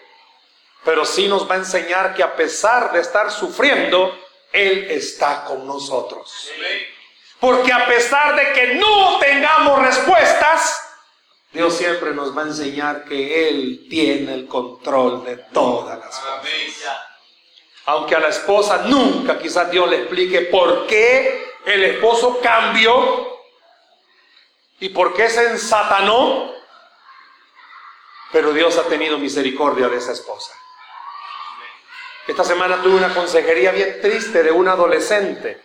pero 0.85 1.03
sí 1.03 1.27
nos 1.27 1.49
va 1.49 1.55
a 1.55 1.57
enseñar 1.57 2.13
que 2.13 2.23
a 2.23 2.37
pesar 2.37 2.93
de 2.93 3.01
estar 3.01 3.29
sufriendo, 3.29 4.17
Él 4.53 4.87
está 4.89 5.43
con 5.43 5.67
nosotros. 5.67 6.49
Porque 7.41 7.73
a 7.73 7.85
pesar 7.87 8.37
de 8.37 8.53
que 8.53 8.75
no 8.75 9.19
tengamos 9.19 9.81
respuestas, 9.81 10.84
Dios 11.55 11.77
siempre 11.77 12.11
nos 12.13 12.37
va 12.37 12.41
a 12.41 12.47
enseñar 12.47 13.05
que 13.05 13.47
Él 13.47 13.87
tiene 13.89 14.33
el 14.33 14.45
control 14.45 15.23
de 15.23 15.37
todas 15.37 15.97
las 15.97 16.19
cosas. 16.19 16.45
Aunque 17.85 18.13
a 18.13 18.19
la 18.19 18.27
esposa 18.27 18.83
nunca 18.87 19.39
quizás 19.39 19.71
Dios 19.71 19.89
le 19.89 20.01
explique 20.01 20.41
por 20.41 20.85
qué 20.85 21.53
el 21.65 21.83
esposo 21.85 22.41
cambió 22.43 23.39
y 24.81 24.89
por 24.89 25.13
qué 25.13 25.29
se 25.29 25.49
ensatanó, 25.51 26.51
pero 28.33 28.51
Dios 28.51 28.77
ha 28.77 28.83
tenido 28.83 29.17
misericordia 29.17 29.87
de 29.87 29.97
esa 29.97 30.11
esposa. 30.11 30.53
Esta 32.27 32.43
semana 32.43 32.81
tuve 32.81 32.95
una 32.95 33.13
consejería 33.13 33.71
bien 33.71 34.01
triste 34.01 34.43
de 34.43 34.51
un 34.51 34.67
adolescente. 34.67 35.63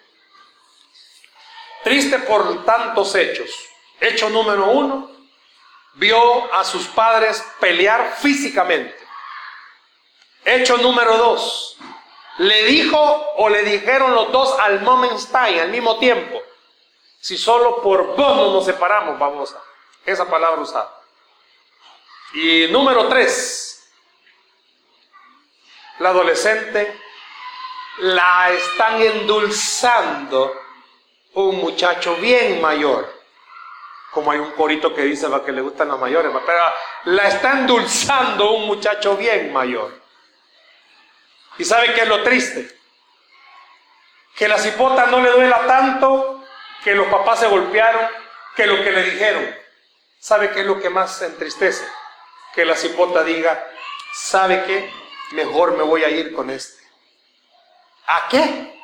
Triste 1.83 2.21
por 2.21 2.65
tantos 2.65 3.13
hechos. 3.17 3.51
Hecho 3.99 4.31
número 4.31 4.71
uno, 4.71 5.20
vio 5.95 6.53
a 6.55 6.65
sus 6.65 6.87
padres 6.89 7.45
pelear 7.59 8.17
físicamente. 8.19 8.97
Hecho 10.45 10.79
número 10.79 11.17
dos, 11.17 11.77
le 12.39 12.65
dijo 12.65 12.99
o 13.37 13.49
le 13.49 13.63
dijeron 13.63 14.15
los 14.15 14.33
dos 14.33 14.59
al 14.59 14.81
time, 14.81 15.61
al 15.61 15.71
mismo 15.71 15.99
tiempo, 15.99 16.41
si 17.21 17.37
solo 17.37 17.83
por 17.83 18.17
vos 18.17 18.37
no 18.37 18.53
nos 18.53 18.65
separamos, 18.65 19.19
vamos 19.19 19.55
a, 19.55 19.63
esa 20.07 20.29
palabra 20.29 20.63
usada. 20.63 21.01
Y 22.33 22.69
número 22.71 23.09
tres, 23.09 23.93
la 25.99 26.11
adolescente 26.11 26.99
la 27.99 28.51
están 28.51 29.03
endulzando 29.03 30.59
un 31.35 31.57
muchacho 31.57 32.17
bien 32.17 32.61
mayor 32.63 33.20
como 34.11 34.33
hay 34.33 34.39
un 34.39 34.53
corito 34.53 34.95
que 34.95 35.03
dice 35.03 35.27
que 35.45 35.53
le 35.53 35.61
gustan 35.61 35.89
las 35.89 35.99
mayores, 35.99 36.33
pero 36.45 36.63
la 37.05 37.29
está 37.29 37.53
endulzando 37.53 38.53
un 38.53 38.67
muchacho 38.67 39.17
bien 39.17 39.53
mayor. 39.53 40.01
¿Y 41.59 41.65
sabe 41.65 41.95
qué 41.95 42.03
es 42.03 42.09
lo 42.09 42.23
triste? 42.23 42.77
Que 44.35 44.49
la 44.49 44.59
cipota 44.59 45.07
no 45.07 45.21
le 45.21 45.31
duela 45.31 45.67
tanto 45.67 46.45
que 46.83 46.95
los 46.95 47.07
papás 47.09 47.41
se 47.41 47.47
golpearon, 47.47 48.09
que 48.57 48.67
lo 48.67 48.83
que 48.83 48.91
le 48.91 49.03
dijeron. 49.05 49.55
¿Sabe 50.19 50.51
qué 50.51 50.61
es 50.61 50.67
lo 50.67 50.81
que 50.81 50.91
más 50.91 51.21
entristece? 51.23 51.87
Que 52.55 52.65
la 52.65 52.77
cipota 52.77 53.23
diga, 53.23 53.69
¿sabe 54.13 54.65
qué? 54.65 54.93
Mejor 55.33 55.77
me 55.77 55.83
voy 55.83 56.03
a 56.03 56.11
ir 56.11 56.33
con 56.35 56.51
este. 56.51 56.83
¿A 58.07 58.29
qué? 58.29 58.81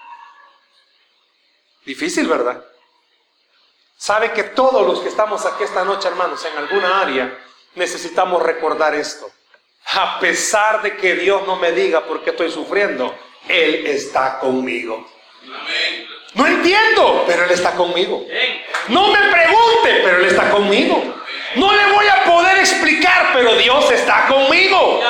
Difícil, 1.85 2.29
¿verdad? 2.29 2.64
Sabe 3.97 4.32
que 4.32 4.42
todos 4.42 4.86
los 4.86 5.01
que 5.01 5.09
estamos 5.09 5.44
aquí 5.47 5.64
esta 5.64 5.84
noche, 5.84 6.09
hermanos, 6.09 6.44
en 6.44 6.59
alguna 6.59 7.01
área, 7.01 7.38
necesitamos 7.74 8.42
recordar 8.42 8.94
esto. 8.94 9.30
A 9.94 10.20
pesar 10.20 10.82
de 10.82 10.97
que 10.97 11.14
Dios 11.14 11.47
no 11.47 11.57
me 11.57 11.72
diga 11.72 12.05
por 12.05 12.22
qué 12.22 12.30
estoy 12.30 12.51
sufriendo, 12.51 13.16
Él 13.49 13.86
está 13.86 14.38
conmigo. 14.38 15.07
No 16.34 16.47
entiendo, 16.47 17.24
pero 17.26 17.44
Él 17.44 17.51
está 17.51 17.72
conmigo. 17.72 18.26
No 18.88 19.09
me 19.09 19.18
pregunte, 19.18 20.01
pero 20.05 20.18
Él 20.18 20.26
está 20.26 20.51
conmigo. 20.51 21.03
No 21.55 21.72
le 21.72 21.92
voy 21.92 22.07
a 22.07 22.24
poder 22.24 22.59
explicar, 22.59 23.30
pero 23.32 23.55
Dios 23.55 23.90
está 23.92 24.26
conmigo. 24.26 25.01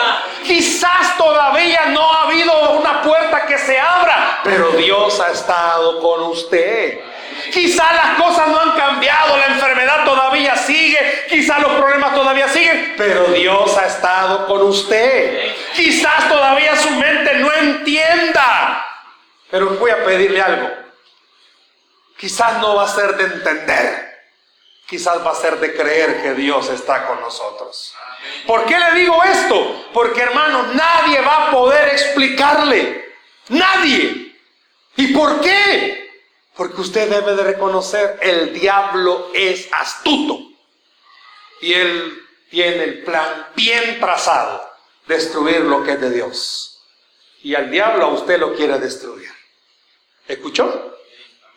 Quizás 0.45 1.17
todavía 1.19 1.87
no 1.87 2.13
ha 2.13 2.23
habido 2.23 2.79
una 2.79 3.03
puerta 3.03 3.47
que 3.47 3.59
se 3.59 3.81
abra, 3.81 4.41
pero 4.45 4.71
Dios 4.73 5.19
ha 5.19 5.33
estado 5.33 6.01
con 6.01 6.23
usted. 6.25 7.01
Quizás 7.53 7.95
las 7.95 8.21
cosas 8.21 8.49
no 8.49 8.61
han 8.61 8.73
cambiado, 8.73 9.37
la 9.37 9.47
enfermedad 9.47 10.05
todavía 10.05 10.57
sigue, 10.57 11.27
quizás 11.29 11.61
los 11.61 11.73
problemas 11.73 12.15
todavía 12.15 12.49
siguen, 12.49 12.95
pero 12.97 13.25
Dios 13.27 13.77
ha 13.77 13.87
estado 13.87 14.47
con 14.47 14.63
usted. 14.63 15.55
Quizás 15.75 16.29
todavía 16.29 16.77
su 16.77 16.91
mente 16.91 17.35
no 17.37 17.53
entienda, 17.53 18.85
pero 19.51 19.71
voy 19.71 19.91
a 19.91 20.05
pedirle 20.05 20.41
algo. 20.41 20.71
Quizás 22.19 22.61
no 22.61 22.77
va 22.77 22.85
a 22.85 22.89
ser 22.89 23.17
de 23.17 23.25
entender, 23.25 24.23
quizás 24.87 25.25
va 25.25 25.33
a 25.33 25.35
ser 25.35 25.59
de 25.61 25.75
creer 25.75 26.23
que 26.23 26.35
Dios 26.35 26.69
está 26.71 27.07
con 27.07 27.21
nosotros. 27.21 27.95
¿Por 28.47 28.65
qué 28.65 28.79
le 28.79 28.93
digo 28.93 29.23
esto? 29.25 29.89
Porque 29.93 30.23
hermano, 30.23 30.65
nadie 30.73 31.21
va 31.21 31.49
a 31.49 31.51
poder 31.51 31.89
explicarle. 31.89 33.15
Nadie. 33.49 34.35
¿Y 34.97 35.09
por 35.09 35.41
qué? 35.41 36.06
Porque 36.57 36.81
usted 36.81 37.11
debe 37.11 37.35
de 37.35 37.43
reconocer, 37.43 38.19
el 38.23 38.53
diablo 38.53 39.31
es 39.35 39.69
astuto. 39.73 40.39
Y 41.61 41.73
él 41.73 42.23
tiene 42.51 42.85
el 42.85 43.05
plan 43.05 43.49
bien 43.55 44.01
trazado, 44.01 44.69
destruir 45.07 45.61
lo 45.61 45.83
que 45.83 45.93
es 45.93 46.01
de 46.01 46.11
Dios. 46.11 46.81
Y 47.43 47.55
al 47.55 47.71
diablo 47.71 48.07
a 48.07 48.09
usted 48.09 48.39
lo 48.39 48.55
quiere 48.55 48.79
destruir. 48.79 49.31
¿Escuchó? 50.27 50.99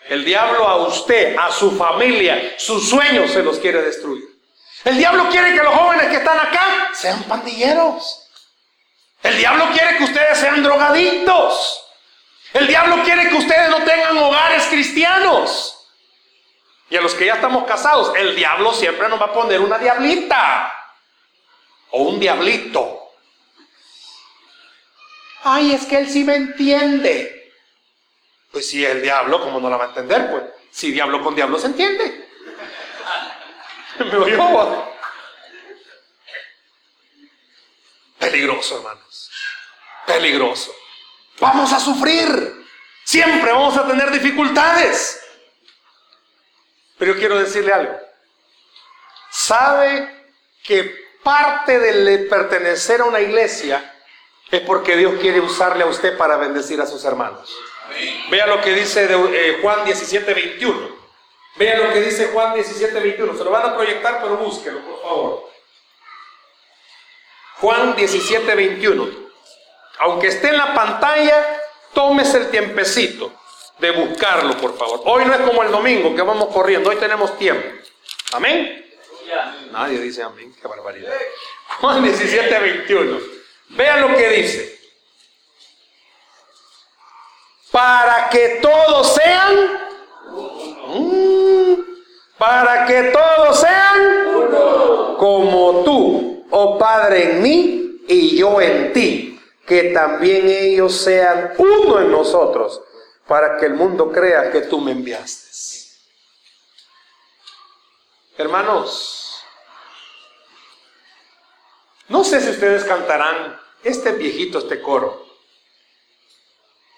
El 0.07 0.25
diablo 0.25 0.67
a 0.67 0.87
usted, 0.87 1.35
a 1.37 1.51
su 1.51 1.71
familia, 1.71 2.55
sus 2.57 2.89
sueños 2.89 3.31
se 3.31 3.43
los 3.43 3.57
quiere 3.59 3.81
destruir. 3.81 4.27
El 4.83 4.97
diablo 4.97 5.29
quiere 5.29 5.53
que 5.53 5.63
los 5.63 5.73
jóvenes 5.73 6.07
que 6.07 6.15
están 6.15 6.39
acá 6.39 6.89
sean 6.93 7.23
pandilleros. 7.23 8.27
El 9.23 9.37
diablo 9.37 9.69
quiere 9.71 9.97
que 9.97 10.03
ustedes 10.05 10.37
sean 10.37 10.63
drogadictos. 10.63 11.88
El 12.53 12.67
diablo 12.67 13.03
quiere 13.03 13.29
que 13.29 13.35
ustedes 13.35 13.69
no 13.69 13.83
tengan 13.83 14.17
hogares 14.17 14.65
cristianos. 14.67 15.75
Y 16.89 16.97
a 16.97 17.01
los 17.01 17.13
que 17.13 17.27
ya 17.27 17.35
estamos 17.35 17.65
casados, 17.65 18.15
el 18.15 18.35
diablo 18.35 18.73
siempre 18.73 19.07
nos 19.07 19.21
va 19.21 19.25
a 19.25 19.33
poner 19.33 19.61
una 19.61 19.77
diablita 19.77 20.73
o 21.91 22.03
un 22.03 22.19
diablito. 22.19 23.11
Ay, 25.43 25.73
es 25.73 25.85
que 25.85 25.99
él 25.99 26.09
sí 26.09 26.23
me 26.23 26.35
entiende. 26.35 27.53
Pues 28.51 28.67
si 28.69 28.83
el 28.83 29.01
diablo, 29.03 29.39
¿cómo 29.41 29.59
no 29.59 29.69
la 29.69 29.77
va 29.77 29.85
a 29.85 29.89
entender? 29.89 30.31
Pues 30.31 30.43
si 30.71 30.91
diablo 30.91 31.23
con 31.23 31.35
diablo 31.35 31.59
se 31.59 31.67
entiende. 31.67 32.29
¿Me 33.99 34.17
oyó? 34.17 34.87
Peligroso, 38.17 38.77
hermanos. 38.77 39.29
Peligroso. 40.07 40.73
Vamos 41.39 41.71
a 41.73 41.79
sufrir. 41.79 42.65
Siempre 43.03 43.51
vamos 43.51 43.77
a 43.77 43.87
tener 43.87 44.11
dificultades. 44.11 45.21
Pero 46.97 47.13
yo 47.13 47.19
quiero 47.19 47.39
decirle 47.39 47.73
algo. 47.73 47.97
¿Sabe 49.31 50.33
que 50.63 50.95
parte 51.23 51.79
de 51.79 52.19
pertenecer 52.25 53.01
a 53.01 53.05
una 53.05 53.19
iglesia 53.19 53.95
es 54.51 54.61
porque 54.61 54.97
Dios 54.97 55.15
quiere 55.21 55.39
usarle 55.39 55.83
a 55.83 55.87
usted 55.87 56.17
para 56.17 56.37
bendecir 56.37 56.81
a 56.81 56.85
sus 56.85 57.03
hermanos? 57.05 57.55
Vea 58.29 58.45
lo 58.47 58.61
que 58.61 58.73
dice 58.73 59.07
eh, 59.09 59.59
Juan 59.61 59.85
17, 59.85 60.33
21. 60.33 60.99
Vea 61.55 61.77
lo 61.77 61.93
que 61.93 62.01
dice 62.01 62.27
Juan 62.27 62.53
17, 62.53 62.99
21. 62.99 63.37
Se 63.37 63.43
lo 63.43 63.51
van 63.51 63.65
a 63.65 63.75
proyectar, 63.75 64.21
pero 64.21 64.37
búsquelo, 64.37 64.79
por 64.81 65.01
favor. 65.01 65.49
Juan 67.59 67.95
17, 67.95 68.55
21. 68.55 69.18
Aunque 69.99 70.27
esté 70.27 70.49
en 70.49 70.57
la 70.57 70.73
pantalla, 70.73 71.61
tómese 71.93 72.37
el 72.37 72.49
tiempecito 72.49 73.31
de 73.79 73.91
buscarlo, 73.91 74.57
por 74.57 74.77
favor. 74.77 75.01
Hoy 75.05 75.25
no 75.25 75.33
es 75.33 75.41
como 75.41 75.63
el 75.63 75.71
domingo 75.71 76.15
que 76.15 76.21
vamos 76.21 76.47
corriendo, 76.53 76.89
hoy 76.89 76.97
tenemos 76.97 77.37
tiempo. 77.37 77.67
Amén. 78.33 78.85
Nadie 79.71 79.99
dice 79.99 80.23
amén, 80.23 80.55
qué 80.59 80.67
barbaridad. 80.67 81.13
Juan 81.79 82.03
17, 82.03 82.59
21. 82.59 83.19
Vean 83.69 84.01
lo 84.01 84.15
que 84.15 84.29
dice. 84.29 84.79
Para 87.71 88.29
que 88.29 88.59
todos 88.61 89.13
sean, 89.13 89.79
mm, 90.87 91.73
para 92.37 92.85
que 92.85 93.03
todos 93.03 93.59
sean 93.59 95.17
como 95.17 95.83
tú, 95.83 96.45
oh 96.49 96.77
Padre, 96.79 97.31
en 97.31 97.41
mí 97.43 98.01
y 98.07 98.37
yo 98.37 98.59
en 98.59 98.91
ti, 98.91 99.28
que 99.69 99.91
también 99.91 100.49
ellos 100.49 100.99
sean 100.99 101.53
uno 101.59 102.01
en 102.01 102.11
nosotros 102.11 102.81
para 103.27 103.55
que 103.57 103.67
el 103.67 103.75
mundo 103.75 104.11
crea 104.11 104.51
que 104.51 104.61
tú 104.61 104.81
me 104.81 104.91
enviaste. 104.91 105.47
Hermanos, 108.35 109.43
no 112.07 112.23
sé 112.23 112.41
si 112.41 112.49
ustedes 112.49 112.83
cantarán 112.83 113.61
este 113.83 114.13
viejito, 114.13 114.57
este 114.57 114.81
coro. 114.81 115.27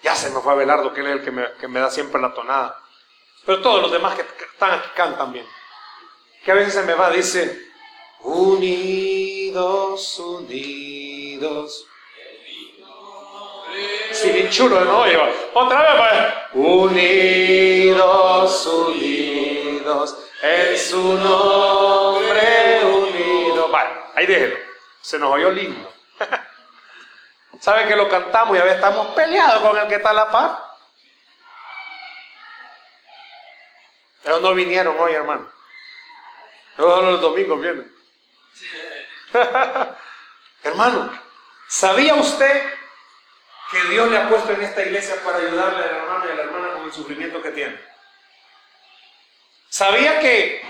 Ya 0.03 0.15
se 0.15 0.29
me 0.29 0.39
fue 0.39 0.53
Abelardo, 0.53 0.93
que 0.93 1.01
es 1.01 1.07
el 1.07 1.21
que 1.21 1.31
me, 1.31 1.51
que 1.59 1.67
me 1.67 1.81
da 1.81 1.91
siempre 1.91 2.21
la 2.21 2.33
tonada. 2.33 2.81
Pero 3.45 3.61
todos 3.61 3.81
los 3.81 3.91
demás 3.91 4.15
que 4.15 4.21
están 4.21 4.79
aquí 4.79 4.87
cantan 4.95 5.33
bien. 5.33 5.45
Que 6.45 6.51
a 6.53 6.55
veces 6.55 6.73
se 6.73 6.83
me 6.83 6.93
va, 6.93 7.09
dice, 7.09 7.69
unidos, 8.21 10.19
unidos, 10.19 11.87
Sí, 14.11 14.31
bien 14.31 14.49
chulo, 14.49 14.83
¿no? 14.85 15.03
otra 15.53 15.81
vez, 15.81 15.91
pues. 15.97 16.65
Unidos, 16.65 18.65
unidos, 18.65 20.17
en 20.41 20.77
su 20.77 21.13
nombre 21.13 22.83
unido. 22.83 23.69
Vale, 23.69 23.89
ahí 24.15 24.25
déjelo. 24.25 24.57
Se 25.01 25.17
nos 25.17 25.31
oyó 25.33 25.49
lindo. 25.51 25.89
¿Sabe 27.59 27.87
que 27.87 27.95
lo 27.95 28.09
cantamos 28.09 28.57
y 28.57 28.59
a 28.59 28.63
veces 28.63 28.77
estamos 28.77 29.07
peleados 29.15 29.61
con 29.61 29.77
el 29.77 29.87
que 29.87 29.95
está 29.95 30.09
a 30.09 30.13
la 30.13 30.31
paz? 30.31 30.59
Ellos 34.23 34.41
no 34.41 34.53
vinieron 34.53 34.99
hoy, 34.99 35.13
hermano. 35.13 35.49
Todos 36.75 37.03
los 37.03 37.21
domingos 37.21 37.61
vienen. 37.61 37.95
hermano, 40.63 41.11
¿sabía 41.67 42.15
usted 42.15 42.80
que 43.71 43.83
Dios 43.85 44.09
le 44.09 44.17
ha 44.17 44.27
puesto 44.27 44.51
en 44.51 44.61
esta 44.61 44.83
iglesia 44.83 45.15
para 45.23 45.37
ayudarle 45.37 45.83
al 45.83 45.95
hermano 45.95 46.25
y 46.27 46.31
a 46.31 46.35
la 46.35 46.43
hermana 46.43 46.73
con 46.73 46.83
el 46.83 46.91
sufrimiento 46.91 47.41
que 47.41 47.51
tiene. 47.51 47.79
Sabía 49.69 50.19
que 50.19 50.61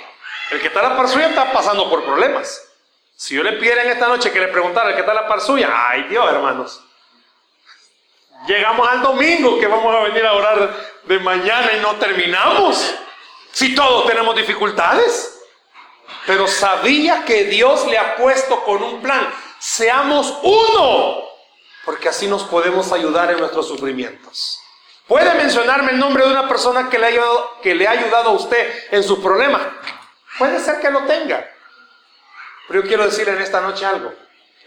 el 0.51 0.61
que 0.61 0.67
está 0.67 0.81
a 0.81 0.89
la 0.89 0.97
par 0.97 1.07
suya 1.07 1.29
está 1.29 1.51
pasando 1.51 1.89
por 1.89 2.05
problemas. 2.05 2.61
Si 3.15 3.35
yo 3.35 3.43
le 3.43 3.53
pidiera 3.53 3.83
en 3.83 3.91
esta 3.91 4.07
noche 4.07 4.31
que 4.31 4.39
le 4.39 4.49
preguntara 4.49 4.89
el 4.89 4.95
que 4.95 5.01
está 5.01 5.13
a 5.13 5.15
la 5.15 5.27
par 5.27 5.41
suya, 5.41 5.69
ay 5.73 6.03
Dios, 6.03 6.31
hermanos. 6.31 6.83
Llegamos 8.47 8.87
al 8.87 9.01
domingo 9.01 9.59
que 9.59 9.67
vamos 9.67 9.95
a 9.95 10.01
venir 10.01 10.25
a 10.25 10.33
orar 10.33 10.75
de 11.03 11.19
mañana 11.19 11.73
y 11.73 11.79
no 11.79 11.95
terminamos. 11.95 12.95
Si 13.51 13.73
todos 13.73 14.05
tenemos 14.07 14.35
dificultades. 14.35 15.39
Pero 16.27 16.47
sabía 16.47 17.25
que 17.25 17.45
Dios 17.45 17.87
le 17.87 17.97
ha 17.97 18.15
puesto 18.15 18.63
con 18.63 18.83
un 18.83 19.01
plan. 19.01 19.33
Seamos 19.57 20.37
uno 20.43 21.30
porque 21.85 22.09
así 22.09 22.27
nos 22.27 22.43
podemos 22.43 22.91
ayudar 22.91 23.31
en 23.31 23.39
nuestros 23.39 23.67
sufrimientos. 23.67 24.59
¿Puede 25.07 25.33
mencionarme 25.33 25.91
el 25.91 25.99
nombre 25.99 26.23
de 26.23 26.31
una 26.31 26.47
persona 26.47 26.89
que 26.89 26.97
le, 26.97 27.05
ha 27.05 27.09
ayudado, 27.09 27.57
que 27.61 27.75
le 27.75 27.87
ha 27.87 27.91
ayudado 27.91 28.29
a 28.29 28.33
usted 28.33 28.85
en 28.91 29.03
sus 29.03 29.19
problemas? 29.19 29.61
Puede 30.37 30.59
ser 30.59 30.79
que 30.79 30.89
lo 30.89 31.01
tenga. 31.01 31.49
Pero 32.67 32.81
yo 32.81 32.87
quiero 32.87 33.05
decirle 33.05 33.33
en 33.33 33.41
esta 33.41 33.59
noche 33.59 33.85
algo. 33.85 34.13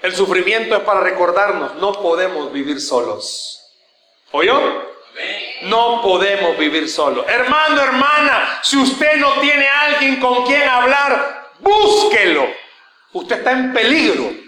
El 0.02 0.14
sufrimiento 0.14 0.76
es 0.76 0.82
para 0.82 1.00
recordarnos, 1.00 1.76
no 1.76 1.92
podemos 1.92 2.52
vivir 2.52 2.78
solos. 2.78 3.64
¿Oyó? 4.32 4.60
No 5.62 6.02
podemos 6.02 6.58
vivir 6.58 6.90
solos. 6.90 7.24
Hermano, 7.26 7.80
hermana, 7.80 8.60
si 8.62 8.76
usted 8.76 9.16
no 9.16 9.40
tiene 9.40 9.66
alguien 9.66 10.20
con 10.20 10.44
quien 10.44 10.68
hablar, 10.68 11.52
búsquelo. 11.60 12.46
Usted 13.12 13.38
está 13.38 13.52
en 13.52 13.72
peligro. 13.72 14.43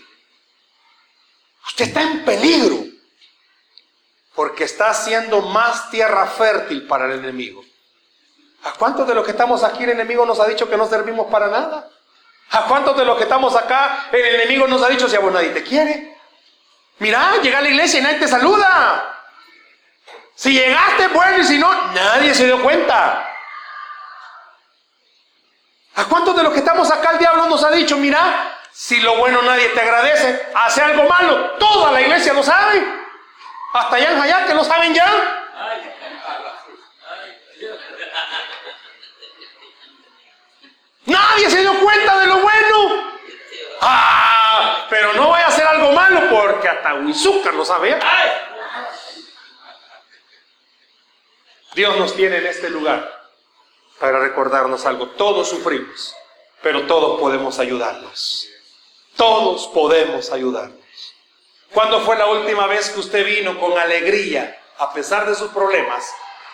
Usted 1.77 1.89
está 1.89 2.01
en 2.01 2.25
peligro 2.25 2.87
porque 4.35 4.65
está 4.65 4.89
haciendo 4.89 5.43
más 5.43 5.91
tierra 5.91 6.25
fértil 6.27 6.87
para 6.87 7.05
el 7.05 7.19
enemigo. 7.19 7.63
¿A 8.65 8.73
cuántos 8.73 9.07
de 9.07 9.15
los 9.15 9.27
que 9.27 9.33
estamos 9.33 9.63
aquí 9.63 9.85
el 9.85 9.91
enemigo 9.91 10.25
nos 10.25 10.41
ha 10.41 10.47
dicho 10.47 10.71
que 10.71 10.77
no 10.79 10.89
servimos 10.89 11.27
para 11.31 11.49
nada? 11.49 11.87
¿A 12.53 12.65
cuántos 12.65 12.97
de 12.97 13.05
los 13.05 13.19
que 13.19 13.25
estamos 13.25 13.55
acá 13.55 14.09
el 14.11 14.25
enemigo 14.25 14.67
nos 14.67 14.83
ha 14.83 14.89
dicho 14.89 15.07
si 15.07 15.17
a 15.17 15.21
vos 15.21 15.31
nadie 15.31 15.51
te 15.51 15.63
quiere? 15.63 16.17
Mira, 16.99 17.43
llega 17.43 17.59
a 17.59 17.61
la 17.61 17.69
iglesia 17.69 18.01
y 18.01 18.03
nadie 18.03 18.21
te 18.21 18.29
saluda. 18.29 19.23
Si 20.35 20.55
llegaste, 20.55 21.09
bueno, 21.09 21.41
y 21.41 21.45
si 21.45 21.59
no, 21.59 21.93
nadie 21.93 22.35
se 22.35 22.47
dio 22.47 22.63
cuenta. 22.63 23.23
¿A 25.97 26.05
cuántos 26.07 26.35
de 26.35 26.43
los 26.43 26.55
que 26.55 26.61
estamos 26.61 26.91
acá 26.91 27.11
el 27.11 27.19
diablo 27.19 27.47
nos 27.49 27.63
ha 27.65 27.71
dicho, 27.71 27.99
mira, 27.99 28.56
si 28.79 29.01
lo 29.01 29.17
bueno 29.17 29.41
nadie 29.41 29.71
te 29.71 29.81
agradece, 29.81 30.49
hace 30.55 30.83
algo 30.83 31.05
malo, 31.05 31.53
toda 31.53 31.93
la 31.93 32.03
iglesia 32.03 32.35
lo 32.35 32.43
sabe. 32.43 32.87
Hasta 33.73 33.97
allá 33.97 34.41
en 34.41 34.47
que 34.47 34.55
lo 34.55 34.63
saben 34.63 34.93
ya. 34.93 35.57
Nadie 41.07 41.49
se 41.49 41.61
dio 41.61 41.73
cuenta 41.81 42.19
de 42.19 42.27
lo 42.27 42.37
bueno. 42.41 43.13
Ah, 43.81 44.87
pero 44.91 45.15
no 45.15 45.29
voy 45.29 45.41
a 45.41 45.47
hacer 45.47 45.67
algo 45.67 45.93
malo 45.93 46.29
porque 46.29 46.69
hasta 46.69 46.95
Huizúcar 46.97 47.55
lo 47.55 47.65
sabe. 47.65 47.99
Dios 51.75 51.97
nos 51.97 52.15
tiene 52.15 52.37
en 52.39 52.47
este 52.47 52.69
lugar 52.69 53.31
para 53.99 54.21
recordarnos 54.21 54.85
algo. 54.85 55.09
Todos 55.13 55.49
sufrimos, 55.49 56.15
pero 56.61 56.87
todos 56.87 57.19
podemos 57.19 57.59
ayudarnos. 57.59 58.51
Todos 59.17 59.69
podemos 59.69 60.31
ayudarnos. 60.31 60.77
¿Cuándo 61.73 62.01
fue 62.01 62.17
la 62.17 62.27
última 62.27 62.67
vez 62.67 62.91
que 62.91 63.01
usted 63.01 63.25
vino 63.25 63.59
con 63.59 63.77
alegría, 63.79 64.59
a 64.79 64.93
pesar 64.93 65.29
de 65.29 65.35
sus 65.35 65.51
problemas, 65.51 66.07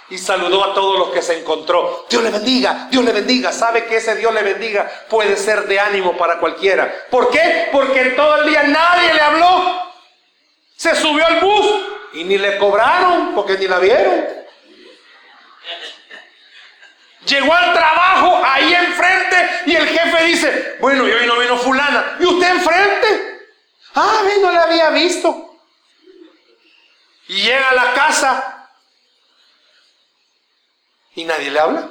y 0.08 0.18
saludó 0.18 0.64
a 0.64 0.74
todos 0.74 0.98
los 0.98 1.08
que 1.10 1.22
se 1.22 1.38
encontró? 1.38 2.06
Dios 2.08 2.22
le 2.22 2.30
bendiga, 2.30 2.88
Dios 2.90 3.04
le 3.04 3.12
bendiga. 3.12 3.52
¿Sabe 3.52 3.84
que 3.84 3.96
ese 3.96 4.14
Dios 4.16 4.32
le 4.32 4.42
bendiga 4.42 4.90
puede 5.08 5.36
ser 5.36 5.66
de 5.66 5.78
ánimo 5.78 6.16
para 6.16 6.38
cualquiera? 6.38 6.92
¿Por 7.10 7.30
qué? 7.30 7.68
Porque 7.72 8.10
todo 8.16 8.42
el 8.42 8.48
día 8.48 8.62
nadie 8.64 9.14
le 9.14 9.20
habló. 9.20 9.92
Se 10.76 10.94
subió 10.96 11.26
al 11.26 11.40
bus 11.40 11.66
y 12.14 12.24
ni 12.24 12.38
le 12.38 12.58
cobraron 12.58 13.34
porque 13.34 13.58
ni 13.58 13.66
la 13.66 13.78
vieron. 13.78 14.41
Llegó 17.26 17.52
al 17.52 17.72
trabajo 17.72 18.42
ahí 18.44 18.74
enfrente 18.74 19.48
y 19.66 19.76
el 19.76 19.86
jefe 19.86 20.24
dice, 20.24 20.76
bueno, 20.80 21.06
y 21.06 21.12
hoy 21.12 21.26
no 21.26 21.38
vino 21.38 21.56
fulana. 21.56 22.16
¿Y 22.18 22.24
usted 22.26 22.50
enfrente? 22.50 23.48
Ah, 23.94 24.22
no 24.40 24.50
la 24.50 24.62
había 24.62 24.90
visto. 24.90 25.56
Y 27.28 27.42
llega 27.42 27.70
a 27.70 27.74
la 27.74 27.94
casa 27.94 28.68
Y 31.14 31.24
nadie 31.24 31.50
le 31.50 31.60
habla. 31.60 31.88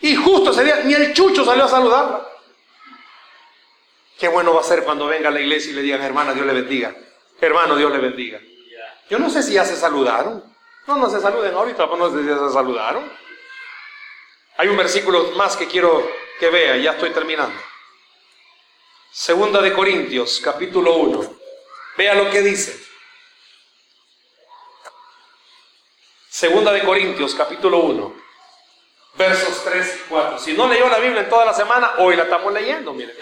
Y 0.00 0.14
justo 0.14 0.52
ese 0.52 0.64
día, 0.64 0.76
ni 0.84 0.94
el 0.94 1.12
chucho 1.12 1.44
salió 1.44 1.64
a 1.64 1.68
saludarla. 1.68 2.26
Qué 4.18 4.28
bueno 4.28 4.54
va 4.54 4.60
a 4.60 4.64
ser 4.64 4.84
cuando 4.84 5.06
venga 5.06 5.28
a 5.28 5.32
la 5.32 5.40
iglesia 5.40 5.72
y 5.72 5.74
le 5.74 5.82
digan, 5.82 6.02
hermana, 6.02 6.34
Dios 6.34 6.46
le 6.46 6.52
bendiga. 6.52 6.94
Hermano, 7.40 7.76
Dios 7.76 7.90
le 7.92 7.98
bendiga. 7.98 8.40
Yo 9.10 9.18
no 9.18 9.28
sé 9.30 9.42
si 9.42 9.54
ya 9.54 9.64
se 9.64 9.76
saludaron. 9.76 10.42
No, 10.86 10.96
no 10.96 11.10
se 11.10 11.20
saluden 11.20 11.54
ahorita, 11.54 11.84
pero 11.84 11.96
no 11.96 12.10
sé 12.10 12.22
si 12.22 12.28
ya 12.28 12.38
se 12.38 12.52
saludaron. 12.52 13.10
Hay 14.58 14.66
un 14.66 14.76
versículo 14.76 15.30
más 15.36 15.56
que 15.56 15.68
quiero 15.68 16.10
que 16.40 16.50
vea, 16.50 16.76
ya 16.76 16.90
estoy 16.90 17.10
terminando. 17.10 17.56
Segunda 19.12 19.62
de 19.62 19.72
Corintios, 19.72 20.40
capítulo 20.40 20.96
1. 20.96 21.34
Vea 21.96 22.14
lo 22.14 22.28
que 22.28 22.42
dice. 22.42 22.76
Segunda 26.28 26.72
de 26.72 26.82
Corintios, 26.82 27.36
capítulo 27.36 27.78
1, 27.78 28.14
versos 29.14 29.62
3 29.64 29.94
y 29.94 30.08
4. 30.08 30.38
Si 30.40 30.52
no 30.54 30.66
leyó 30.66 30.88
la 30.88 30.98
Biblia 30.98 31.22
en 31.22 31.28
toda 31.28 31.44
la 31.44 31.54
semana, 31.54 31.92
hoy 31.98 32.16
la 32.16 32.24
estamos 32.24 32.52
leyendo, 32.52 32.92
miren. 32.92 33.16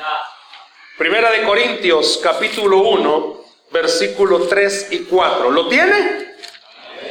Primera 0.96 1.30
de 1.30 1.42
Corintios, 1.42 2.18
capítulo 2.22 2.78
1, 2.78 3.44
versículo 3.72 4.46
3 4.46 4.88
y 4.90 4.98
4. 5.00 5.50
¿Lo 5.50 5.68
tiene? 5.68 6.34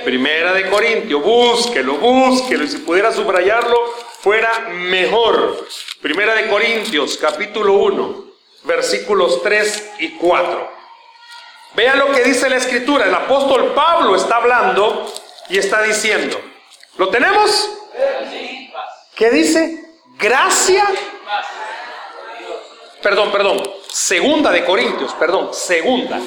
Primera 0.04 0.52
de 0.52 0.68
Corintios, 0.68 1.22
búsquelo, 1.22 1.98
búsquelo, 1.98 2.64
y 2.64 2.68
si 2.68 2.78
pudiera 2.80 3.12
subrayarlo, 3.12 4.05
fuera 4.26 4.70
mejor. 4.70 5.68
Primera 6.02 6.34
de 6.34 6.48
Corintios, 6.48 7.16
capítulo 7.16 7.74
1, 7.74 8.26
versículos 8.64 9.44
3 9.44 9.92
y 10.00 10.18
4. 10.18 10.72
Vean 11.76 12.00
lo 12.00 12.12
que 12.12 12.24
dice 12.24 12.50
la 12.50 12.56
escritura. 12.56 13.06
El 13.06 13.14
apóstol 13.14 13.74
Pablo 13.76 14.16
está 14.16 14.38
hablando 14.38 15.14
y 15.48 15.60
está 15.60 15.84
diciendo, 15.84 16.42
¿lo 16.98 17.10
tenemos? 17.10 17.70
¿Qué 19.16 19.30
dice? 19.30 19.92
Gracia. 20.18 20.88
Perdón, 23.04 23.32
perdón. 23.32 23.62
Segunda 23.92 24.50
de 24.50 24.66
Corintios, 24.66 25.14
perdón, 25.14 25.54
segunda. 25.54 26.20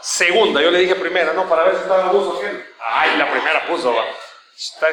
Segunda, 0.00 0.60
yo 0.60 0.72
le 0.72 0.80
dije 0.80 0.96
primera, 0.96 1.32
no, 1.34 1.48
para 1.48 1.62
ver 1.62 1.76
si 1.76 1.82
estaba 1.82 2.10
puso 2.10 2.40
Ay, 2.80 3.16
la 3.16 3.30
primera 3.30 3.64
puso, 3.68 3.94
va. 3.94 4.02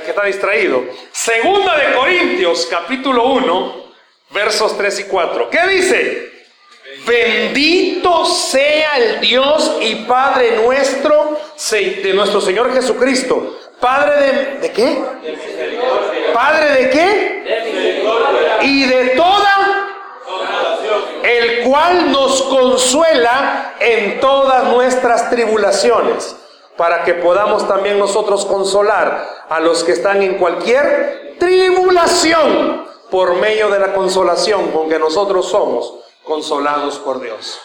Que 0.03 0.09
está 0.09 0.25
distraído. 0.25 0.83
Segunda 1.11 1.77
de 1.77 1.93
Corintios, 1.93 2.65
capítulo 2.71 3.25
1, 3.25 3.93
versos 4.31 4.75
3 4.75 5.01
y 5.01 5.03
4. 5.03 5.49
¿Qué 5.51 5.67
dice? 5.67 6.31
Bendito 7.05 8.25
sea 8.25 8.97
el 8.97 9.19
Dios 9.19 9.77
y 9.81 9.93
Padre 10.05 10.57
nuestro, 10.63 11.39
de 11.69 12.13
nuestro 12.15 12.41
Señor 12.41 12.73
Jesucristo. 12.73 13.59
Padre 13.79 14.19
de, 14.19 14.57
¿de 14.59 14.71
qué? 14.71 15.03
Padre 16.33 16.71
de 16.71 16.89
qué? 16.89 18.63
Y 18.63 18.85
de 18.85 19.09
toda 19.09 19.89
el 21.23 21.61
cual 21.61 22.11
nos 22.11 22.41
consuela 22.41 23.75
en 23.79 24.19
todas 24.19 24.63
nuestras 24.63 25.29
tribulaciones, 25.29 26.35
para 26.79 27.03
que 27.03 27.13
podamos 27.15 27.67
también 27.67 27.99
nosotros 27.99 28.45
consolar 28.45 29.45
a 29.49 29.59
los 29.59 29.83
que 29.83 29.91
están 29.91 30.21
en 30.21 30.37
cualquier 30.37 31.35
tribulación 31.37 32.87
por 33.11 33.35
medio 33.35 33.67
de 33.67 33.79
la 33.79 33.93
consolación 33.93 34.71
con 34.71 34.87
que 34.87 34.97
nosotros 34.97 35.49
somos 35.49 35.93
consolados 36.23 36.97
por 36.99 37.19
Dios. 37.19 37.59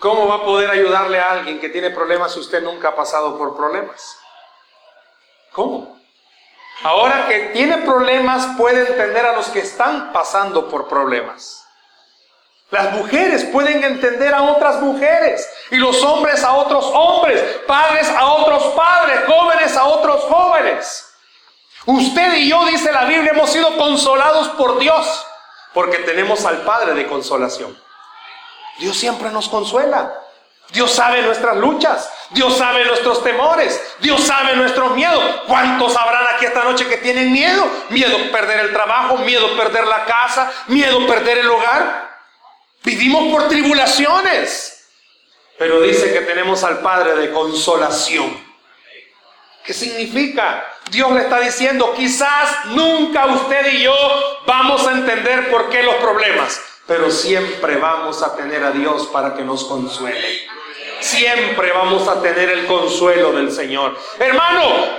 ¿Cómo 0.00 0.26
va 0.26 0.34
a 0.34 0.44
poder 0.44 0.72
ayudarle 0.72 1.20
a 1.20 1.30
alguien 1.30 1.60
que 1.60 1.68
tiene 1.68 1.90
problemas 1.90 2.32
si 2.32 2.40
usted 2.40 2.60
nunca 2.60 2.88
ha 2.88 2.96
pasado 2.96 3.38
por 3.38 3.56
problemas? 3.56 4.18
¿Cómo? 5.52 6.00
Ahora 6.82 7.28
que 7.28 7.50
tiene 7.52 7.78
problemas 7.78 8.56
puede 8.58 8.88
entender 8.88 9.24
a 9.24 9.36
los 9.36 9.46
que 9.50 9.60
están 9.60 10.12
pasando 10.12 10.68
por 10.68 10.88
problemas. 10.88 11.61
Las 12.72 12.90
mujeres 12.92 13.44
pueden 13.44 13.84
entender 13.84 14.34
a 14.34 14.44
otras 14.44 14.80
mujeres 14.80 15.46
y 15.70 15.76
los 15.76 16.02
hombres 16.02 16.42
a 16.42 16.54
otros 16.54 16.86
hombres, 16.86 17.38
padres 17.66 18.08
a 18.08 18.24
otros 18.24 18.62
padres, 18.74 19.20
jóvenes 19.26 19.76
a 19.76 19.84
otros 19.84 20.22
jóvenes. 20.22 21.12
Usted 21.84 22.32
y 22.32 22.48
yo, 22.48 22.64
dice 22.64 22.90
la 22.90 23.04
Biblia, 23.04 23.32
hemos 23.32 23.50
sido 23.50 23.76
consolados 23.76 24.48
por 24.48 24.78
Dios 24.78 25.26
porque 25.74 25.98
tenemos 25.98 26.46
al 26.46 26.62
Padre 26.62 26.94
de 26.94 27.06
consolación. 27.06 27.78
Dios 28.78 28.96
siempre 28.96 29.28
nos 29.28 29.50
consuela. 29.50 30.10
Dios 30.70 30.92
sabe 30.92 31.20
nuestras 31.20 31.58
luchas, 31.58 32.10
Dios 32.30 32.56
sabe 32.56 32.86
nuestros 32.86 33.22
temores, 33.22 33.96
Dios 33.98 34.22
sabe 34.22 34.56
nuestros 34.56 34.92
miedos. 34.92 35.22
¿Cuántos 35.46 35.94
habrán 35.94 36.24
aquí 36.34 36.46
esta 36.46 36.64
noche 36.64 36.88
que 36.88 36.96
tienen 36.96 37.30
miedo? 37.30 37.68
Miedo 37.90 38.16
perder 38.32 38.60
el 38.60 38.72
trabajo, 38.72 39.18
miedo 39.18 39.54
perder 39.58 39.86
la 39.86 40.06
casa, 40.06 40.50
miedo 40.68 41.06
perder 41.06 41.36
el 41.36 41.50
hogar. 41.50 42.11
Vivimos 42.84 43.32
por 43.32 43.48
tribulaciones, 43.48 44.88
pero 45.56 45.80
dice 45.80 46.12
que 46.12 46.22
tenemos 46.22 46.64
al 46.64 46.80
Padre 46.80 47.14
de 47.14 47.30
consolación. 47.30 48.36
¿Qué 49.64 49.72
significa? 49.72 50.66
Dios 50.90 51.12
le 51.12 51.20
está 51.20 51.38
diciendo, 51.38 51.94
quizás 51.94 52.66
nunca 52.66 53.26
usted 53.26 53.72
y 53.72 53.82
yo 53.82 53.94
vamos 54.46 54.84
a 54.86 54.92
entender 54.92 55.48
por 55.50 55.70
qué 55.70 55.84
los 55.84 55.94
problemas, 55.96 56.60
pero 56.88 57.08
siempre 57.10 57.76
vamos 57.76 58.20
a 58.22 58.34
tener 58.34 58.64
a 58.64 58.72
Dios 58.72 59.06
para 59.06 59.34
que 59.34 59.42
nos 59.42 59.64
consuele. 59.64 60.48
Siempre 60.98 61.72
vamos 61.72 62.08
a 62.08 62.20
tener 62.20 62.48
el 62.48 62.66
consuelo 62.66 63.32
del 63.32 63.52
Señor. 63.52 63.96
Hermano, 64.18 64.98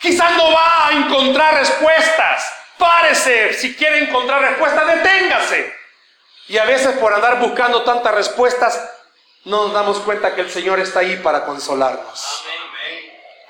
quizás 0.00 0.36
no 0.36 0.52
va 0.52 0.88
a 0.88 0.92
encontrar 0.92 1.54
respuestas. 1.54 2.52
Párese, 2.76 3.52
si 3.54 3.76
quiere 3.76 4.08
encontrar 4.08 4.40
respuestas, 4.42 4.86
deténgase. 4.86 5.77
Y 6.48 6.56
a 6.58 6.64
veces 6.64 6.96
por 6.98 7.12
andar 7.12 7.40
buscando 7.40 7.82
tantas 7.82 8.14
respuestas, 8.14 8.90
no 9.44 9.64
nos 9.64 9.72
damos 9.72 9.98
cuenta 10.00 10.34
que 10.34 10.40
el 10.40 10.50
Señor 10.50 10.80
está 10.80 11.00
ahí 11.00 11.16
para 11.16 11.44
consolarnos. 11.44 12.44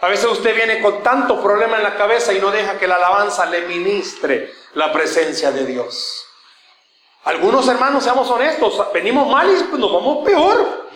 A 0.01 0.09
veces 0.09 0.27
usted 0.27 0.55
viene 0.55 0.81
con 0.81 1.03
tanto 1.03 1.43
problema 1.43 1.77
en 1.77 1.83
la 1.83 1.97
cabeza 1.97 2.33
y 2.33 2.41
no 2.41 2.51
deja 2.51 2.79
que 2.79 2.87
la 2.87 2.97
alabanza 2.97 3.47
le 3.47 3.63
ministre 3.63 4.53
la 4.75 4.93
presencia 4.93 5.51
de 5.51 5.67
Dios. 5.67 6.25
Algunos 7.25 7.67
hermanos, 7.69 8.05
seamos 8.05 8.31
honestos, 8.31 8.93
venimos 8.93 9.29
mal 9.29 9.49
y 9.51 9.77
nos 9.77 9.93
vamos 9.93 10.25
peor. 10.25 10.89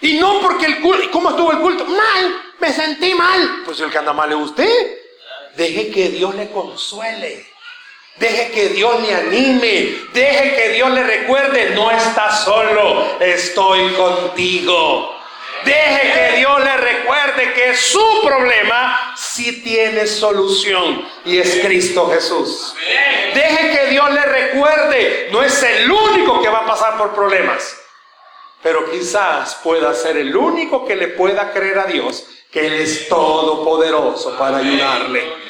Y 0.00 0.14
no 0.18 0.40
porque 0.40 0.66
el 0.66 0.80
culto, 0.80 1.10
¿cómo 1.12 1.30
estuvo 1.30 1.52
el 1.52 1.58
culto? 1.58 1.84
Mal, 1.86 2.42
me 2.58 2.72
sentí 2.72 3.14
mal. 3.14 3.62
Pues 3.64 3.80
el 3.80 3.90
que 3.90 3.98
anda 3.98 4.12
mal 4.12 4.30
es 4.30 4.38
usted. 4.38 4.98
Deje 5.56 5.90
que 5.90 6.08
Dios 6.10 6.34
le 6.34 6.50
consuele. 6.50 7.46
Deje 8.18 8.50
que 8.52 8.68
Dios 8.70 9.00
le 9.02 9.14
anime. 9.14 9.94
Deje 10.12 10.56
que 10.56 10.68
Dios 10.70 10.90
le 10.90 11.02
recuerde, 11.02 11.70
no 11.74 11.90
estás 11.90 12.44
solo, 12.44 13.18
estoy 13.20 13.92
contigo. 13.92 15.14
Deje 15.64 16.12
que 16.12 16.36
Dios 16.38 16.64
le 16.64 16.76
recuerde 16.76 17.52
que 17.54 17.74
su 17.74 18.22
problema 18.24 19.14
sí 19.16 19.62
tiene 19.62 20.06
solución 20.06 21.06
y 21.24 21.38
es 21.38 21.60
Cristo 21.62 22.08
Jesús. 22.10 22.74
Deje 23.34 23.70
que 23.70 23.86
Dios 23.88 24.10
le 24.12 24.22
recuerde, 24.22 25.28
no 25.32 25.42
es 25.42 25.62
el 25.62 25.90
único 25.90 26.40
que 26.40 26.48
va 26.48 26.60
a 26.60 26.66
pasar 26.66 26.96
por 26.96 27.14
problemas 27.14 27.76
pero 28.66 28.90
quizás 28.90 29.60
pueda 29.62 29.94
ser 29.94 30.16
el 30.16 30.36
único 30.36 30.84
que 30.84 30.96
le 30.96 31.06
pueda 31.06 31.52
creer 31.52 31.78
a 31.78 31.84
Dios 31.84 32.26
que 32.50 32.66
Él 32.66 32.74
es 32.74 33.08
todopoderoso 33.08 34.36
para 34.36 34.56
ayudarle. 34.56 35.45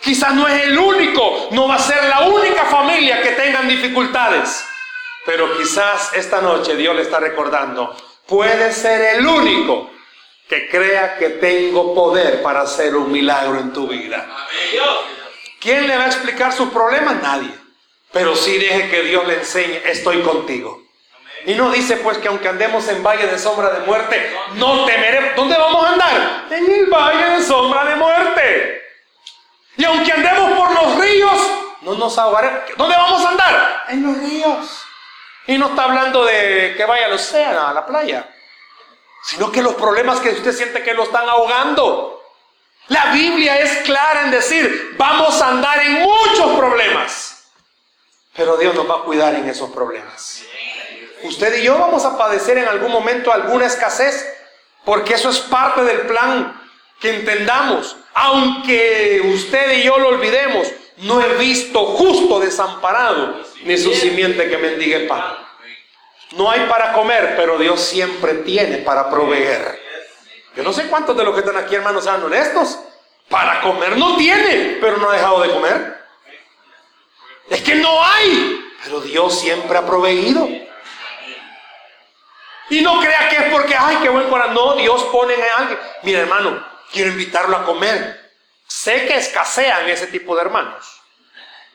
Quizás 0.00 0.34
no 0.34 0.48
es 0.48 0.62
el 0.62 0.78
único, 0.78 1.48
no 1.50 1.68
va 1.68 1.74
a 1.74 1.78
ser 1.78 2.04
la 2.04 2.20
única 2.20 2.64
familia 2.64 3.20
que 3.22 3.32
tengan 3.32 3.68
dificultades, 3.68 4.64
pero 5.26 5.56
quizás 5.58 6.12
esta 6.14 6.40
noche 6.40 6.74
Dios 6.74 6.96
le 6.96 7.02
está 7.02 7.20
recordando, 7.20 7.94
puede 8.26 8.72
ser 8.72 9.16
el 9.16 9.26
único 9.26 9.90
que 10.48 10.68
crea 10.68 11.18
que 11.18 11.30
tengo 11.30 11.94
poder 11.94 12.42
para 12.42 12.62
hacer 12.62 12.96
un 12.96 13.12
milagro 13.12 13.60
en 13.60 13.72
tu 13.72 13.86
vida. 13.86 14.26
¿Quién 15.60 15.86
le 15.86 15.96
va 15.96 16.04
a 16.04 16.08
explicar 16.08 16.52
sus 16.52 16.70
problemas? 16.70 17.22
Nadie. 17.22 17.54
Pero 18.10 18.34
sí 18.34 18.58
deje 18.58 18.90
que 18.90 19.02
Dios 19.02 19.26
le 19.26 19.34
enseñe, 19.34 19.82
estoy 19.84 20.22
contigo. 20.22 20.82
Y 21.46 21.54
no 21.54 21.70
dice 21.70 21.96
pues 21.98 22.18
que 22.18 22.28
aunque 22.28 22.48
andemos 22.48 22.88
en 22.88 23.02
valle 23.02 23.26
de 23.26 23.38
sombra 23.38 23.70
de 23.70 23.86
muerte, 23.86 24.34
no 24.54 24.84
temeremos. 24.86 25.36
¿Dónde 25.36 25.56
vamos 25.56 25.84
a 25.84 25.88
andar? 25.90 26.46
En 26.50 26.70
el 26.70 26.86
valle 26.86 27.38
de 27.38 27.44
sombra 27.44 27.84
de 27.84 27.96
muerte. 27.96 28.82
Y 29.80 29.84
aunque 29.86 30.12
andemos 30.12 30.58
por 30.58 30.74
los 30.74 30.98
ríos, 30.98 31.40
no 31.80 31.94
nos 31.94 32.18
ahogaremos. 32.18 32.64
¿Dónde 32.76 32.94
vamos 32.94 33.24
a 33.24 33.28
andar? 33.30 33.84
En 33.88 34.02
los 34.02 34.18
ríos. 34.18 34.84
Y 35.46 35.56
no 35.56 35.68
está 35.68 35.84
hablando 35.84 36.22
de 36.26 36.74
que 36.76 36.84
vaya 36.84 37.06
al 37.06 37.14
océano, 37.14 37.66
a 37.66 37.72
la 37.72 37.86
playa, 37.86 38.28
sino 39.22 39.50
que 39.50 39.62
los 39.62 39.72
problemas 39.76 40.20
que 40.20 40.32
usted 40.32 40.52
siente 40.52 40.82
que 40.82 40.92
lo 40.92 41.04
están 41.04 41.26
ahogando. 41.26 42.22
La 42.88 43.06
Biblia 43.06 43.58
es 43.58 43.78
clara 43.86 44.24
en 44.24 44.32
decir, 44.32 44.96
vamos 44.98 45.40
a 45.40 45.48
andar 45.48 45.80
en 45.80 46.02
muchos 46.02 46.58
problemas, 46.58 47.50
pero 48.36 48.58
Dios 48.58 48.74
nos 48.74 48.88
va 48.88 48.96
a 48.96 49.04
cuidar 49.04 49.34
en 49.34 49.48
esos 49.48 49.70
problemas. 49.70 50.42
Usted 51.22 51.56
y 51.56 51.62
yo 51.62 51.78
vamos 51.78 52.04
a 52.04 52.18
padecer 52.18 52.58
en 52.58 52.68
algún 52.68 52.92
momento 52.92 53.32
alguna 53.32 53.64
escasez, 53.64 54.30
porque 54.84 55.14
eso 55.14 55.30
es 55.30 55.38
parte 55.38 55.84
del 55.84 56.02
plan 56.02 56.59
que 57.00 57.16
entendamos, 57.16 57.96
aunque 58.14 59.22
usted 59.34 59.78
y 59.78 59.82
yo 59.82 59.98
lo 59.98 60.08
olvidemos, 60.08 60.68
no 60.98 61.22
he 61.22 61.34
visto 61.36 61.84
justo 61.86 62.40
desamparado, 62.40 63.42
ni 63.64 63.76
su 63.78 63.92
simiente 63.94 64.48
que 64.48 64.58
mendigue 64.58 65.00
pan. 65.00 65.36
No 66.32 66.50
hay 66.50 66.60
para 66.68 66.92
comer, 66.92 67.34
pero 67.36 67.58
Dios 67.58 67.80
siempre 67.80 68.34
tiene 68.34 68.78
para 68.78 69.10
proveer. 69.10 69.80
Yo 70.54 70.62
no 70.62 70.72
sé 70.72 70.86
cuántos 70.88 71.16
de 71.16 71.24
los 71.24 71.34
que 71.34 71.40
están 71.40 71.56
aquí, 71.56 71.74
hermanos, 71.74 72.04
sean 72.04 72.22
honestos. 72.22 72.78
Para 73.28 73.60
comer 73.60 73.96
no 73.96 74.16
tiene, 74.16 74.78
pero 74.80 74.98
no 74.98 75.08
ha 75.08 75.14
dejado 75.14 75.40
de 75.40 75.50
comer. 75.50 76.00
Es 77.48 77.62
que 77.62 77.76
no 77.76 78.04
hay, 78.04 78.60
pero 78.84 79.00
Dios 79.00 79.40
siempre 79.40 79.78
ha 79.78 79.86
proveído. 79.86 80.48
Y 82.70 82.82
no 82.82 83.00
crea 83.00 83.28
que 83.28 83.36
es 83.36 83.42
porque, 83.52 83.74
ay, 83.76 83.98
qué 84.02 84.08
buen 84.08 84.28
corazón. 84.28 84.54
No, 84.54 84.74
Dios 84.74 85.02
pone 85.10 85.34
en 85.34 85.42
alguien. 85.56 85.78
Mira, 86.02 86.20
hermano, 86.20 86.69
quiero 86.92 87.10
invitarlo 87.10 87.56
a 87.56 87.64
comer. 87.64 88.32
Sé 88.66 89.06
que 89.06 89.16
escasean 89.16 89.88
ese 89.88 90.06
tipo 90.06 90.34
de 90.34 90.42
hermanos. 90.42 90.86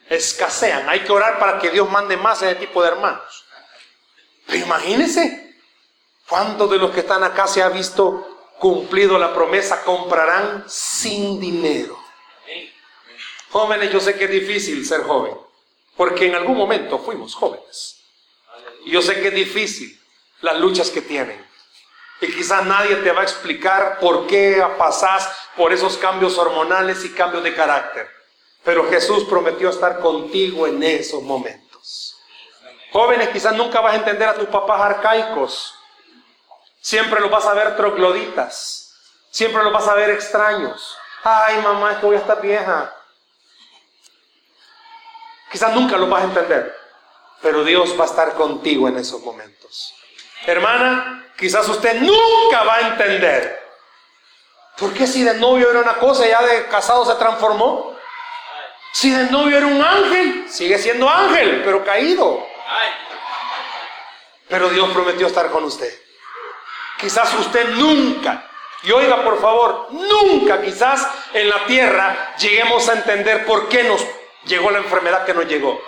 Escasean. 0.09 0.87
Hay 0.89 1.01
que 1.01 1.11
orar 1.11 1.39
para 1.39 1.59
que 1.59 1.69
Dios 1.69 1.89
mande 1.89 2.17
más 2.17 2.41
ese 2.41 2.55
tipo 2.55 2.81
de 2.81 2.89
hermanos. 2.89 3.45
Pero 4.45 4.65
imagínense, 4.65 5.57
¿cuántos 6.27 6.69
de 6.69 6.77
los 6.77 6.91
que 6.91 7.01
están 7.01 7.23
acá 7.23 7.47
se 7.47 7.63
ha 7.63 7.69
visto 7.69 8.49
cumplido 8.59 9.17
la 9.17 9.33
promesa 9.33 9.83
comprarán 9.83 10.63
sin 10.67 11.39
dinero? 11.39 11.99
Jóvenes, 13.49 13.91
yo 13.91 13.99
sé 13.99 14.15
que 14.15 14.25
es 14.25 14.31
difícil 14.31 14.85
ser 14.85 15.03
joven, 15.03 15.35
porque 15.95 16.27
en 16.27 16.35
algún 16.35 16.57
momento 16.57 16.99
fuimos 16.99 17.33
jóvenes. 17.35 18.01
Y 18.85 18.91
yo 18.91 19.01
sé 19.01 19.21
que 19.21 19.29
es 19.29 19.33
difícil 19.33 19.99
las 20.41 20.59
luchas 20.59 20.89
que 20.89 21.01
tienen. 21.01 21.44
Y 22.21 22.33
quizás 22.33 22.65
nadie 22.65 22.95
te 22.97 23.11
va 23.11 23.21
a 23.21 23.23
explicar 23.23 23.99
por 23.99 24.25
qué 24.27 24.65
pasás 24.77 25.29
por 25.55 25.73
esos 25.73 25.97
cambios 25.97 26.37
hormonales 26.37 27.03
y 27.03 27.13
cambios 27.13 27.43
de 27.43 27.53
carácter. 27.53 28.09
Pero 28.63 28.89
Jesús 28.89 29.25
prometió 29.25 29.69
estar 29.69 29.99
contigo 29.99 30.65
en 30.65 30.81
esos 30.81 31.21
momentos. 31.21 32.15
Jóvenes, 32.91 33.29
quizás 33.29 33.53
nunca 33.55 33.81
vas 33.81 33.93
a 33.93 33.97
entender 33.97 34.27
a 34.27 34.33
tus 34.33 34.47
papás 34.47 34.79
arcaicos. 34.79 35.75
Siempre 36.81 37.19
los 37.19 37.29
vas 37.29 37.45
a 37.45 37.53
ver 37.53 37.75
trogloditas. 37.75 38.93
Siempre 39.29 39.63
los 39.63 39.73
vas 39.73 39.87
a 39.87 39.95
ver 39.95 40.11
extraños. 40.11 40.97
Ay, 41.23 41.61
mamá, 41.61 41.93
es 41.93 42.01
voy 42.01 42.15
a 42.15 42.19
estar 42.19 42.41
vieja. 42.41 42.95
Quizás 45.51 45.73
nunca 45.73 45.97
los 45.97 46.09
vas 46.09 46.21
a 46.21 46.25
entender. 46.25 46.75
Pero 47.41 47.63
Dios 47.63 47.99
va 47.99 48.05
a 48.05 48.07
estar 48.07 48.33
contigo 48.35 48.87
en 48.87 48.97
esos 48.97 49.21
momentos. 49.21 49.93
Hermana, 50.45 51.25
quizás 51.37 51.67
usted 51.67 52.01
nunca 52.01 52.63
va 52.63 52.75
a 52.75 52.81
entender. 52.81 53.63
¿Por 54.77 54.93
qué 54.93 55.07
si 55.07 55.23
de 55.23 55.33
novio 55.35 55.71
era 55.71 55.79
una 55.79 55.95
cosa 55.95 56.27
ya 56.27 56.41
de 56.41 56.67
casado 56.67 57.05
se 57.05 57.15
transformó? 57.15 57.95
Si 58.91 59.09
de 59.11 59.29
novio 59.31 59.57
era 59.57 59.65
un 59.65 59.81
ángel, 59.81 60.45
sigue 60.49 60.77
siendo 60.77 61.09
ángel, 61.09 61.61
pero 61.63 61.83
caído. 61.83 62.45
Pero 64.47 64.69
Dios 64.69 64.89
prometió 64.91 65.27
estar 65.27 65.49
con 65.49 65.63
usted. 65.63 65.91
Quizás 66.99 67.33
usted 67.33 67.69
nunca, 67.69 68.49
y 68.83 68.91
oiga 68.91 69.23
por 69.23 69.41
favor, 69.41 69.87
nunca 69.91 70.61
quizás 70.61 71.07
en 71.33 71.49
la 71.49 71.65
tierra 71.65 72.35
lleguemos 72.37 72.87
a 72.87 72.93
entender 72.93 73.45
por 73.45 73.67
qué 73.67 73.83
nos 73.83 74.05
llegó 74.45 74.71
la 74.71 74.77
enfermedad 74.77 75.25
que 75.25 75.33
nos 75.33 75.45
llegó. 75.45 75.81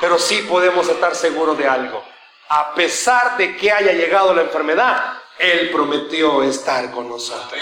Pero 0.00 0.18
sí 0.18 0.46
podemos 0.48 0.88
estar 0.88 1.14
seguros 1.14 1.58
de 1.58 1.68
algo 1.68 2.11
a 2.54 2.74
pesar 2.74 3.38
de 3.38 3.56
que 3.56 3.72
haya 3.72 3.92
llegado 3.92 4.34
la 4.34 4.42
enfermedad, 4.42 5.14
Él 5.38 5.70
prometió 5.70 6.42
estar 6.42 6.90
con 6.90 7.08
nosotros. 7.08 7.58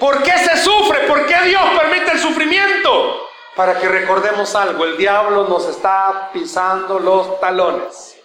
¿Por 0.00 0.24
qué 0.24 0.36
se 0.38 0.56
sufre? 0.56 1.06
¿Por 1.06 1.24
qué 1.24 1.40
Dios 1.42 1.62
permite 1.78 2.10
el 2.10 2.18
sufrimiento? 2.18 3.28
Para 3.54 3.78
que 3.78 3.88
recordemos 3.88 4.56
algo, 4.56 4.84
el 4.86 4.96
diablo 4.96 5.46
nos 5.46 5.66
está 5.66 6.30
pisando 6.32 6.98
los 6.98 7.38
talones 7.38 8.18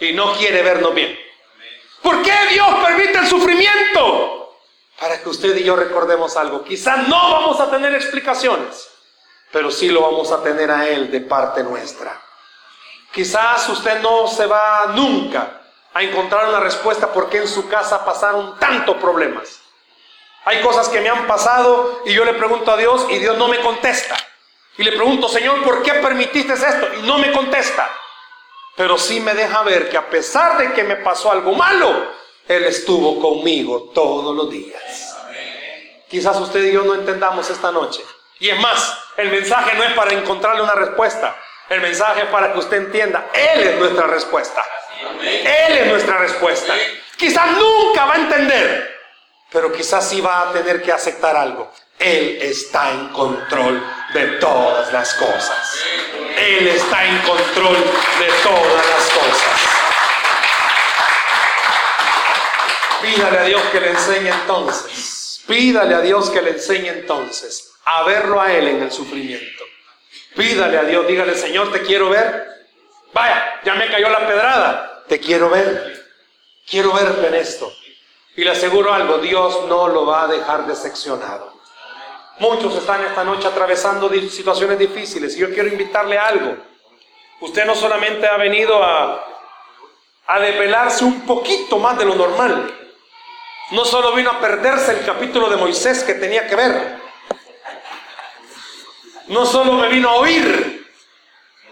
y 0.00 0.12
no 0.12 0.32
quiere 0.32 0.60
vernos 0.62 0.92
bien. 0.92 1.16
¿Por 2.02 2.20
qué 2.22 2.34
Dios 2.50 2.68
permite 2.84 3.18
el 3.18 3.26
sufrimiento? 3.28 4.56
Para 4.98 5.22
que 5.22 5.28
usted 5.28 5.56
y 5.56 5.62
yo 5.62 5.76
recordemos 5.76 6.36
algo. 6.36 6.64
Quizás 6.64 7.06
no 7.06 7.30
vamos 7.30 7.60
a 7.60 7.70
tener 7.70 7.94
explicaciones, 7.94 8.88
pero 9.52 9.70
sí 9.70 9.88
lo 9.88 10.00
vamos 10.00 10.32
a 10.32 10.42
tener 10.42 10.68
a 10.72 10.88
Él 10.88 11.12
de 11.12 11.20
parte 11.20 11.62
nuestra. 11.62 12.20
Quizás 13.12 13.68
usted 13.68 14.00
no 14.00 14.26
se 14.26 14.46
va 14.46 14.86
nunca 14.94 15.60
a 15.92 16.02
encontrar 16.02 16.48
una 16.48 16.60
respuesta 16.60 17.12
porque 17.12 17.38
en 17.38 17.48
su 17.48 17.68
casa 17.68 18.04
pasaron 18.04 18.58
tantos 18.58 18.96
problemas. 18.96 19.60
Hay 20.44 20.60
cosas 20.60 20.88
que 20.88 21.00
me 21.00 21.10
han 21.10 21.26
pasado 21.26 22.02
y 22.06 22.14
yo 22.14 22.24
le 22.24 22.34
pregunto 22.34 22.72
a 22.72 22.76
Dios 22.76 23.06
y 23.10 23.18
Dios 23.18 23.36
no 23.36 23.48
me 23.48 23.60
contesta. 23.60 24.16
Y 24.78 24.82
le 24.82 24.92
pregunto, 24.92 25.28
Señor, 25.28 25.62
¿por 25.62 25.82
qué 25.82 25.94
permitiste 25.94 26.54
esto? 26.54 26.88
Y 26.98 27.02
no 27.02 27.18
me 27.18 27.30
contesta. 27.30 27.90
Pero 28.74 28.96
sí 28.96 29.20
me 29.20 29.34
deja 29.34 29.62
ver 29.62 29.90
que 29.90 29.98
a 29.98 30.08
pesar 30.08 30.56
de 30.56 30.72
que 30.72 30.82
me 30.82 30.96
pasó 30.96 31.30
algo 31.30 31.52
malo, 31.52 32.10
Él 32.48 32.64
estuvo 32.64 33.20
conmigo 33.20 33.90
todos 33.94 34.34
los 34.34 34.50
días. 34.50 34.82
Quizás 36.08 36.38
usted 36.40 36.64
y 36.64 36.72
yo 36.72 36.82
no 36.82 36.94
entendamos 36.94 37.48
esta 37.50 37.70
noche. 37.70 38.02
Y 38.38 38.48
es 38.48 38.58
más, 38.58 38.98
el 39.18 39.30
mensaje 39.30 39.76
no 39.76 39.84
es 39.84 39.92
para 39.92 40.12
encontrarle 40.12 40.62
una 40.62 40.74
respuesta. 40.74 41.36
El 41.68 41.80
mensaje 41.80 42.26
para 42.26 42.52
que 42.52 42.58
usted 42.58 42.76
entienda, 42.76 43.28
Él 43.32 43.62
es 43.62 43.78
nuestra 43.78 44.06
respuesta. 44.06 44.62
Él 45.20 45.78
es 45.78 45.86
nuestra 45.86 46.18
respuesta. 46.18 46.74
Quizás 47.16 47.52
nunca 47.52 48.04
va 48.04 48.14
a 48.14 48.18
entender, 48.18 49.00
pero 49.50 49.72
quizás 49.72 50.08
sí 50.08 50.20
va 50.20 50.48
a 50.48 50.52
tener 50.52 50.82
que 50.82 50.92
aceptar 50.92 51.36
algo. 51.36 51.72
Él 51.98 52.38
está 52.42 52.90
en 52.90 53.08
control 53.08 53.82
de 54.12 54.26
todas 54.38 54.92
las 54.92 55.14
cosas. 55.14 55.84
Él 56.36 56.66
está 56.68 57.04
en 57.04 57.18
control 57.18 57.76
de 57.76 58.32
todas 58.42 58.86
las 58.90 59.08
cosas. 59.10 59.82
Pídale 63.02 63.38
a 63.38 63.44
Dios 63.44 63.62
que 63.70 63.80
le 63.80 63.90
enseñe 63.90 64.28
entonces. 64.28 65.42
Pídale 65.46 65.94
a 65.94 66.00
Dios 66.00 66.30
que 66.30 66.42
le 66.42 66.50
enseñe 66.50 66.88
entonces 66.88 67.72
a 67.84 68.04
verlo 68.04 68.40
a 68.40 68.52
Él 68.52 68.68
en 68.68 68.82
el 68.82 68.92
sufrimiento. 68.92 69.51
Pídale 70.34 70.78
a 70.78 70.84
Dios, 70.84 71.06
dígale, 71.06 71.34
Señor, 71.34 71.70
te 71.72 71.82
quiero 71.82 72.08
ver. 72.08 72.48
Vaya, 73.12 73.60
ya 73.64 73.74
me 73.74 73.88
cayó 73.88 74.08
la 74.08 74.26
pedrada. 74.26 75.04
Te 75.06 75.20
quiero 75.20 75.50
ver. 75.50 76.06
Quiero 76.66 76.92
verte 76.92 77.26
en 77.26 77.34
esto. 77.34 77.72
Y 78.36 78.44
le 78.44 78.50
aseguro 78.50 78.94
algo, 78.94 79.18
Dios 79.18 79.66
no 79.68 79.88
lo 79.88 80.06
va 80.06 80.22
a 80.22 80.28
dejar 80.28 80.66
decepcionado. 80.66 81.52
Muchos 82.38 82.74
están 82.76 83.04
esta 83.04 83.24
noche 83.24 83.46
atravesando 83.46 84.08
situaciones 84.30 84.78
difíciles 84.78 85.36
y 85.36 85.40
yo 85.40 85.52
quiero 85.52 85.68
invitarle 85.68 86.16
a 86.16 86.28
algo. 86.28 86.56
Usted 87.40 87.66
no 87.66 87.74
solamente 87.74 88.26
ha 88.26 88.38
venido 88.38 88.82
a, 88.82 89.22
a 90.26 90.40
develarse 90.40 91.04
un 91.04 91.26
poquito 91.26 91.78
más 91.78 91.98
de 91.98 92.06
lo 92.06 92.14
normal. 92.14 92.74
No 93.72 93.84
solo 93.84 94.14
vino 94.14 94.30
a 94.30 94.40
perderse 94.40 94.92
el 94.92 95.04
capítulo 95.04 95.50
de 95.50 95.56
Moisés 95.56 96.02
que 96.04 96.14
tenía 96.14 96.46
que 96.46 96.56
ver 96.56 97.01
no 99.32 99.46
solo 99.46 99.72
me 99.72 99.88
vino 99.88 100.10
a 100.10 100.14
oír, 100.16 100.92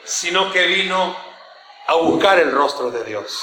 sino 0.02 0.50
que 0.50 0.66
vino 0.66 1.14
a 1.86 1.94
buscar 1.96 2.38
el 2.38 2.52
rostro 2.52 2.90
de 2.90 3.04
Dios. 3.04 3.38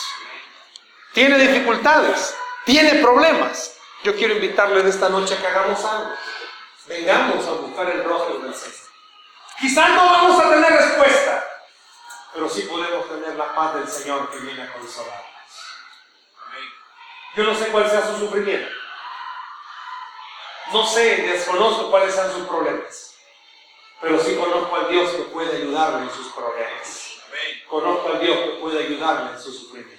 Tiene 1.14 1.38
dificultades, 1.38 2.36
tiene 2.66 2.96
problemas. 2.96 3.78
Yo 4.04 4.16
quiero 4.16 4.34
invitarle 4.34 4.82
en 4.82 4.88
esta 4.88 5.10
noche 5.10 5.36
a 5.36 5.38
que 5.38 5.48
hagamos 5.48 5.86
algo. 5.86 6.14
Vengamos 6.88 7.46
a 7.46 7.52
buscar 7.52 7.90
el 7.92 8.04
rostro 8.04 8.40
del 8.40 8.56
Señor. 8.56 8.78
Quizás 9.60 9.90
no 9.92 10.06
vamos 10.06 10.44
a 10.44 10.50
tener 10.50 10.72
respuesta, 10.72 11.48
pero 12.34 12.50
sí 12.50 12.62
podemos 12.64 13.08
tener 13.08 13.36
la 13.36 13.54
paz 13.54 13.76
del 13.76 13.88
Señor 13.88 14.32
que 14.32 14.40
viene 14.40 14.64
a 14.64 14.74
consolarnos. 14.74 15.26
Yo 17.36 17.44
no 17.44 17.54
sé 17.54 17.68
cuál 17.68 17.88
sea 17.88 18.04
su 18.08 18.18
sufrimiento. 18.18 18.70
No 20.74 20.86
sé, 20.88 21.18
desconozco 21.18 21.92
cuáles 21.92 22.16
sean 22.16 22.32
sus 22.32 22.48
problemas. 22.48 23.07
Pero 24.02 24.24
sí 24.24 24.36
conozco 24.36 24.76
al 24.76 24.90
Dios 24.90 25.12
que 25.12 25.24
puede 25.24 25.58
ayudarme 25.58 26.06
en 26.06 26.12
sus 26.12 26.28
problemas. 26.34 27.08
Conozco 27.70 28.10
al 28.10 28.20
Dios 28.20 28.38
que 28.38 28.52
puede 28.62 28.86
ayudarme 28.86 29.32
en 29.32 29.40
sus 29.40 29.60
sufrimientos. 29.60 29.98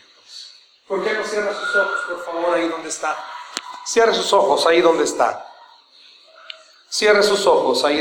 ¿Por 0.87 1.05
qué 1.05 1.13
no 1.13 1.25
cierra 1.25 1.53
sus 1.53 1.77
ojos, 1.77 2.01
por 2.09 2.25
favor, 2.25 2.55
ahí 2.55 2.69
donde 2.69 2.89
está? 2.89 3.17
Cierre 3.85 4.15
sus 4.15 4.33
ojos 4.33 4.67
ahí 4.67 4.81
donde 4.81 5.05
está. 5.05 5.47
Cierre 6.89 7.23
sus 7.23 7.47
ojos 7.47 7.85
ahí. 7.85 7.97